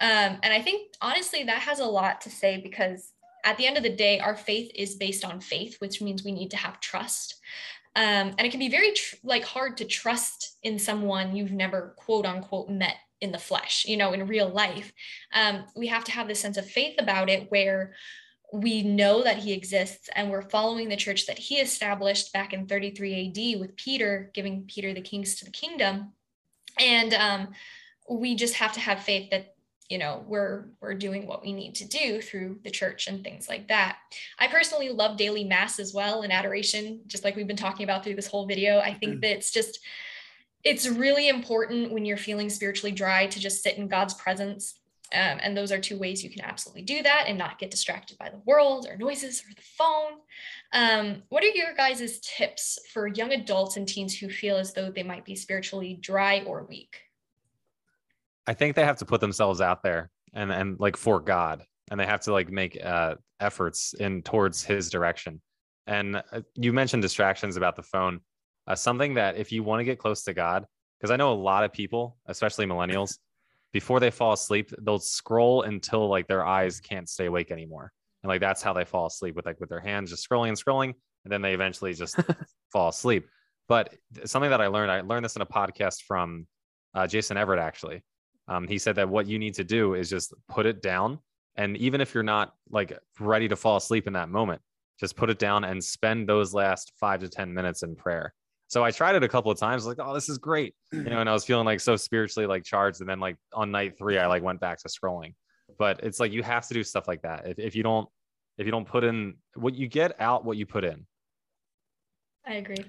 Um, 0.00 0.38
and 0.42 0.52
I 0.52 0.60
think 0.62 0.94
honestly, 1.00 1.44
that 1.44 1.58
has 1.60 1.80
a 1.80 1.84
lot 1.84 2.20
to 2.22 2.30
say 2.30 2.60
because 2.60 3.12
at 3.44 3.56
the 3.56 3.66
end 3.66 3.76
of 3.76 3.82
the 3.82 3.94
day, 3.94 4.18
our 4.18 4.36
faith 4.36 4.70
is 4.74 4.96
based 4.96 5.24
on 5.24 5.40
faith, 5.40 5.76
which 5.78 6.02
means 6.02 6.24
we 6.24 6.32
need 6.32 6.50
to 6.50 6.56
have 6.56 6.80
trust. 6.80 7.40
Um, 7.94 8.34
and 8.36 8.40
it 8.40 8.50
can 8.50 8.60
be 8.60 8.68
very 8.68 8.92
tr- 8.92 9.16
like 9.22 9.44
hard 9.44 9.78
to 9.78 9.84
trust 9.84 10.58
in 10.62 10.78
someone 10.78 11.34
you've 11.34 11.52
never 11.52 11.94
quote 11.96 12.26
unquote 12.26 12.68
met 12.68 12.96
in 13.20 13.32
the 13.32 13.38
flesh, 13.38 13.86
you 13.88 13.96
know, 13.96 14.12
in 14.12 14.26
real 14.26 14.48
life. 14.48 14.92
Um, 15.32 15.64
we 15.74 15.86
have 15.86 16.04
to 16.04 16.12
have 16.12 16.28
this 16.28 16.40
sense 16.40 16.58
of 16.58 16.68
faith 16.68 16.96
about 16.98 17.30
it 17.30 17.50
where 17.50 17.94
we 18.52 18.82
know 18.82 19.22
that 19.22 19.38
he 19.38 19.52
exists 19.52 20.08
and 20.14 20.30
we're 20.30 20.42
following 20.42 20.88
the 20.88 20.96
church 20.96 21.26
that 21.26 21.38
he 21.38 21.56
established 21.56 22.32
back 22.32 22.52
in 22.52 22.66
33 22.66 23.28
AD 23.28 23.60
with 23.60 23.76
Peter, 23.76 24.30
giving 24.34 24.64
Peter 24.64 24.92
the 24.92 25.00
kings 25.00 25.36
to 25.36 25.44
the 25.44 25.50
kingdom. 25.50 26.12
And 26.78 27.14
um, 27.14 27.48
we 28.08 28.34
just 28.34 28.54
have 28.54 28.72
to 28.72 28.80
have 28.80 29.02
faith 29.02 29.30
that 29.30 29.55
you 29.88 29.98
know 29.98 30.24
we're 30.26 30.66
we're 30.80 30.94
doing 30.94 31.26
what 31.26 31.42
we 31.42 31.52
need 31.52 31.74
to 31.76 31.86
do 31.86 32.20
through 32.20 32.58
the 32.64 32.70
church 32.70 33.06
and 33.06 33.22
things 33.22 33.48
like 33.48 33.68
that. 33.68 33.98
I 34.38 34.48
personally 34.48 34.90
love 34.90 35.16
daily 35.16 35.44
mass 35.44 35.78
as 35.78 35.94
well 35.94 36.22
and 36.22 36.32
adoration 36.32 37.00
just 37.06 37.24
like 37.24 37.36
we've 37.36 37.46
been 37.46 37.56
talking 37.56 37.84
about 37.84 38.04
through 38.04 38.16
this 38.16 38.26
whole 38.26 38.46
video. 38.46 38.78
I 38.78 38.94
think 38.94 39.20
that 39.20 39.32
it's 39.32 39.50
just 39.50 39.80
it's 40.64 40.88
really 40.88 41.28
important 41.28 41.92
when 41.92 42.04
you're 42.04 42.16
feeling 42.16 42.50
spiritually 42.50 42.92
dry 42.92 43.26
to 43.26 43.38
just 43.38 43.62
sit 43.62 43.78
in 43.78 43.86
god's 43.86 44.14
presence 44.14 44.80
um, 45.14 45.38
and 45.40 45.56
those 45.56 45.70
are 45.70 45.78
two 45.78 45.98
ways 45.98 46.24
you 46.24 46.30
can 46.30 46.44
absolutely 46.44 46.82
do 46.82 47.02
that 47.02 47.26
and 47.28 47.38
not 47.38 47.58
get 47.58 47.70
distracted 47.70 48.18
by 48.18 48.28
the 48.28 48.40
world 48.44 48.88
or 48.90 48.96
noises 48.96 49.40
or 49.42 49.54
the 49.54 49.62
phone. 49.62 50.18
Um, 50.72 51.22
what 51.28 51.44
are 51.44 51.48
your 51.48 51.74
guys' 51.74 52.18
tips 52.20 52.80
for 52.92 53.06
young 53.06 53.32
adults 53.32 53.76
and 53.76 53.86
teens 53.86 54.18
who 54.18 54.28
feel 54.28 54.56
as 54.56 54.72
though 54.72 54.90
they 54.90 55.04
might 55.04 55.24
be 55.24 55.36
spiritually 55.36 55.98
dry 56.00 56.40
or 56.40 56.64
weak 56.64 57.02
I 58.46 58.54
think 58.54 58.76
they 58.76 58.84
have 58.84 58.98
to 58.98 59.04
put 59.04 59.20
themselves 59.20 59.60
out 59.60 59.82
there 59.82 60.10
and 60.32 60.52
and 60.52 60.78
like 60.78 60.96
for 60.96 61.20
God, 61.20 61.64
and 61.90 61.98
they 61.98 62.06
have 62.06 62.20
to 62.22 62.32
like 62.32 62.50
make 62.50 62.78
uh, 62.82 63.16
efforts 63.40 63.94
in 63.94 64.22
towards 64.22 64.62
His 64.62 64.90
direction. 64.90 65.40
And 65.86 66.16
uh, 66.16 66.40
you 66.54 66.72
mentioned 66.72 67.02
distractions 67.02 67.56
about 67.56 67.76
the 67.76 67.82
phone, 67.82 68.20
uh, 68.66 68.74
something 68.74 69.14
that 69.14 69.36
if 69.36 69.52
you 69.52 69.62
want 69.62 69.80
to 69.80 69.84
get 69.84 69.98
close 69.98 70.22
to 70.24 70.34
God, 70.34 70.66
because 70.98 71.10
I 71.10 71.16
know 71.16 71.32
a 71.32 71.34
lot 71.34 71.64
of 71.64 71.72
people, 71.72 72.16
especially 72.26 72.66
millennials, 72.66 73.18
before 73.72 74.00
they 74.00 74.10
fall 74.10 74.32
asleep, 74.32 74.70
they'll 74.82 74.98
scroll 74.98 75.62
until 75.62 76.08
like 76.08 76.26
their 76.26 76.44
eyes 76.44 76.80
can't 76.80 77.08
stay 77.08 77.26
awake 77.26 77.50
anymore, 77.50 77.92
and 78.22 78.28
like 78.28 78.40
that's 78.40 78.62
how 78.62 78.72
they 78.72 78.84
fall 78.84 79.06
asleep 79.06 79.34
with 79.34 79.46
like 79.46 79.58
with 79.60 79.68
their 79.68 79.80
hands 79.80 80.10
just 80.10 80.28
scrolling 80.28 80.48
and 80.48 80.58
scrolling, 80.58 80.94
and 81.24 81.32
then 81.32 81.42
they 81.42 81.54
eventually 81.54 81.92
just 81.94 82.16
fall 82.72 82.88
asleep. 82.88 83.26
But 83.68 83.92
something 84.24 84.50
that 84.50 84.60
I 84.60 84.68
learned, 84.68 84.92
I 84.92 85.00
learned 85.00 85.24
this 85.24 85.34
in 85.34 85.42
a 85.42 85.46
podcast 85.46 86.02
from 86.02 86.46
uh, 86.94 87.08
Jason 87.08 87.36
Evert 87.36 87.58
actually 87.58 88.04
um, 88.48 88.66
he 88.66 88.78
said 88.78 88.96
that 88.96 89.08
what 89.08 89.26
you 89.26 89.38
need 89.38 89.54
to 89.54 89.64
do 89.64 89.94
is 89.94 90.08
just 90.08 90.34
put 90.48 90.66
it 90.66 90.82
down. 90.82 91.18
And 91.56 91.76
even 91.78 92.00
if 92.00 92.14
you're 92.14 92.22
not 92.22 92.54
like 92.70 92.96
ready 93.18 93.48
to 93.48 93.56
fall 93.56 93.76
asleep 93.76 94.06
in 94.06 94.12
that 94.12 94.28
moment 94.28 94.60
just 94.98 95.16
put 95.16 95.30
it 95.30 95.38
down 95.38 95.64
and 95.64 95.82
spend 95.82 96.28
those 96.28 96.54
last 96.54 96.92
five 96.98 97.20
to 97.20 97.28
ten 97.28 97.52
minutes 97.52 97.82
in 97.82 97.94
prayer. 97.94 98.32
So 98.68 98.82
i 98.82 98.90
tried 98.90 99.14
it 99.14 99.22
a 99.22 99.28
couple 99.28 99.50
of 99.50 99.58
times 99.58 99.86
like 99.86 99.98
oh 100.00 100.12
this 100.12 100.28
is 100.28 100.38
great 100.38 100.74
you 100.92 101.04
know 101.04 101.20
and 101.20 101.30
i 101.30 101.32
was 101.32 101.44
feeling 101.44 101.64
like 101.64 101.78
so 101.80 101.96
spiritually 101.96 102.46
like 102.46 102.64
charged. 102.64 103.00
And 103.00 103.08
then 103.08 103.20
like 103.20 103.36
on 103.52 103.70
night 103.70 103.96
three 103.98 104.18
i 104.18 104.26
like 104.26 104.42
went 104.42 104.60
back 104.60 104.78
to 104.80 104.88
scrolling. 104.88 105.34
But 105.78 106.00
it's 106.02 106.20
like 106.20 106.32
you 106.32 106.42
have 106.42 106.66
to 106.68 106.74
do 106.74 106.82
stuff 106.82 107.06
like 107.06 107.22
that. 107.22 107.46
If, 107.46 107.58
if 107.58 107.76
you 107.76 107.82
don't 107.82 108.08
if 108.58 108.64
you 108.64 108.72
don't 108.72 108.88
put 108.88 109.04
in 109.04 109.34
what 109.54 109.74
you 109.74 109.88
get 109.88 110.18
out 110.20 110.44
what 110.44 110.56
you 110.56 110.66
put 110.66 110.84
in. 110.84 111.06
I 112.46 112.54
agree. 112.54 112.84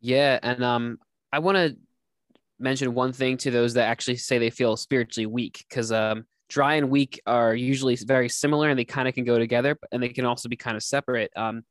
Yeah, 0.00 0.38
and 0.42 0.64
um, 0.64 0.98
I 1.32 1.38
want 1.38 1.56
to 1.56 1.76
mention 2.64 2.94
one 2.94 3.12
thing 3.12 3.36
to 3.36 3.50
those 3.52 3.74
that 3.74 3.86
actually 3.86 4.16
say 4.16 4.38
they 4.38 4.50
feel 4.50 4.76
spiritually 4.76 5.26
weak, 5.26 5.64
because 5.68 5.92
um, 5.92 6.24
dry 6.48 6.74
and 6.74 6.90
weak 6.90 7.20
are 7.26 7.54
usually 7.54 7.94
very 7.94 8.28
similar, 8.28 8.68
and 8.70 8.78
they 8.78 8.84
kind 8.84 9.06
of 9.06 9.14
can 9.14 9.24
go 9.24 9.38
together, 9.38 9.78
and 9.92 10.02
they 10.02 10.08
can 10.08 10.24
also 10.24 10.48
be 10.48 10.56
kind 10.56 10.76
of 10.76 10.82
separate. 10.82 11.30
Um, 11.36 11.62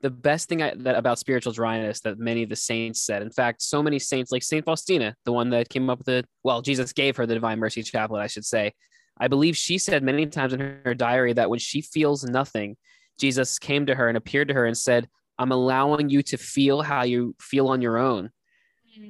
the 0.00 0.08
best 0.08 0.48
thing 0.48 0.62
I, 0.62 0.72
that 0.78 0.96
about 0.96 1.18
spiritual 1.18 1.52
dryness 1.52 2.00
that 2.00 2.18
many 2.18 2.42
of 2.42 2.48
the 2.48 2.56
saints 2.56 3.02
said, 3.02 3.20
in 3.20 3.30
fact, 3.30 3.60
so 3.60 3.82
many 3.82 3.98
saints 3.98 4.32
like 4.32 4.42
Saint 4.42 4.64
Faustina, 4.64 5.14
the 5.26 5.32
one 5.32 5.50
that 5.50 5.68
came 5.68 5.90
up 5.90 5.98
with 5.98 6.06
the 6.06 6.24
well, 6.42 6.62
Jesus 6.62 6.94
gave 6.94 7.16
her 7.16 7.26
the 7.26 7.34
Divine 7.34 7.58
Mercy 7.58 7.82
Chaplet, 7.82 8.22
I 8.22 8.26
should 8.26 8.46
say. 8.46 8.72
I 9.18 9.28
believe 9.28 9.54
she 9.54 9.76
said 9.76 10.02
many 10.02 10.24
times 10.26 10.54
in 10.54 10.60
her, 10.60 10.80
her 10.86 10.94
diary 10.94 11.34
that 11.34 11.50
when 11.50 11.58
she 11.58 11.82
feels 11.82 12.24
nothing, 12.24 12.78
Jesus 13.18 13.58
came 13.58 13.84
to 13.86 13.94
her 13.94 14.08
and 14.08 14.16
appeared 14.16 14.48
to 14.48 14.54
her 14.54 14.64
and 14.64 14.76
said, 14.76 15.06
I'm 15.38 15.52
allowing 15.52 16.08
you 16.08 16.22
to 16.22 16.38
feel 16.38 16.80
how 16.80 17.02
you 17.02 17.34
feel 17.38 17.68
on 17.68 17.82
your 17.82 17.98
own, 17.98 18.30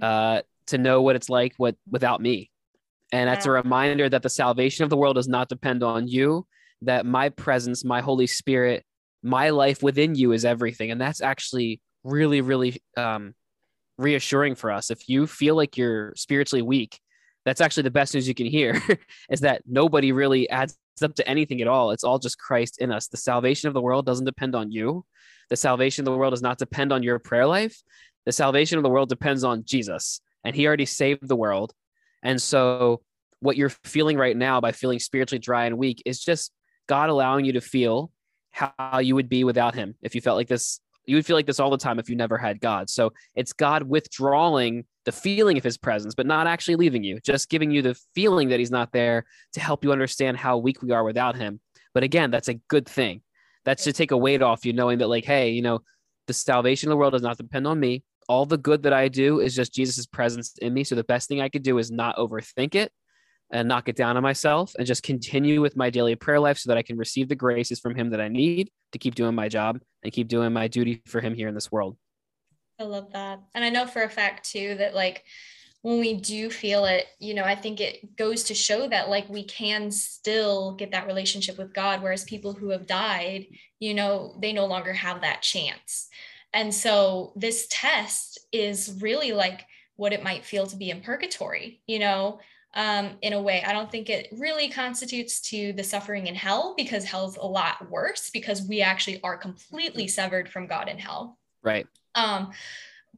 uh, 0.02 0.42
to 0.70 0.78
know 0.78 1.02
what 1.02 1.16
it's 1.16 1.28
like 1.28 1.54
what 1.56 1.76
without 1.90 2.20
me. 2.20 2.50
And 3.12 3.28
that's 3.28 3.46
a 3.46 3.50
reminder 3.50 4.09
that 4.09 4.22
the 4.22 4.28
salvation 4.28 4.85
of 4.85 4.90
the 4.90 4.96
world 4.96 5.16
does 5.16 5.28
not 5.28 5.48
depend 5.48 5.83
on 5.83 6.06
you, 6.06 6.46
that 6.83 7.04
my 7.04 7.28
presence, 7.28 7.85
my 7.85 8.00
Holy 8.00 8.28
Spirit, 8.28 8.85
my 9.22 9.50
life 9.50 9.83
within 9.83 10.14
you 10.14 10.33
is 10.33 10.44
everything. 10.44 10.90
And 10.90 11.00
that's 11.00 11.20
actually 11.20 11.80
really, 12.04 12.40
really 12.40 12.80
um, 12.96 13.35
reassuring 13.98 14.54
for 14.54 14.70
us. 14.70 14.90
If 14.90 15.09
you 15.09 15.26
feel 15.26 15.56
like 15.56 15.76
you're 15.76 16.12
spiritually 16.14 16.62
weak, 16.62 17.00
that's 17.44 17.61
actually 17.61 17.85
the 17.85 17.90
best 17.90 18.14
news 18.14 18.28
you 18.28 18.35
can 18.35 18.46
hear 18.46 18.80
is 19.30 19.40
that 19.40 19.62
nobody 19.66 20.12
really 20.12 20.48
adds 20.48 20.76
up 21.02 21.14
to 21.14 21.28
anything 21.28 21.61
at 21.61 21.68
all. 21.68 21.90
It's 21.90 22.04
all 22.04 22.18
just 22.18 22.38
Christ 22.38 22.78
in 22.80 22.92
us. 22.92 23.09
The 23.09 23.16
salvation 23.16 23.68
of 23.68 23.74
the 23.74 23.80
world 23.80 24.06
doesn't 24.06 24.26
depend 24.26 24.55
on 24.55 24.70
you. 24.70 25.05
The 25.49 25.57
salvation 25.57 26.03
of 26.03 26.12
the 26.12 26.18
world 26.18 26.32
does 26.32 26.42
not 26.42 26.59
depend 26.59 26.92
on 26.92 27.03
your 27.03 27.18
prayer 27.18 27.47
life. 27.47 27.82
The 28.26 28.32
salvation 28.32 28.78
of 28.78 28.84
the 28.84 28.90
world 28.90 29.09
depends 29.09 29.45
on 29.45 29.64
Jesus, 29.64 30.20
and 30.45 30.55
He 30.55 30.66
already 30.66 30.86
saved 30.86 31.26
the 31.26 31.36
world. 31.36 31.72
And 32.22 32.41
so, 32.41 33.03
what 33.41 33.57
you're 33.57 33.70
feeling 33.70 34.18
right 34.18 34.36
now 34.36 34.61
by 34.61 34.72
feeling 34.72 34.99
spiritually 34.99 35.38
dry 35.38 35.64
and 35.64 35.78
weak 35.78 36.03
is 36.05 36.20
just 36.20 36.53
God 36.88 37.09
allowing 37.09 37.45
you 37.45 37.55
to 37.55 37.61
feel 37.61 38.11
how 38.51 38.99
you 38.99 39.14
would 39.14 39.28
be 39.28 39.45
without 39.45 39.74
Him. 39.74 39.95
If 40.03 40.14
you 40.14 40.20
felt 40.20 40.36
like 40.36 40.49
this, 40.49 40.80
you 41.07 41.16
would 41.16 41.24
feel 41.24 41.36
like 41.36 41.47
this 41.47 41.61
all 41.61 41.70
the 41.70 41.78
time 41.78 41.99
if 41.99 42.11
you 42.11 42.16
never 42.16 42.36
had 42.36 42.61
God. 42.61 42.91
So, 42.91 43.12
it's 43.34 43.53
God 43.53 43.84
withdrawing 43.84 44.84
the 45.05 45.12
feeling 45.12 45.57
of 45.57 45.64
His 45.64 45.78
presence, 45.78 46.14
but 46.14 46.26
not 46.26 46.47
actually 46.47 46.76
leaving 46.76 47.05
you, 47.05 47.18
just 47.20 47.49
giving 47.49 47.70
you 47.70 47.82
the 47.82 47.99
feeling 48.14 48.49
that 48.51 48.59
He's 48.59 48.70
not 48.70 48.93
there 48.93 49.24
to 49.55 49.61
help 49.61 49.84
you 49.84 49.93
understand 49.93 50.36
how 50.36 50.59
weak 50.59 50.82
we 50.82 50.93
are 50.93 51.05
without 51.05 51.36
Him. 51.36 51.61
But 51.95 52.03
again, 52.05 52.30
that's 52.30 52.49
a 52.49 52.55
good 52.55 52.86
thing. 52.86 53.22
That's 53.64 53.84
to 53.84 53.93
take 53.93 54.11
a 54.11 54.16
weight 54.16 54.43
off 54.43 54.64
you, 54.64 54.72
knowing 54.72 54.99
that, 54.99 55.09
like, 55.09 55.24
hey, 55.24 55.51
you 55.51 55.62
know, 55.62 55.80
the 56.26 56.34
salvation 56.34 56.88
of 56.88 56.91
the 56.93 56.97
world 56.97 57.12
does 57.12 57.22
not 57.22 57.36
depend 57.36 57.66
on 57.66 57.78
me. 57.78 58.05
All 58.31 58.47
the 58.47 58.57
good 58.57 58.85
that 58.85 58.93
I 58.93 59.09
do 59.09 59.41
is 59.41 59.57
just 59.57 59.74
Jesus' 59.74 60.07
presence 60.07 60.57
in 60.62 60.72
me. 60.72 60.85
So 60.85 60.95
the 60.95 61.03
best 61.03 61.26
thing 61.26 61.41
I 61.41 61.49
could 61.49 61.64
do 61.64 61.78
is 61.78 61.91
not 61.91 62.16
overthink 62.16 62.76
it, 62.76 62.93
and 63.53 63.68
knock 63.68 63.89
it 63.89 63.97
down 63.97 64.16
on 64.16 64.22
myself 64.22 64.72
and 64.78 64.87
just 64.87 65.03
continue 65.03 65.61
with 65.61 65.76
my 65.76 65.91
daily 65.91 66.14
prayer 66.14 66.41
life 66.41 66.59
so 66.59 66.70
that 66.70 66.78
I 66.78 66.83
can 66.83 66.97
receive 66.97 67.28
the 67.28 67.35
graces 67.35 67.81
from 67.81 67.95
him 67.95 68.11
that 68.11 68.20
I 68.20 68.28
need 68.28 68.70
to 68.93 68.99
keep 68.99 69.14
doing 69.14 69.35
my 69.35 69.49
job 69.49 69.81
and 70.03 70.12
keep 70.12 70.28
doing 70.28 70.53
my 70.53 70.68
duty 70.68 71.03
for 71.07 71.20
him 71.20 71.35
here 71.35 71.49
in 71.49 71.55
this 71.55 71.70
world. 71.72 71.97
I 72.78 72.85
love 72.85 73.12
that. 73.12 73.41
And 73.55 73.64
I 73.64 73.70
know 73.70 73.87
for 73.87 74.03
a 74.03 74.09
fact 74.09 74.49
too 74.49 74.76
that 74.76 74.95
like 74.95 75.24
when 75.83 75.99
we 75.99 76.14
do 76.14 76.51
feel 76.51 76.85
it, 76.85 77.07
you 77.18 77.35
know, 77.35 77.45
I 77.45 77.55
think 77.55 77.81
it 77.81 78.16
goes 78.16 78.45
to 78.45 78.55
show 78.55 78.89
that 78.89 79.09
like 79.09 79.28
we 79.28 79.45
can 79.45 79.91
still 79.91 80.76
get 80.76 80.93
that 80.93 81.07
relationship 81.07 81.59
with 81.59 81.74
God, 81.74 82.03
whereas 82.03 82.24
people 82.24 82.53
who 82.53 82.70
have 82.70 82.87
died, 82.87 83.47
you 83.81 83.95
know, 83.95 84.39
they 84.41 84.53
no 84.53 84.66
longer 84.66 84.93
have 84.93 85.22
that 85.22 85.43
chance. 85.43 86.09
And 86.53 86.74
so 86.74 87.32
this 87.36 87.66
test 87.70 88.38
is 88.53 88.98
really 89.01 89.32
like 89.32 89.66
what 89.96 90.12
it 90.12 90.24
might 90.24 90.44
feel 90.44 90.66
to 90.66 90.76
be 90.76 90.90
in 90.90 91.01
purgatory, 91.01 91.82
you 91.86 91.98
know, 91.98 92.40
um, 92.74 93.11
in 93.22 93.32
a 93.32 93.42
way. 93.42 93.62
I 93.64 93.72
don't 93.72 93.90
think 93.90 94.09
it 94.09 94.28
really 94.32 94.68
constitutes 94.68 95.40
to 95.42 95.72
the 95.72 95.84
suffering 95.84 96.26
in 96.26 96.34
hell 96.34 96.74
because 96.76 97.05
hell's 97.05 97.36
a 97.36 97.46
lot 97.46 97.90
worse 97.90 98.30
because 98.30 98.62
we 98.62 98.80
actually 98.80 99.20
are 99.22 99.36
completely 99.36 100.09
severed 100.09 100.48
from 100.48 100.66
God 100.66 100.88
in 100.88 100.98
hell. 100.98 101.38
Right. 101.62 101.86
Um, 102.14 102.53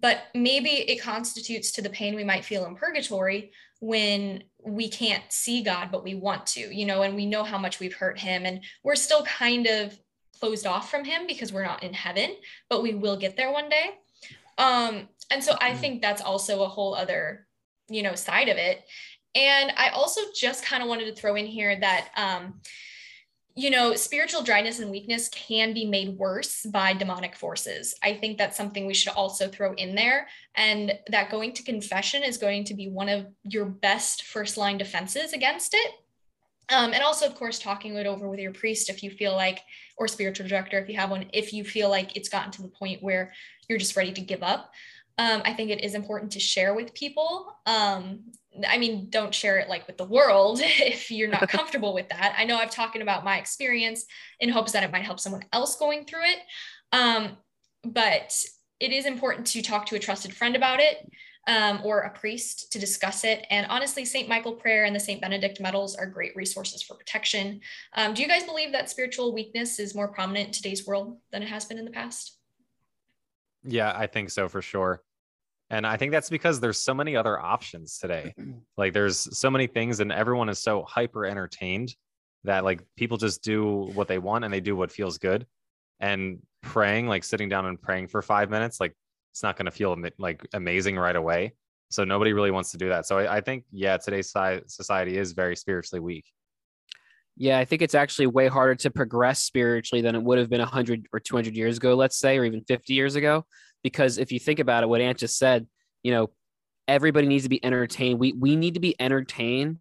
but 0.00 0.24
maybe 0.34 0.70
it 0.70 1.00
constitutes 1.00 1.70
to 1.72 1.82
the 1.82 1.90
pain 1.90 2.16
we 2.16 2.24
might 2.24 2.44
feel 2.44 2.66
in 2.66 2.74
purgatory 2.74 3.52
when 3.80 4.42
we 4.64 4.88
can't 4.88 5.24
see 5.28 5.62
God, 5.62 5.90
but 5.92 6.04
we 6.04 6.14
want 6.14 6.46
to, 6.46 6.60
you 6.60 6.86
know, 6.86 7.02
and 7.02 7.14
we 7.14 7.26
know 7.26 7.44
how 7.44 7.58
much 7.58 7.78
we've 7.78 7.94
hurt 7.94 8.18
him 8.18 8.44
and 8.44 8.64
we're 8.82 8.96
still 8.96 9.22
kind 9.24 9.66
of 9.66 9.96
closed 10.42 10.66
off 10.66 10.90
from 10.90 11.04
him 11.04 11.24
because 11.28 11.52
we're 11.52 11.64
not 11.64 11.84
in 11.84 11.94
heaven, 11.94 12.34
but 12.68 12.82
we 12.82 12.94
will 12.94 13.16
get 13.16 13.36
there 13.36 13.52
one 13.52 13.68
day. 13.68 13.90
Um, 14.58 15.08
and 15.30 15.42
so 15.42 15.54
I 15.60 15.72
think 15.74 16.02
that's 16.02 16.20
also 16.20 16.64
a 16.64 16.68
whole 16.68 16.96
other, 16.96 17.46
you 17.88 18.02
know, 18.02 18.16
side 18.16 18.48
of 18.48 18.56
it. 18.56 18.82
And 19.36 19.72
I 19.76 19.90
also 19.90 20.20
just 20.34 20.64
kind 20.64 20.82
of 20.82 20.88
wanted 20.88 21.04
to 21.04 21.14
throw 21.14 21.36
in 21.36 21.46
here 21.46 21.78
that, 21.78 22.08
um, 22.16 22.60
you 23.54 23.70
know, 23.70 23.94
spiritual 23.94 24.42
dryness 24.42 24.80
and 24.80 24.90
weakness 24.90 25.28
can 25.28 25.74
be 25.74 25.86
made 25.86 26.18
worse 26.18 26.66
by 26.66 26.92
demonic 26.92 27.36
forces. 27.36 27.94
I 28.02 28.14
think 28.14 28.36
that's 28.36 28.56
something 28.56 28.84
we 28.84 28.94
should 28.94 29.12
also 29.12 29.46
throw 29.46 29.74
in 29.74 29.94
there. 29.94 30.26
And 30.56 30.98
that 31.08 31.30
going 31.30 31.52
to 31.52 31.62
confession 31.62 32.24
is 32.24 32.36
going 32.36 32.64
to 32.64 32.74
be 32.74 32.88
one 32.88 33.08
of 33.08 33.26
your 33.44 33.66
best 33.66 34.24
first 34.24 34.56
line 34.56 34.76
defenses 34.76 35.34
against 35.34 35.74
it. 35.74 35.92
Um, 36.68 36.94
and 36.94 37.02
also, 37.02 37.26
of 37.26 37.34
course, 37.34 37.58
talking 37.58 37.94
it 37.96 38.06
over 38.06 38.28
with 38.28 38.40
your 38.40 38.52
priest 38.52 38.88
if 38.88 39.02
you 39.02 39.10
feel 39.10 39.36
like, 39.36 39.60
or 40.02 40.08
spiritual 40.08 40.48
director 40.48 40.78
if 40.78 40.88
you 40.88 40.96
have 40.96 41.10
one, 41.10 41.26
if 41.32 41.52
you 41.52 41.62
feel 41.62 41.88
like 41.88 42.16
it's 42.16 42.28
gotten 42.28 42.50
to 42.50 42.62
the 42.62 42.68
point 42.68 43.02
where 43.02 43.32
you're 43.68 43.78
just 43.78 43.96
ready 43.96 44.12
to 44.12 44.20
give 44.20 44.42
up. 44.42 44.72
Um, 45.18 45.42
I 45.44 45.52
think 45.52 45.70
it 45.70 45.84
is 45.84 45.94
important 45.94 46.32
to 46.32 46.40
share 46.40 46.74
with 46.74 46.94
people. 46.94 47.54
Um, 47.66 48.24
I 48.66 48.78
mean, 48.78 49.08
don't 49.10 49.34
share 49.34 49.58
it 49.58 49.68
like 49.68 49.86
with 49.86 49.98
the 49.98 50.04
world 50.04 50.60
if 50.62 51.10
you're 51.10 51.28
not 51.28 51.48
comfortable 51.48 51.94
with 51.94 52.08
that. 52.08 52.34
I 52.36 52.44
know 52.44 52.56
I've 52.56 52.70
talking 52.70 53.02
about 53.02 53.24
my 53.24 53.38
experience 53.38 54.04
in 54.40 54.48
hopes 54.48 54.72
that 54.72 54.82
it 54.82 54.90
might 54.90 55.04
help 55.04 55.20
someone 55.20 55.44
else 55.52 55.76
going 55.76 56.04
through 56.04 56.24
it. 56.24 56.38
Um, 56.90 57.36
but 57.84 58.34
it 58.80 58.90
is 58.90 59.06
important 59.06 59.46
to 59.48 59.62
talk 59.62 59.86
to 59.86 59.94
a 59.94 60.00
trusted 60.00 60.34
friend 60.34 60.56
about 60.56 60.80
it 60.80 61.08
um, 61.48 61.80
or 61.84 62.00
a 62.00 62.10
priest 62.10 62.70
to 62.72 62.78
discuss 62.78 63.24
it. 63.24 63.46
And 63.50 63.66
honestly, 63.68 64.04
St. 64.04 64.28
Michael 64.28 64.52
prayer 64.52 64.84
and 64.84 64.94
the 64.94 65.00
St. 65.00 65.20
Benedict 65.20 65.60
medals 65.60 65.96
are 65.96 66.06
great 66.06 66.34
resources 66.36 66.82
for 66.82 66.94
protection. 66.94 67.60
Um, 67.94 68.14
do 68.14 68.22
you 68.22 68.28
guys 68.28 68.44
believe 68.44 68.72
that 68.72 68.90
spiritual 68.90 69.34
weakness 69.34 69.78
is 69.78 69.94
more 69.94 70.08
prominent 70.08 70.48
in 70.48 70.52
today's 70.52 70.86
world 70.86 71.18
than 71.32 71.42
it 71.42 71.48
has 71.48 71.64
been 71.64 71.78
in 71.78 71.84
the 71.84 71.90
past? 71.90 72.38
Yeah, 73.64 73.92
I 73.96 74.06
think 74.06 74.30
so 74.30 74.48
for 74.48 74.62
sure. 74.62 75.02
And 75.70 75.86
I 75.86 75.96
think 75.96 76.12
that's 76.12 76.30
because 76.30 76.60
there's 76.60 76.78
so 76.78 76.94
many 76.94 77.16
other 77.16 77.40
options 77.40 77.98
today. 77.98 78.34
Like 78.76 78.94
there's 78.94 79.38
so 79.38 79.50
many 79.50 79.66
things 79.66 80.00
and 80.00 80.10
everyone 80.10 80.48
is 80.48 80.58
so 80.58 80.82
hyper 80.82 81.26
entertained 81.26 81.94
that 82.44 82.64
like 82.64 82.82
people 82.96 83.18
just 83.18 83.42
do 83.42 83.90
what 83.94 84.08
they 84.08 84.18
want 84.18 84.44
and 84.44 84.52
they 84.52 84.60
do 84.60 84.74
what 84.74 84.90
feels 84.90 85.18
good. 85.18 85.46
And 86.00 86.38
praying, 86.62 87.06
like 87.06 87.22
sitting 87.22 87.48
down 87.48 87.66
and 87.66 87.80
praying 87.80 88.08
for 88.08 88.22
5 88.22 88.50
minutes, 88.50 88.80
like 88.80 88.94
it's 89.32 89.42
not 89.42 89.56
going 89.56 89.66
to 89.66 89.72
feel 89.72 89.96
like 90.18 90.46
amazing 90.52 90.96
right 90.96 91.16
away. 91.16 91.54
So 91.90 92.04
nobody 92.04 92.32
really 92.32 92.50
wants 92.50 92.70
to 92.72 92.78
do 92.78 92.88
that. 92.90 93.06
So 93.06 93.18
I, 93.18 93.36
I 93.36 93.40
think 93.40 93.64
yeah, 93.72 93.96
today's 93.96 94.32
society 94.66 95.18
is 95.18 95.32
very 95.32 95.56
spiritually 95.56 96.00
weak. 96.00 96.26
Yeah, 97.36 97.58
I 97.58 97.64
think 97.64 97.80
it's 97.80 97.94
actually 97.94 98.26
way 98.26 98.48
harder 98.48 98.74
to 98.76 98.90
progress 98.90 99.42
spiritually 99.42 100.02
than 100.02 100.14
it 100.14 100.22
would 100.22 100.38
have 100.38 100.50
been 100.50 100.60
100 100.60 101.08
or 101.12 101.20
200 101.20 101.56
years 101.56 101.78
ago, 101.78 101.94
let's 101.94 102.18
say, 102.18 102.38
or 102.38 102.44
even 102.44 102.62
50 102.62 102.92
years 102.92 103.14
ago. 103.14 103.46
Because 103.82 104.18
if 104.18 104.32
you 104.32 104.38
think 104.38 104.58
about 104.58 104.82
it, 104.82 104.88
what 104.88 105.00
Ant 105.00 105.18
just 105.18 105.38
said, 105.38 105.66
you 106.02 106.12
know, 106.12 106.30
everybody 106.86 107.26
needs 107.26 107.44
to 107.44 107.48
be 107.48 107.64
entertained. 107.64 108.18
We, 108.18 108.32
we 108.32 108.54
need 108.54 108.74
to 108.74 108.80
be 108.80 108.94
entertained 109.00 109.78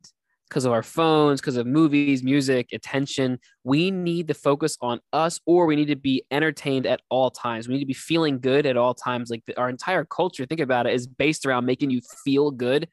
because 0.51 0.65
of 0.65 0.73
our 0.73 0.83
phones, 0.83 1.39
because 1.39 1.55
of 1.55 1.65
movies, 1.65 2.23
music, 2.23 2.73
attention. 2.73 3.39
We 3.63 3.89
need 3.89 4.27
to 4.27 4.33
focus 4.33 4.77
on 4.81 4.99
us, 5.13 5.39
or 5.45 5.65
we 5.65 5.77
need 5.77 5.87
to 5.87 5.95
be 5.95 6.25
entertained 6.29 6.85
at 6.85 6.99
all 7.09 7.31
times. 7.31 7.69
We 7.69 7.75
need 7.75 7.79
to 7.79 7.85
be 7.85 7.93
feeling 7.93 8.41
good 8.41 8.65
at 8.65 8.75
all 8.75 8.93
times. 8.93 9.29
Like 9.29 9.45
the, 9.47 9.57
our 9.57 9.69
entire 9.69 10.03
culture, 10.03 10.45
think 10.45 10.59
about 10.59 10.87
it, 10.87 10.93
is 10.93 11.07
based 11.07 11.45
around 11.45 11.65
making 11.65 11.89
you 11.89 12.01
feel 12.25 12.51
good 12.51 12.89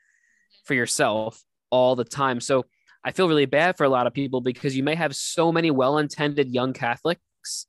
for 0.67 0.75
yourself 0.75 1.43
all 1.71 1.97
the 1.97 2.05
time. 2.05 2.41
So, 2.41 2.65
I 3.05 3.11
feel 3.11 3.29
really 3.29 3.47
bad 3.47 3.77
for 3.77 3.85
a 3.85 3.89
lot 3.89 4.07
of 4.07 4.15
people 4.15 4.41
because 4.41 4.77
you 4.77 4.83
may 4.85 4.95
have 4.95 5.15
so 5.17 5.51
many 5.51 5.71
well-intended 5.71 6.53
young 6.53 6.73
Catholics, 6.73 7.67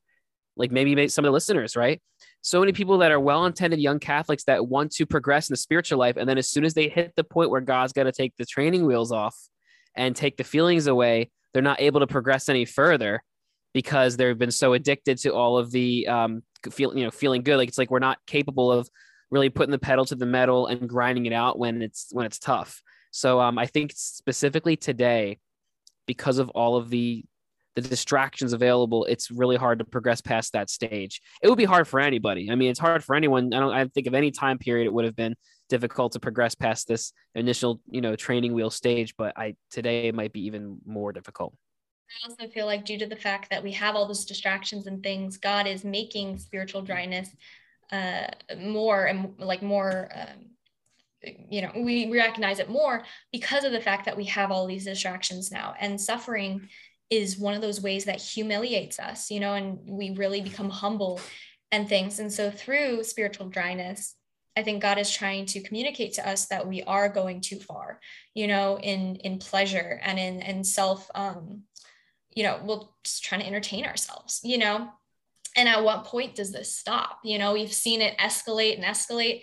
like 0.56 0.72
maybe 0.72 1.08
some 1.08 1.24
of 1.24 1.30
the 1.30 1.34
listeners, 1.34 1.76
right? 1.76 2.00
So 2.42 2.60
many 2.60 2.74
people 2.74 3.00
that 3.00 3.12
are 3.12 3.20
well-intended 3.20 3.80
young 3.80 4.00
Catholics 4.00 4.44
that 4.46 4.68
want 4.68 4.92
to 4.94 5.06
progress 5.06 5.50
in 5.50 5.54
the 5.54 5.58
spiritual 5.58 5.98
life, 5.98 6.18
and 6.18 6.30
then 6.30 6.38
as 6.38 6.50
soon 6.50 6.64
as 6.64 6.76
they 6.76 6.90
hit 6.90 7.14
the 7.16 7.24
point 7.24 7.50
where 7.50 7.62
God's 7.62 7.94
got 7.94 8.04
to 8.04 8.12
take 8.12 8.34
the 8.38 8.46
training 8.46 8.86
wheels 8.86 9.12
off 9.12 9.36
and 9.96 10.16
take 10.16 10.38
the 10.38 10.44
feelings 10.44 10.88
away, 10.88 11.32
they're 11.54 11.62
not 11.62 11.82
able 11.82 12.00
to 12.00 12.08
progress 12.08 12.50
any 12.50 12.66
further 12.66 13.24
because 13.74 14.18
they've 14.18 14.38
been 14.38 14.52
so 14.52 14.74
addicted 14.74 15.18
to 15.20 15.34
all 15.34 15.58
of 15.58 15.72
the 15.72 16.08
um, 16.08 16.44
feel, 16.72 16.98
you 16.98 17.04
know, 17.04 17.12
feeling 17.12 17.44
good. 17.44 17.58
Like 17.58 17.70
it's 17.70 17.78
like 17.78 17.92
we're 17.92 18.00
not 18.00 18.18
capable 18.26 18.72
of 18.72 18.90
really 19.32 19.50
putting 19.50 19.72
the 19.72 19.80
pedal 19.80 20.06
to 20.06 20.16
the 20.16 20.26
metal 20.26 20.68
and 20.68 20.90
grinding 20.90 21.26
it 21.26 21.34
out 21.34 21.60
when 21.60 21.82
it's 21.82 22.08
when 22.12 22.26
it's 22.26 22.40
tough. 22.40 22.82
So 23.12 23.40
um, 23.40 23.58
I 23.58 23.66
think 23.66 23.92
specifically 23.96 24.76
today, 24.76 25.40
because 26.06 26.38
of 26.38 26.50
all 26.50 26.76
of 26.76 26.90
the 26.90 27.24
the 27.76 27.82
distractions 27.82 28.54
available, 28.54 29.06
it's 29.06 29.32
really 29.32 29.56
hard 29.56 29.80
to 29.80 29.86
progress 29.86 30.22
past 30.22 30.54
that 30.54 30.70
stage. 30.70 31.22
It 31.42 31.50
would 31.50 31.58
be 31.58 31.66
hard 31.66 31.88
for 31.88 32.00
anybody. 32.00 32.50
I 32.52 32.56
mean, 32.56 32.72
it's 32.72 32.80
hard 32.80 33.04
for 33.04 33.16
anyone. 33.16 33.54
I 33.54 33.60
don't. 33.60 33.74
I 33.74 33.86
think 33.86 34.08
of 34.08 34.14
any 34.14 34.32
time 34.32 34.58
period 34.58 34.86
it 34.86 34.94
would 34.94 35.06
have 35.06 35.16
been 35.16 35.36
difficult 35.70 36.12
to 36.14 36.20
progress 36.20 36.56
past 36.56 36.88
this 36.88 37.14
initial, 37.36 37.80
you 37.90 38.02
know, 38.02 38.16
training 38.16 38.54
wheel 38.54 38.70
stage. 38.70 39.16
But 39.18 39.38
I 39.38 39.56
today 39.72 40.08
it 40.08 40.16
might 40.16 40.34
be 40.34 40.46
even 40.46 40.80
more 40.86 41.14
difficult. 41.14 41.54
I 42.10 42.30
also 42.30 42.52
feel 42.52 42.66
like 42.66 42.86
due 42.86 42.98
to 42.98 43.06
the 43.06 43.16
fact 43.16 43.52
that 43.52 43.64
we 43.64 43.72
have 43.74 43.96
all 43.96 44.08
those 44.08 44.26
distractions 44.26 44.88
and 44.88 45.02
things, 45.04 45.38
God 45.38 45.68
is 45.68 45.86
making 45.86 46.40
spiritual 46.40 46.82
dryness 46.82 47.30
uh, 47.92 48.28
more 48.58 49.06
and 49.06 49.34
like 49.40 49.62
more 49.62 50.10
um, 50.14 50.50
you 51.50 51.62
know 51.62 51.72
we 51.76 52.12
recognize 52.12 52.60
it 52.60 52.70
more 52.70 53.04
because 53.32 53.64
of 53.64 53.72
the 53.72 53.82
fact 53.82 54.06
that 54.06 54.16
we 54.16 54.26
have 54.26 54.52
all 54.52 54.68
these 54.68 54.86
distractions 54.86 55.52
now 55.52 55.74
and 55.80 56.00
suffering 56.00 56.70
is 57.10 57.38
one 57.38 57.54
of 57.54 57.62
those 57.62 57.82
ways 57.82 58.06
that 58.06 58.22
humiliates 58.22 59.00
us 59.00 59.30
you 59.30 59.40
know 59.40 59.56
and 59.56 59.80
we 59.86 60.12
really 60.12 60.40
become 60.40 60.70
humble 60.70 61.20
and 61.72 61.90
things 61.90 62.20
and 62.20 62.32
so 62.32 62.50
through 62.50 63.04
spiritual 63.04 63.50
dryness 63.50 64.16
i 64.60 64.64
think 64.64 64.82
god 64.82 64.98
is 64.98 65.12
trying 65.12 65.46
to 65.46 65.62
communicate 65.62 66.14
to 66.14 66.28
us 66.28 66.46
that 66.48 66.68
we 66.68 66.84
are 66.84 67.10
going 67.10 67.42
too 67.42 67.60
far 67.60 68.00
you 68.34 68.48
know 68.48 68.78
in 68.80 69.16
in 69.18 69.40
pleasure 69.40 70.00
and 70.04 70.20
in 70.20 70.42
in 70.42 70.64
self 70.64 71.10
um 71.16 71.64
you 72.36 72.44
know 72.44 72.60
we'll 72.64 72.94
just 73.04 73.24
trying 73.24 73.42
to 73.42 73.48
entertain 73.48 73.86
ourselves 73.86 74.42
you 74.44 74.58
know? 74.58 74.90
And 75.58 75.68
at 75.68 75.84
what 75.84 76.06
point 76.06 76.36
does 76.36 76.52
this 76.52 76.76
stop? 76.76 77.20
You 77.24 77.40
know 77.40 77.54
we've 77.54 77.74
seen 77.74 78.02
it 78.02 78.18
escalate 78.18 78.76
and 78.76 78.84
escalate 78.84 79.42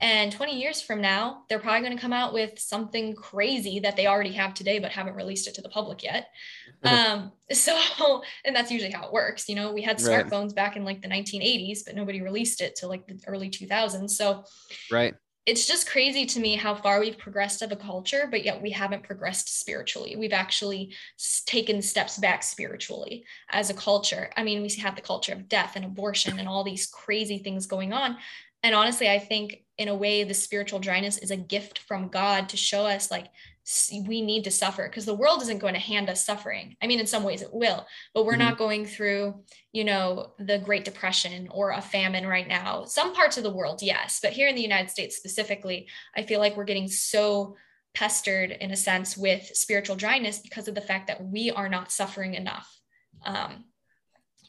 and 0.00 0.30
20 0.30 0.60
years 0.60 0.80
from 0.80 1.00
now, 1.00 1.42
they're 1.48 1.58
probably 1.58 1.80
going 1.80 1.96
to 1.96 2.00
come 2.00 2.12
out 2.12 2.32
with 2.32 2.58
something 2.58 3.14
crazy 3.14 3.80
that 3.80 3.96
they 3.96 4.06
already 4.06 4.32
have 4.32 4.54
today, 4.54 4.78
but 4.78 4.92
haven't 4.92 5.16
released 5.16 5.48
it 5.48 5.54
to 5.54 5.62
the 5.62 5.68
public 5.68 6.02
yet. 6.04 6.28
um, 6.84 7.32
so, 7.50 7.76
and 8.44 8.54
that's 8.54 8.70
usually 8.70 8.92
how 8.92 9.06
it 9.06 9.12
works. 9.12 9.48
You 9.48 9.56
know, 9.56 9.72
we 9.72 9.82
had 9.82 9.98
smartphones 9.98 10.46
right. 10.46 10.54
back 10.54 10.76
in 10.76 10.84
like 10.84 11.02
the 11.02 11.08
1980s, 11.08 11.80
but 11.84 11.96
nobody 11.96 12.20
released 12.20 12.60
it 12.60 12.76
till 12.76 12.88
like 12.88 13.06
the 13.06 13.18
early 13.26 13.50
2000s. 13.50 14.10
So, 14.10 14.44
right. 14.90 15.14
It's 15.46 15.66
just 15.66 15.88
crazy 15.88 16.26
to 16.26 16.40
me 16.40 16.56
how 16.56 16.74
far 16.74 17.00
we've 17.00 17.16
progressed 17.16 17.62
of 17.62 17.72
a 17.72 17.76
culture, 17.76 18.28
but 18.30 18.44
yet 18.44 18.60
we 18.60 18.70
haven't 18.70 19.02
progressed 19.02 19.58
spiritually. 19.58 20.14
We've 20.14 20.34
actually 20.34 20.94
taken 21.46 21.80
steps 21.80 22.18
back 22.18 22.42
spiritually 22.42 23.24
as 23.48 23.70
a 23.70 23.74
culture. 23.74 24.28
I 24.36 24.42
mean, 24.42 24.60
we 24.60 24.68
have 24.82 24.94
the 24.94 25.00
culture 25.00 25.32
of 25.32 25.48
death 25.48 25.72
and 25.74 25.86
abortion 25.86 26.38
and 26.38 26.46
all 26.46 26.64
these 26.64 26.86
crazy 26.86 27.38
things 27.38 27.66
going 27.66 27.94
on. 27.94 28.18
And 28.62 28.74
honestly, 28.74 29.08
I 29.08 29.18
think 29.18 29.64
in 29.76 29.88
a 29.88 29.94
way 29.94 30.24
the 30.24 30.34
spiritual 30.34 30.80
dryness 30.80 31.18
is 31.18 31.30
a 31.30 31.36
gift 31.36 31.78
from 31.78 32.08
god 32.08 32.48
to 32.48 32.56
show 32.56 32.84
us 32.84 33.12
like 33.12 33.26
we 34.06 34.22
need 34.22 34.42
to 34.42 34.50
suffer 34.50 34.88
because 34.88 35.04
the 35.04 35.14
world 35.14 35.40
isn't 35.40 35.58
going 35.58 35.74
to 35.74 35.78
hand 35.78 36.10
us 36.10 36.24
suffering 36.24 36.74
i 36.82 36.86
mean 36.86 36.98
in 36.98 37.06
some 37.06 37.22
ways 37.22 37.42
it 37.42 37.52
will 37.52 37.86
but 38.12 38.24
we're 38.24 38.32
mm-hmm. 38.32 38.40
not 38.40 38.58
going 38.58 38.84
through 38.84 39.40
you 39.72 39.84
know 39.84 40.32
the 40.38 40.58
great 40.58 40.84
depression 40.84 41.46
or 41.52 41.70
a 41.70 41.80
famine 41.80 42.26
right 42.26 42.48
now 42.48 42.84
some 42.86 43.14
parts 43.14 43.36
of 43.36 43.44
the 43.44 43.52
world 43.52 43.80
yes 43.82 44.18
but 44.20 44.32
here 44.32 44.48
in 44.48 44.54
the 44.56 44.62
united 44.62 44.90
states 44.90 45.16
specifically 45.16 45.86
i 46.16 46.22
feel 46.22 46.40
like 46.40 46.56
we're 46.56 46.64
getting 46.64 46.88
so 46.88 47.54
pestered 47.98 48.52
in 48.52 48.70
a 48.70 48.76
sense 48.76 49.16
with 49.16 49.50
spiritual 49.54 49.96
dryness 49.96 50.38
because 50.38 50.68
of 50.68 50.74
the 50.74 50.80
fact 50.80 51.08
that 51.08 51.24
we 51.24 51.50
are 51.50 51.68
not 51.68 51.90
suffering 51.90 52.34
enough. 52.34 52.72
Um, 53.24 53.64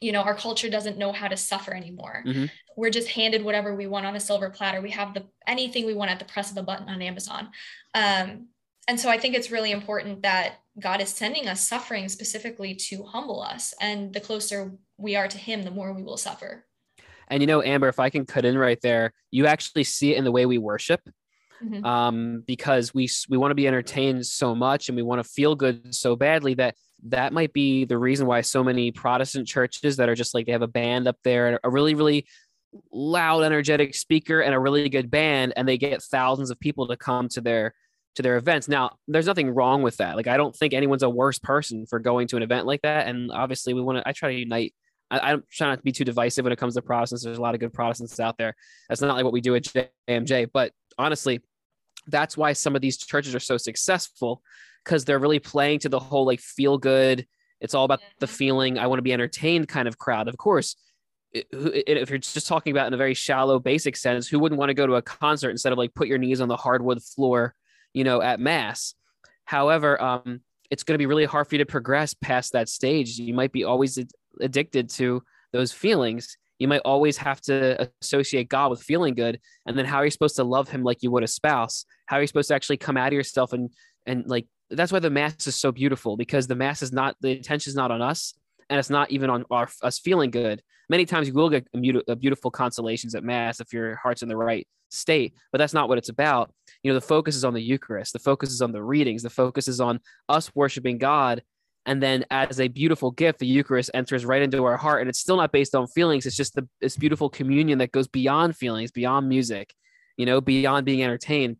you 0.01 0.11
know, 0.11 0.21
our 0.21 0.35
culture 0.35 0.69
doesn't 0.69 0.97
know 0.97 1.11
how 1.11 1.27
to 1.27 1.35
suffer 1.35 1.73
anymore. 1.73 2.23
Mm-hmm. 2.25 2.45
We're 2.77 2.89
just 2.89 3.09
handed 3.09 3.43
whatever 3.43 3.75
we 3.75 3.87
want 3.87 4.05
on 4.05 4.15
a 4.15 4.19
silver 4.19 4.49
platter. 4.49 4.81
We 4.81 4.91
have 4.91 5.13
the 5.13 5.25
anything 5.45 5.85
we 5.85 5.93
want 5.93 6.11
at 6.11 6.19
the 6.19 6.25
press 6.25 6.51
of 6.51 6.57
a 6.57 6.63
button 6.63 6.87
on 6.87 7.01
Amazon. 7.01 7.49
Um, 7.93 8.47
and 8.87 8.99
so 8.99 9.09
I 9.09 9.17
think 9.17 9.35
it's 9.35 9.51
really 9.51 9.71
important 9.71 10.23
that 10.23 10.55
God 10.79 11.01
is 11.01 11.09
sending 11.09 11.47
us 11.47 11.67
suffering 11.67 12.07
specifically 12.07 12.73
to 12.75 13.03
humble 13.03 13.41
us. 13.41 13.73
And 13.81 14.13
the 14.13 14.21
closer 14.21 14.71
we 14.97 15.15
are 15.15 15.27
to 15.27 15.37
Him, 15.37 15.63
the 15.63 15.71
more 15.71 15.93
we 15.93 16.03
will 16.03 16.17
suffer. 16.17 16.65
And 17.27 17.43
you 17.43 17.47
know, 17.47 17.61
Amber, 17.61 17.89
if 17.89 17.99
I 17.99 18.09
can 18.09 18.25
cut 18.25 18.45
in 18.45 18.57
right 18.57 18.79
there, 18.81 19.13
you 19.31 19.45
actually 19.45 19.83
see 19.83 20.13
it 20.13 20.17
in 20.17 20.23
the 20.23 20.31
way 20.31 20.45
we 20.45 20.57
worship. 20.57 21.01
Mhm. 21.61 21.85
um, 21.85 22.43
because 22.47 22.93
we 22.93 23.09
we 23.27 23.35
want 23.35 23.51
to 23.51 23.55
be 23.55 23.67
entertained 23.67 24.25
so 24.25 24.55
much 24.55 24.87
and 24.87 24.95
we 24.95 25.01
want 25.01 25.21
to 25.21 25.29
feel 25.29 25.55
good 25.55 25.93
so 25.93 26.15
badly 26.15 26.53
that 26.53 26.75
that 27.07 27.33
might 27.33 27.53
be 27.53 27.85
the 27.85 27.97
reason 27.97 28.27
why 28.27 28.41
so 28.41 28.63
many 28.63 28.91
Protestant 28.91 29.47
churches 29.47 29.97
that 29.97 30.09
are 30.09 30.15
just 30.15 30.33
like 30.33 30.45
they 30.45 30.51
have 30.51 30.61
a 30.61 30.67
band 30.67 31.07
up 31.07 31.17
there 31.23 31.47
and 31.47 31.59
a 31.63 31.69
really 31.69 31.95
really 31.95 32.27
loud 32.91 33.43
energetic 33.43 33.95
speaker 33.95 34.41
and 34.41 34.53
a 34.53 34.59
really 34.59 34.89
good 34.89 35.09
band 35.09 35.53
and 35.55 35.67
they 35.67 35.77
get 35.77 36.03
thousands 36.03 36.51
of 36.51 36.59
people 36.59 36.87
to 36.87 36.95
come 36.95 37.27
to 37.27 37.41
their 37.41 37.73
to 38.15 38.21
their 38.21 38.37
events 38.37 38.67
now 38.67 38.91
there's 39.07 39.25
nothing 39.25 39.49
wrong 39.49 39.81
with 39.81 39.97
that 39.97 40.15
like 40.15 40.27
i 40.27 40.37
don't 40.37 40.55
think 40.55 40.73
anyone's 40.73 41.01
a 41.01 41.09
worse 41.09 41.39
person 41.39 41.87
for 41.87 41.97
going 41.97 42.27
to 42.27 42.37
an 42.37 42.43
event 42.43 42.67
like 42.67 42.81
that 42.83 43.07
and 43.07 43.31
obviously 43.31 43.73
we 43.73 43.81
want 43.81 43.97
to 43.97 44.07
i 44.07 44.11
try 44.11 44.31
to 44.31 44.37
unite 44.37 44.73
I, 45.11 45.33
I 45.33 45.37
try 45.51 45.67
not 45.67 45.77
to 45.77 45.83
be 45.83 45.91
too 45.91 46.03
divisive 46.03 46.43
when 46.43 46.53
it 46.53 46.59
comes 46.59 46.75
to 46.75 46.81
Protestants. 46.81 47.23
There's 47.23 47.37
a 47.37 47.41
lot 47.41 47.55
of 47.55 47.59
good 47.59 47.73
Protestants 47.73 48.19
out 48.19 48.37
there. 48.37 48.55
That's 48.87 49.01
not 49.01 49.15
like 49.15 49.23
what 49.23 49.33
we 49.33 49.41
do 49.41 49.55
at 49.55 49.63
JMJ. 50.07 50.49
But 50.53 50.71
honestly, 50.97 51.41
that's 52.07 52.37
why 52.37 52.53
some 52.53 52.75
of 52.75 52.81
these 52.81 52.97
churches 52.97 53.35
are 53.35 53.39
so 53.39 53.57
successful 53.57 54.41
because 54.83 55.05
they're 55.05 55.19
really 55.19 55.39
playing 55.39 55.79
to 55.79 55.89
the 55.89 55.99
whole 55.99 56.25
like 56.25 56.39
feel 56.39 56.77
good. 56.77 57.25
It's 57.61 57.73
all 57.73 57.85
about 57.85 57.99
the 58.19 58.27
feeling. 58.27 58.77
I 58.77 58.87
want 58.87 58.99
to 58.99 59.03
be 59.03 59.13
entertained 59.13 59.67
kind 59.67 59.87
of 59.87 59.97
crowd. 59.97 60.27
Of 60.27 60.37
course, 60.37 60.75
it- 61.33 61.47
it- 61.51 61.97
if 61.97 62.09
you're 62.09 62.17
just 62.19 62.47
talking 62.47 62.71
about 62.71 62.87
in 62.87 62.93
a 62.93 62.97
very 62.97 63.13
shallow, 63.13 63.59
basic 63.59 63.95
sense, 63.97 64.27
who 64.27 64.39
wouldn't 64.39 64.57
want 64.59 64.69
to 64.69 64.73
go 64.73 64.87
to 64.87 64.95
a 64.95 65.01
concert 65.01 65.49
instead 65.51 65.71
of 65.71 65.77
like 65.77 65.93
put 65.93 66.07
your 66.07 66.17
knees 66.17 66.41
on 66.41 66.47
the 66.47 66.55
hardwood 66.57 67.03
floor, 67.03 67.53
you 67.93 68.03
know, 68.03 68.21
at 68.21 68.39
mass? 68.39 68.95
However, 69.45 70.01
um, 70.01 70.41
it's 70.69 70.83
going 70.83 70.93
to 70.93 70.99
be 70.99 71.05
really 71.07 71.25
hard 71.25 71.47
for 71.47 71.55
you 71.55 71.59
to 71.59 71.65
progress 71.65 72.13
past 72.13 72.53
that 72.53 72.69
stage. 72.69 73.17
You 73.17 73.33
might 73.33 73.51
be 73.51 73.63
always 73.63 73.97
ad- 73.97 74.11
addicted 74.39 74.89
to 74.91 75.23
those 75.51 75.71
feelings. 75.71 76.37
You 76.59 76.67
might 76.67 76.81
always 76.85 77.17
have 77.17 77.41
to 77.41 77.89
associate 78.01 78.49
God 78.49 78.69
with 78.69 78.81
feeling 78.81 79.15
good. 79.15 79.39
And 79.65 79.77
then 79.77 79.85
how 79.85 79.97
are 79.97 80.05
you 80.05 80.11
supposed 80.11 80.35
to 80.35 80.43
love 80.43 80.69
him 80.69 80.83
like 80.83 81.01
you 81.01 81.09
would 81.11 81.23
a 81.23 81.27
spouse? 81.27 81.85
How 82.05 82.17
are 82.17 82.21
you 82.21 82.27
supposed 82.27 82.49
to 82.49 82.55
actually 82.55 82.77
come 82.77 82.97
out 82.97 83.07
of 83.07 83.13
yourself 83.13 83.53
and 83.53 83.69
and 84.05 84.27
like 84.27 84.45
that's 84.71 84.91
why 84.91 84.99
the 84.99 85.09
mass 85.09 85.47
is 85.47 85.55
so 85.55 85.71
beautiful 85.71 86.17
because 86.17 86.47
the 86.47 86.55
mass 86.55 86.81
is 86.81 86.91
not 86.91 87.15
the 87.21 87.31
attention 87.31 87.71
is 87.71 87.75
not 87.75 87.91
on 87.91 88.01
us 88.01 88.33
and 88.69 88.79
it's 88.79 88.89
not 88.89 89.09
even 89.11 89.29
on 89.29 89.45
our, 89.49 89.67
us 89.81 89.99
feeling 89.99 90.31
good. 90.31 90.61
Many 90.89 91.05
times 91.05 91.27
you 91.27 91.33
will 91.33 91.49
get 91.49 91.67
beautiful 92.19 92.51
consolations 92.51 93.15
at 93.15 93.23
mass 93.23 93.59
if 93.59 93.73
your 93.73 93.95
heart's 93.95 94.21
in 94.21 94.29
the 94.29 94.37
right 94.37 94.67
state, 94.89 95.33
but 95.51 95.57
that's 95.59 95.73
not 95.73 95.87
what 95.87 95.97
it's 95.97 96.09
about. 96.09 96.51
You 96.83 96.91
know, 96.91 96.95
the 96.95 97.05
focus 97.05 97.35
is 97.35 97.45
on 97.45 97.53
the 97.53 97.61
Eucharist, 97.61 98.13
the 98.13 98.19
focus 98.19 98.51
is 98.51 98.61
on 98.61 98.71
the 98.71 98.81
readings, 98.81 99.23
the 99.23 99.29
focus 99.29 99.67
is 99.67 99.79
on 99.79 99.99
us 100.27 100.53
worshiping 100.55 100.97
God. 100.97 101.43
And 101.85 102.03
then 102.03 102.25
as 102.29 102.59
a 102.59 102.67
beautiful 102.67 103.11
gift, 103.11 103.39
the 103.39 103.47
Eucharist 103.47 103.89
enters 103.93 104.25
right 104.25 104.41
into 104.41 104.63
our 104.65 104.77
heart. 104.77 105.01
And 105.01 105.09
it's 105.09 105.19
still 105.19 105.37
not 105.37 105.51
based 105.51 105.73
on 105.73 105.87
feelings. 105.87 106.25
It's 106.25 106.35
just 106.35 106.53
the, 106.53 106.67
this 106.81 106.97
beautiful 106.97 107.29
communion 107.29 107.79
that 107.79 107.91
goes 107.91 108.07
beyond 108.07 108.55
feelings, 108.55 108.91
beyond 108.91 109.27
music, 109.27 109.73
you 110.17 110.25
know, 110.25 110.41
beyond 110.41 110.85
being 110.85 111.03
entertained. 111.03 111.57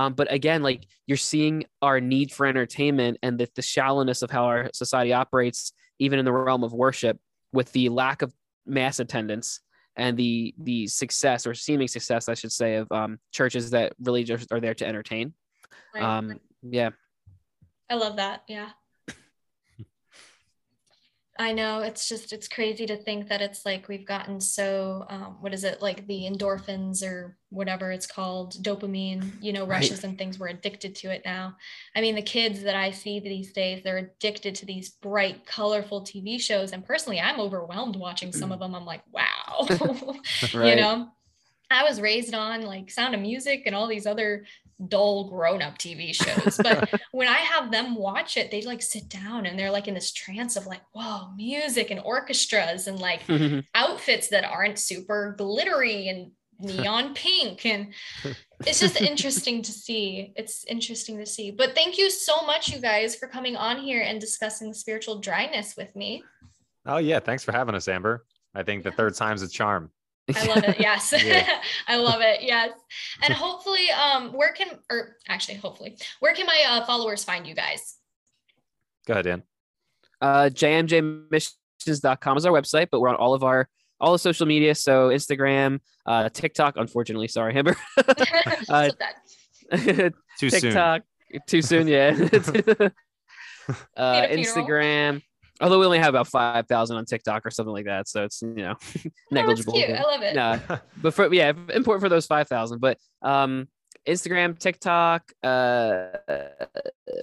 Um, 0.00 0.14
but 0.14 0.32
again, 0.32 0.62
like 0.62 0.86
you're 1.06 1.18
seeing 1.18 1.64
our 1.82 2.00
need 2.00 2.32
for 2.32 2.46
entertainment 2.46 3.18
and 3.22 3.38
the, 3.38 3.48
the 3.54 3.60
shallowness 3.60 4.22
of 4.22 4.30
how 4.30 4.44
our 4.44 4.70
society 4.72 5.12
operates, 5.12 5.74
even 5.98 6.18
in 6.18 6.24
the 6.24 6.32
realm 6.32 6.64
of 6.64 6.72
worship, 6.72 7.18
with 7.52 7.70
the 7.72 7.90
lack 7.90 8.22
of 8.22 8.32
mass 8.64 8.98
attendance 8.98 9.60
and 9.96 10.16
the 10.16 10.54
the 10.56 10.86
success 10.86 11.46
or 11.46 11.52
seeming 11.52 11.86
success, 11.86 12.30
I 12.30 12.34
should 12.34 12.50
say, 12.50 12.76
of 12.76 12.90
um, 12.90 13.18
churches 13.30 13.72
that 13.72 13.92
really 14.02 14.24
just 14.24 14.50
are 14.50 14.60
there 14.60 14.72
to 14.72 14.86
entertain. 14.86 15.34
Right. 15.94 16.02
Um, 16.02 16.40
yeah, 16.62 16.90
I 17.90 17.96
love 17.96 18.16
that. 18.16 18.44
Yeah. 18.48 18.70
I 21.40 21.52
know 21.52 21.80
it's 21.80 22.06
just 22.06 22.34
it's 22.34 22.48
crazy 22.48 22.84
to 22.84 22.98
think 22.98 23.28
that 23.30 23.40
it's 23.40 23.64
like 23.64 23.88
we've 23.88 24.06
gotten 24.06 24.42
so 24.42 25.06
um, 25.08 25.38
what 25.40 25.54
is 25.54 25.64
it 25.64 25.80
like 25.80 26.06
the 26.06 26.28
endorphins 26.30 27.02
or 27.02 27.38
whatever 27.48 27.90
it's 27.90 28.06
called 28.06 28.62
dopamine 28.62 29.32
you 29.40 29.54
know 29.54 29.62
Right. 29.62 29.80
rushes 29.80 30.04
and 30.04 30.18
things 30.18 30.38
we're 30.38 30.48
addicted 30.48 30.94
to 30.96 31.10
it 31.10 31.22
now. 31.24 31.56
I 31.96 32.02
mean 32.02 32.14
the 32.14 32.20
kids 32.20 32.62
that 32.64 32.76
I 32.76 32.90
see 32.90 33.20
these 33.20 33.54
days 33.54 33.82
they're 33.82 33.96
addicted 33.96 34.54
to 34.56 34.66
these 34.66 34.90
bright 34.90 35.46
colorful 35.46 36.02
TV 36.02 36.38
shows 36.38 36.72
and 36.72 36.84
personally 36.84 37.20
I'm 37.20 37.40
overwhelmed 37.40 37.96
watching 37.96 38.32
some 38.32 38.52
of 38.52 38.60
them. 38.60 38.74
I'm 38.74 38.84
like 38.84 39.02
wow, 39.10 39.66
you 40.52 40.76
know. 40.76 41.08
I 41.72 41.84
was 41.84 42.00
raised 42.00 42.34
on 42.34 42.62
like 42.62 42.90
Sound 42.90 43.14
of 43.14 43.20
Music 43.20 43.62
and 43.64 43.76
all 43.76 43.86
these 43.86 44.04
other 44.04 44.44
dull 44.88 45.28
grown-up 45.28 45.78
TV 45.78 46.14
shows, 46.14 46.56
but 46.56 46.90
when 47.12 47.28
I 47.28 47.38
have 47.38 47.70
them 47.70 47.94
watch 47.94 48.36
it, 48.36 48.50
they 48.50 48.62
like 48.62 48.82
sit 48.82 49.08
down 49.08 49.46
and 49.46 49.58
they're 49.58 49.70
like 49.70 49.88
in 49.88 49.94
this 49.94 50.12
trance 50.12 50.56
of 50.56 50.66
like, 50.66 50.82
whoa, 50.92 51.32
music 51.34 51.90
and 51.90 52.00
orchestras 52.00 52.86
and 52.86 52.98
like 52.98 53.20
outfits 53.74 54.28
that 54.28 54.44
aren't 54.44 54.78
super 54.78 55.34
glittery 55.36 56.08
and 56.08 56.32
neon 56.60 57.14
pink. 57.14 57.66
And 57.66 57.92
it's 58.66 58.80
just 58.80 59.00
interesting 59.00 59.62
to 59.62 59.72
see. 59.72 60.32
It's 60.36 60.64
interesting 60.64 61.18
to 61.18 61.26
see. 61.26 61.50
But 61.50 61.74
thank 61.74 61.98
you 61.98 62.10
so 62.10 62.42
much, 62.42 62.68
you 62.68 62.80
guys, 62.80 63.16
for 63.16 63.26
coming 63.28 63.56
on 63.56 63.78
here 63.78 64.02
and 64.02 64.20
discussing 64.20 64.72
spiritual 64.72 65.20
dryness 65.20 65.76
with 65.76 65.94
me. 65.96 66.22
Oh 66.86 66.98
yeah, 66.98 67.20
thanks 67.20 67.44
for 67.44 67.52
having 67.52 67.74
us, 67.74 67.88
Amber. 67.88 68.24
I 68.54 68.62
think 68.62 68.84
the 68.84 68.92
third 68.92 69.14
time's 69.14 69.42
a 69.42 69.48
charm. 69.48 69.90
I 70.36 70.46
love 70.46 70.64
it. 70.64 70.76
Yes. 70.80 71.12
Yeah. 71.24 71.46
I 71.88 71.96
love 71.96 72.20
it. 72.20 72.42
Yes. 72.42 72.70
And 73.22 73.32
hopefully, 73.32 73.90
um, 73.90 74.32
where 74.32 74.52
can 74.52 74.78
or 74.90 75.16
actually 75.28 75.56
hopefully, 75.58 75.96
where 76.20 76.34
can 76.34 76.46
my 76.46 76.62
uh, 76.68 76.84
followers 76.86 77.24
find 77.24 77.46
you 77.46 77.54
guys? 77.54 77.96
Go 79.06 79.12
ahead, 79.14 79.24
Dan. 79.24 79.42
uh, 80.20 80.50
jmjmissions.com 80.52 82.36
is 82.36 82.46
our 82.46 82.52
website, 82.52 82.88
but 82.90 83.00
we're 83.00 83.08
on 83.08 83.16
all 83.16 83.34
of 83.34 83.42
our 83.44 83.68
all 84.00 84.12
the 84.12 84.18
social 84.18 84.46
media. 84.46 84.74
So 84.74 85.08
Instagram, 85.10 85.80
uh, 86.06 86.28
TikTok. 86.30 86.76
Unfortunately, 86.76 87.28
sorry, 87.28 87.54
Amber. 87.56 87.76
Uh, 88.68 88.88
So 88.88 88.94
that- 88.98 90.12
Too 90.38 90.50
soon. 90.50 90.60
TikTok. 90.60 91.02
Too 91.46 91.62
soon, 91.62 91.86
yeah. 91.88 92.08
uh, 93.96 94.26
Need 94.32 94.46
funeral? 94.46 94.66
Instagram. 94.66 95.22
Although 95.60 95.78
we 95.80 95.84
only 95.86 95.98
have 95.98 96.08
about 96.10 96.26
five 96.28 96.66
thousand 96.66 96.96
on 96.96 97.04
TikTok 97.04 97.44
or 97.44 97.50
something 97.50 97.72
like 97.72 97.84
that, 97.86 98.08
so 98.08 98.24
it's 98.24 98.40
you 98.42 98.48
know 98.54 98.74
Oh, 98.80 98.84
that's 98.94 99.12
negligible. 99.30 99.72
cute. 99.74 99.90
I 99.90 100.02
love 100.02 100.22
it. 100.22 100.34
No, 100.34 100.60
but 101.02 101.14
for 101.14 101.32
yeah, 101.32 101.52
important 101.74 102.00
for 102.02 102.08
those 102.08 102.26
five 102.26 102.48
thousand. 102.48 102.80
But 102.80 102.98
um, 103.22 103.68
Instagram, 104.08 104.58
TikTok, 104.58 105.30
uh, 105.42 106.06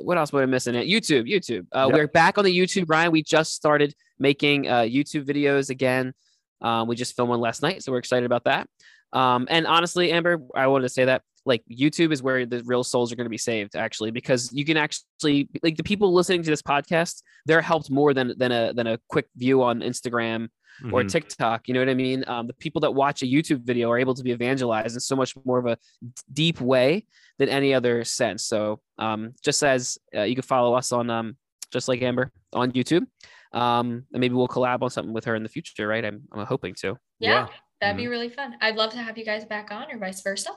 what 0.02 0.18
else 0.18 0.32
would 0.32 0.44
I 0.44 0.46
missing? 0.46 0.76
It 0.76 0.88
YouTube, 0.88 1.28
YouTube. 1.30 1.66
Uh, 1.72 1.88
Yep. 1.90 1.96
We're 1.96 2.08
back 2.08 2.38
on 2.38 2.46
the 2.46 2.56
YouTube, 2.56 2.86
Ryan. 2.88 3.12
We 3.12 3.24
just 3.24 3.54
started 3.54 3.94
making 4.20 4.68
uh, 4.68 4.82
YouTube 4.82 5.26
videos 5.26 5.70
again. 5.70 6.14
Um, 6.62 6.88
we 6.88 6.96
just 6.96 7.16
filmed 7.16 7.30
one 7.30 7.40
last 7.40 7.62
night, 7.62 7.84
so 7.84 7.92
we're 7.92 7.98
excited 8.00 8.26
about 8.26 8.44
that. 8.46 8.68
Um, 9.14 9.48
and 9.50 9.66
honestly, 9.66 10.12
Amber, 10.12 10.40
I 10.56 10.68
wanted 10.68 10.84
to 10.84 10.90
say 10.90 11.06
that 11.06 11.22
like 11.48 11.64
YouTube 11.72 12.12
is 12.12 12.22
where 12.22 12.45
the 12.45 12.62
real 12.66 12.84
souls 12.84 13.12
are 13.12 13.16
going 13.16 13.26
to 13.26 13.30
be 13.30 13.38
saved, 13.38 13.76
actually, 13.76 14.12
because 14.12 14.52
you 14.54 14.66
can 14.66 14.78
actually 14.78 15.50
like 15.64 15.78
the 15.78 15.84
people 15.84 16.14
listening 16.14 16.43
to 16.43 16.50
this 16.50 16.62
podcast, 16.62 17.22
they're 17.48 17.62
helped 17.62 17.89
more 17.89 18.14
than 18.14 18.34
than 18.38 18.52
a 18.52 18.74
than 18.74 18.88
a 18.88 19.00
quick 19.10 19.28
view 19.36 19.64
on 19.64 19.80
Instagram 19.82 20.50
or 20.93 21.02
Mhm. 21.02 21.10
TikTok. 21.10 21.68
You 21.68 21.74
know 21.74 21.80
what 21.80 21.89
I 21.89 21.95
mean? 21.95 22.24
Um, 22.28 22.45
the 22.45 22.54
people 22.54 22.82
that 22.82 22.91
watch 22.93 23.24
a 23.24 23.26
YouTube 23.26 23.62
video 23.62 23.89
are 23.89 23.98
able 23.98 24.14
to 24.14 24.22
be 24.24 24.32
evangelized 24.32 24.95
in 24.95 25.00
so 25.00 25.16
much 25.16 25.34
more 25.43 25.58
of 25.58 25.66
a 25.66 25.76
d- 26.04 26.12
deep 26.34 26.62
way 26.62 27.06
than 27.39 27.50
any 27.50 27.74
other 27.74 28.04
sense. 28.04 28.43
So, 28.43 28.80
um, 29.00 29.34
just 29.43 29.64
as 29.64 29.98
uh, 30.16 30.22
you 30.22 30.36
can 30.36 30.43
follow 30.43 30.76
us 30.76 30.91
on, 30.91 31.10
um, 31.10 31.36
just 31.72 31.88
like 31.88 32.04
Amber 32.04 32.32
on 32.54 32.72
YouTube, 32.74 33.08
um, 33.54 34.06
and 34.14 34.22
maybe 34.22 34.36
we'll 34.36 34.48
collab 34.48 34.84
on 34.84 34.89
something 34.91 35.14
with 35.14 35.26
her 35.26 35.36
in 35.36 35.41
the 35.41 35.50
future, 35.50 35.88
right? 35.88 36.06
I'm, 36.06 36.22
I'm 36.32 36.45
hoping 36.45 36.76
to. 36.82 36.98
Yeah, 37.20 37.48
that'd 37.82 37.95
Mm-hmm. 37.95 38.03
be 38.03 38.07
really 38.07 38.30
fun. 38.30 38.55
I'd 38.61 38.75
love 38.75 38.91
to 38.91 38.97
have 38.97 39.17
you 39.17 39.25
guys 39.25 39.45
back 39.45 39.71
on 39.71 39.91
or 39.91 39.97
vice 39.97 40.21
versa. 40.21 40.51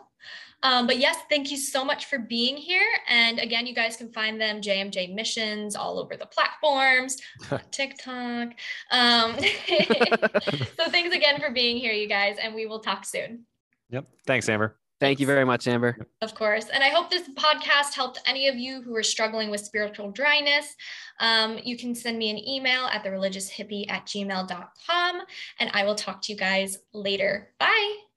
Um, 0.62 0.86
but 0.86 0.98
yes, 0.98 1.16
thank 1.30 1.50
you 1.50 1.56
so 1.56 1.84
much 1.84 2.04
for 2.06 2.18
being 2.18 2.56
here. 2.56 2.86
And 3.08 3.38
again, 3.38 3.66
you 3.66 3.74
guys 3.74 3.96
can 3.96 4.12
find 4.12 4.38
them 4.38 4.60
JMJ 4.60 5.14
missions 5.14 5.74
all 5.74 5.98
over 5.98 6.16
the 6.18 6.26
platforms, 6.26 7.16
TikTok. 7.70 8.48
Um, 8.90 9.36
so 10.76 10.90
thanks 10.90 11.14
again 11.16 11.40
for 11.40 11.50
being 11.50 11.78
here, 11.78 11.92
you 11.92 12.08
guys, 12.08 12.36
and 12.42 12.54
we 12.54 12.66
will 12.66 12.80
talk 12.80 13.06
soon. 13.06 13.46
Yep. 13.90 14.06
Thanks, 14.26 14.48
Amber. 14.50 14.76
Thank 15.00 15.18
you 15.18 15.26
very 15.26 15.46
much, 15.46 15.66
Amber. 15.66 15.96
Of 16.20 16.34
course. 16.34 16.66
And 16.66 16.84
I 16.84 16.90
hope 16.90 17.10
this 17.10 17.26
podcast 17.30 17.94
helped 17.94 18.20
any 18.26 18.48
of 18.48 18.56
you 18.56 18.82
who 18.82 18.94
are 18.94 19.02
struggling 19.02 19.50
with 19.50 19.62
spiritual 19.62 20.10
dryness. 20.12 20.76
Um, 21.20 21.58
you 21.64 21.78
can 21.78 21.94
send 21.94 22.18
me 22.18 22.28
an 22.28 22.38
email 22.38 22.84
at 22.84 23.02
thereligioushippie 23.02 23.90
at 23.90 24.04
gmail.com 24.04 25.22
and 25.58 25.70
I 25.72 25.84
will 25.84 25.94
talk 25.94 26.20
to 26.22 26.32
you 26.32 26.38
guys 26.38 26.78
later. 26.92 27.54
Bye. 27.58 28.09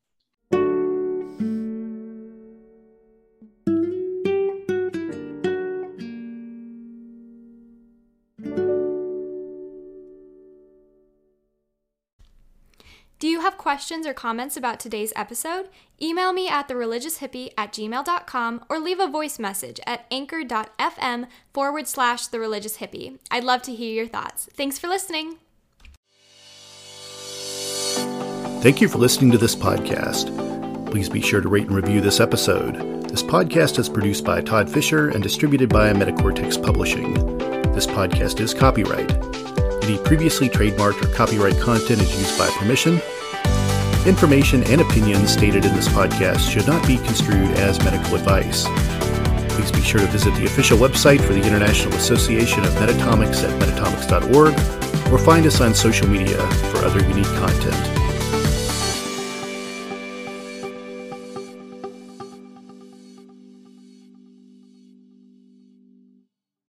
Questions 13.63 14.05
or 14.05 14.13
comments 14.13 14.57
about 14.57 14.77
today's 14.77 15.13
episode, 15.15 15.69
email 16.01 16.33
me 16.33 16.49
at 16.49 16.67
thereligioushippie 16.67 17.53
at 17.57 17.71
gmail.com 17.71 18.65
or 18.69 18.77
leave 18.77 18.99
a 18.99 19.07
voice 19.07 19.39
message 19.39 19.79
at 19.87 20.05
anchor.fm 20.11 21.27
forward 21.53 21.87
slash 21.87 22.27
the 22.27 22.41
religious 22.41 22.79
hippie. 22.79 23.19
I'd 23.31 23.45
love 23.45 23.61
to 23.61 23.73
hear 23.73 23.93
your 23.93 24.07
thoughts. 24.07 24.49
Thanks 24.53 24.77
for 24.77 24.87
listening. 24.87 25.37
Thank 28.61 28.81
you 28.81 28.89
for 28.89 28.97
listening 28.97 29.31
to 29.31 29.37
this 29.37 29.55
podcast. 29.55 30.91
Please 30.91 31.07
be 31.07 31.21
sure 31.21 31.39
to 31.39 31.47
rate 31.47 31.67
and 31.67 31.75
review 31.75 32.01
this 32.01 32.19
episode. 32.19 32.75
This 33.07 33.23
podcast 33.23 33.79
is 33.79 33.87
produced 33.87 34.25
by 34.25 34.41
Todd 34.41 34.69
Fisher 34.69 35.07
and 35.07 35.23
distributed 35.23 35.69
by 35.69 35.93
Metacortex 35.93 36.61
Publishing. 36.61 37.13
This 37.71 37.87
podcast 37.87 38.41
is 38.41 38.53
copyright. 38.53 39.09
Any 39.85 39.97
previously 39.99 40.49
trademarked 40.49 41.01
or 41.01 41.13
copyright 41.15 41.59
content 41.61 42.01
is 42.01 42.19
used 42.19 42.37
by 42.37 42.49
permission. 42.59 43.01
Information 44.05 44.63
and 44.65 44.81
opinions 44.81 45.31
stated 45.31 45.63
in 45.63 45.73
this 45.73 45.87
podcast 45.87 46.51
should 46.51 46.67
not 46.67 46.85
be 46.85 46.97
construed 46.97 47.51
as 47.51 47.81
medical 47.85 48.15
advice. 48.15 48.65
Please 49.55 49.71
be 49.71 49.81
sure 49.81 50.01
to 50.01 50.07
visit 50.07 50.35
the 50.35 50.45
official 50.45 50.77
website 50.77 51.21
for 51.21 51.31
the 51.31 51.41
International 51.41 51.93
Association 51.93 52.65
of 52.65 52.71
Metatomics 52.73 53.47
at 53.47 53.61
metatomics.org 53.61 55.13
or 55.13 55.17
find 55.17 55.45
us 55.45 55.61
on 55.61 55.73
social 55.73 56.07
media 56.09 56.37
for 56.71 56.79
other 56.79 56.99
unique 57.07 57.25
content. 57.37 58.02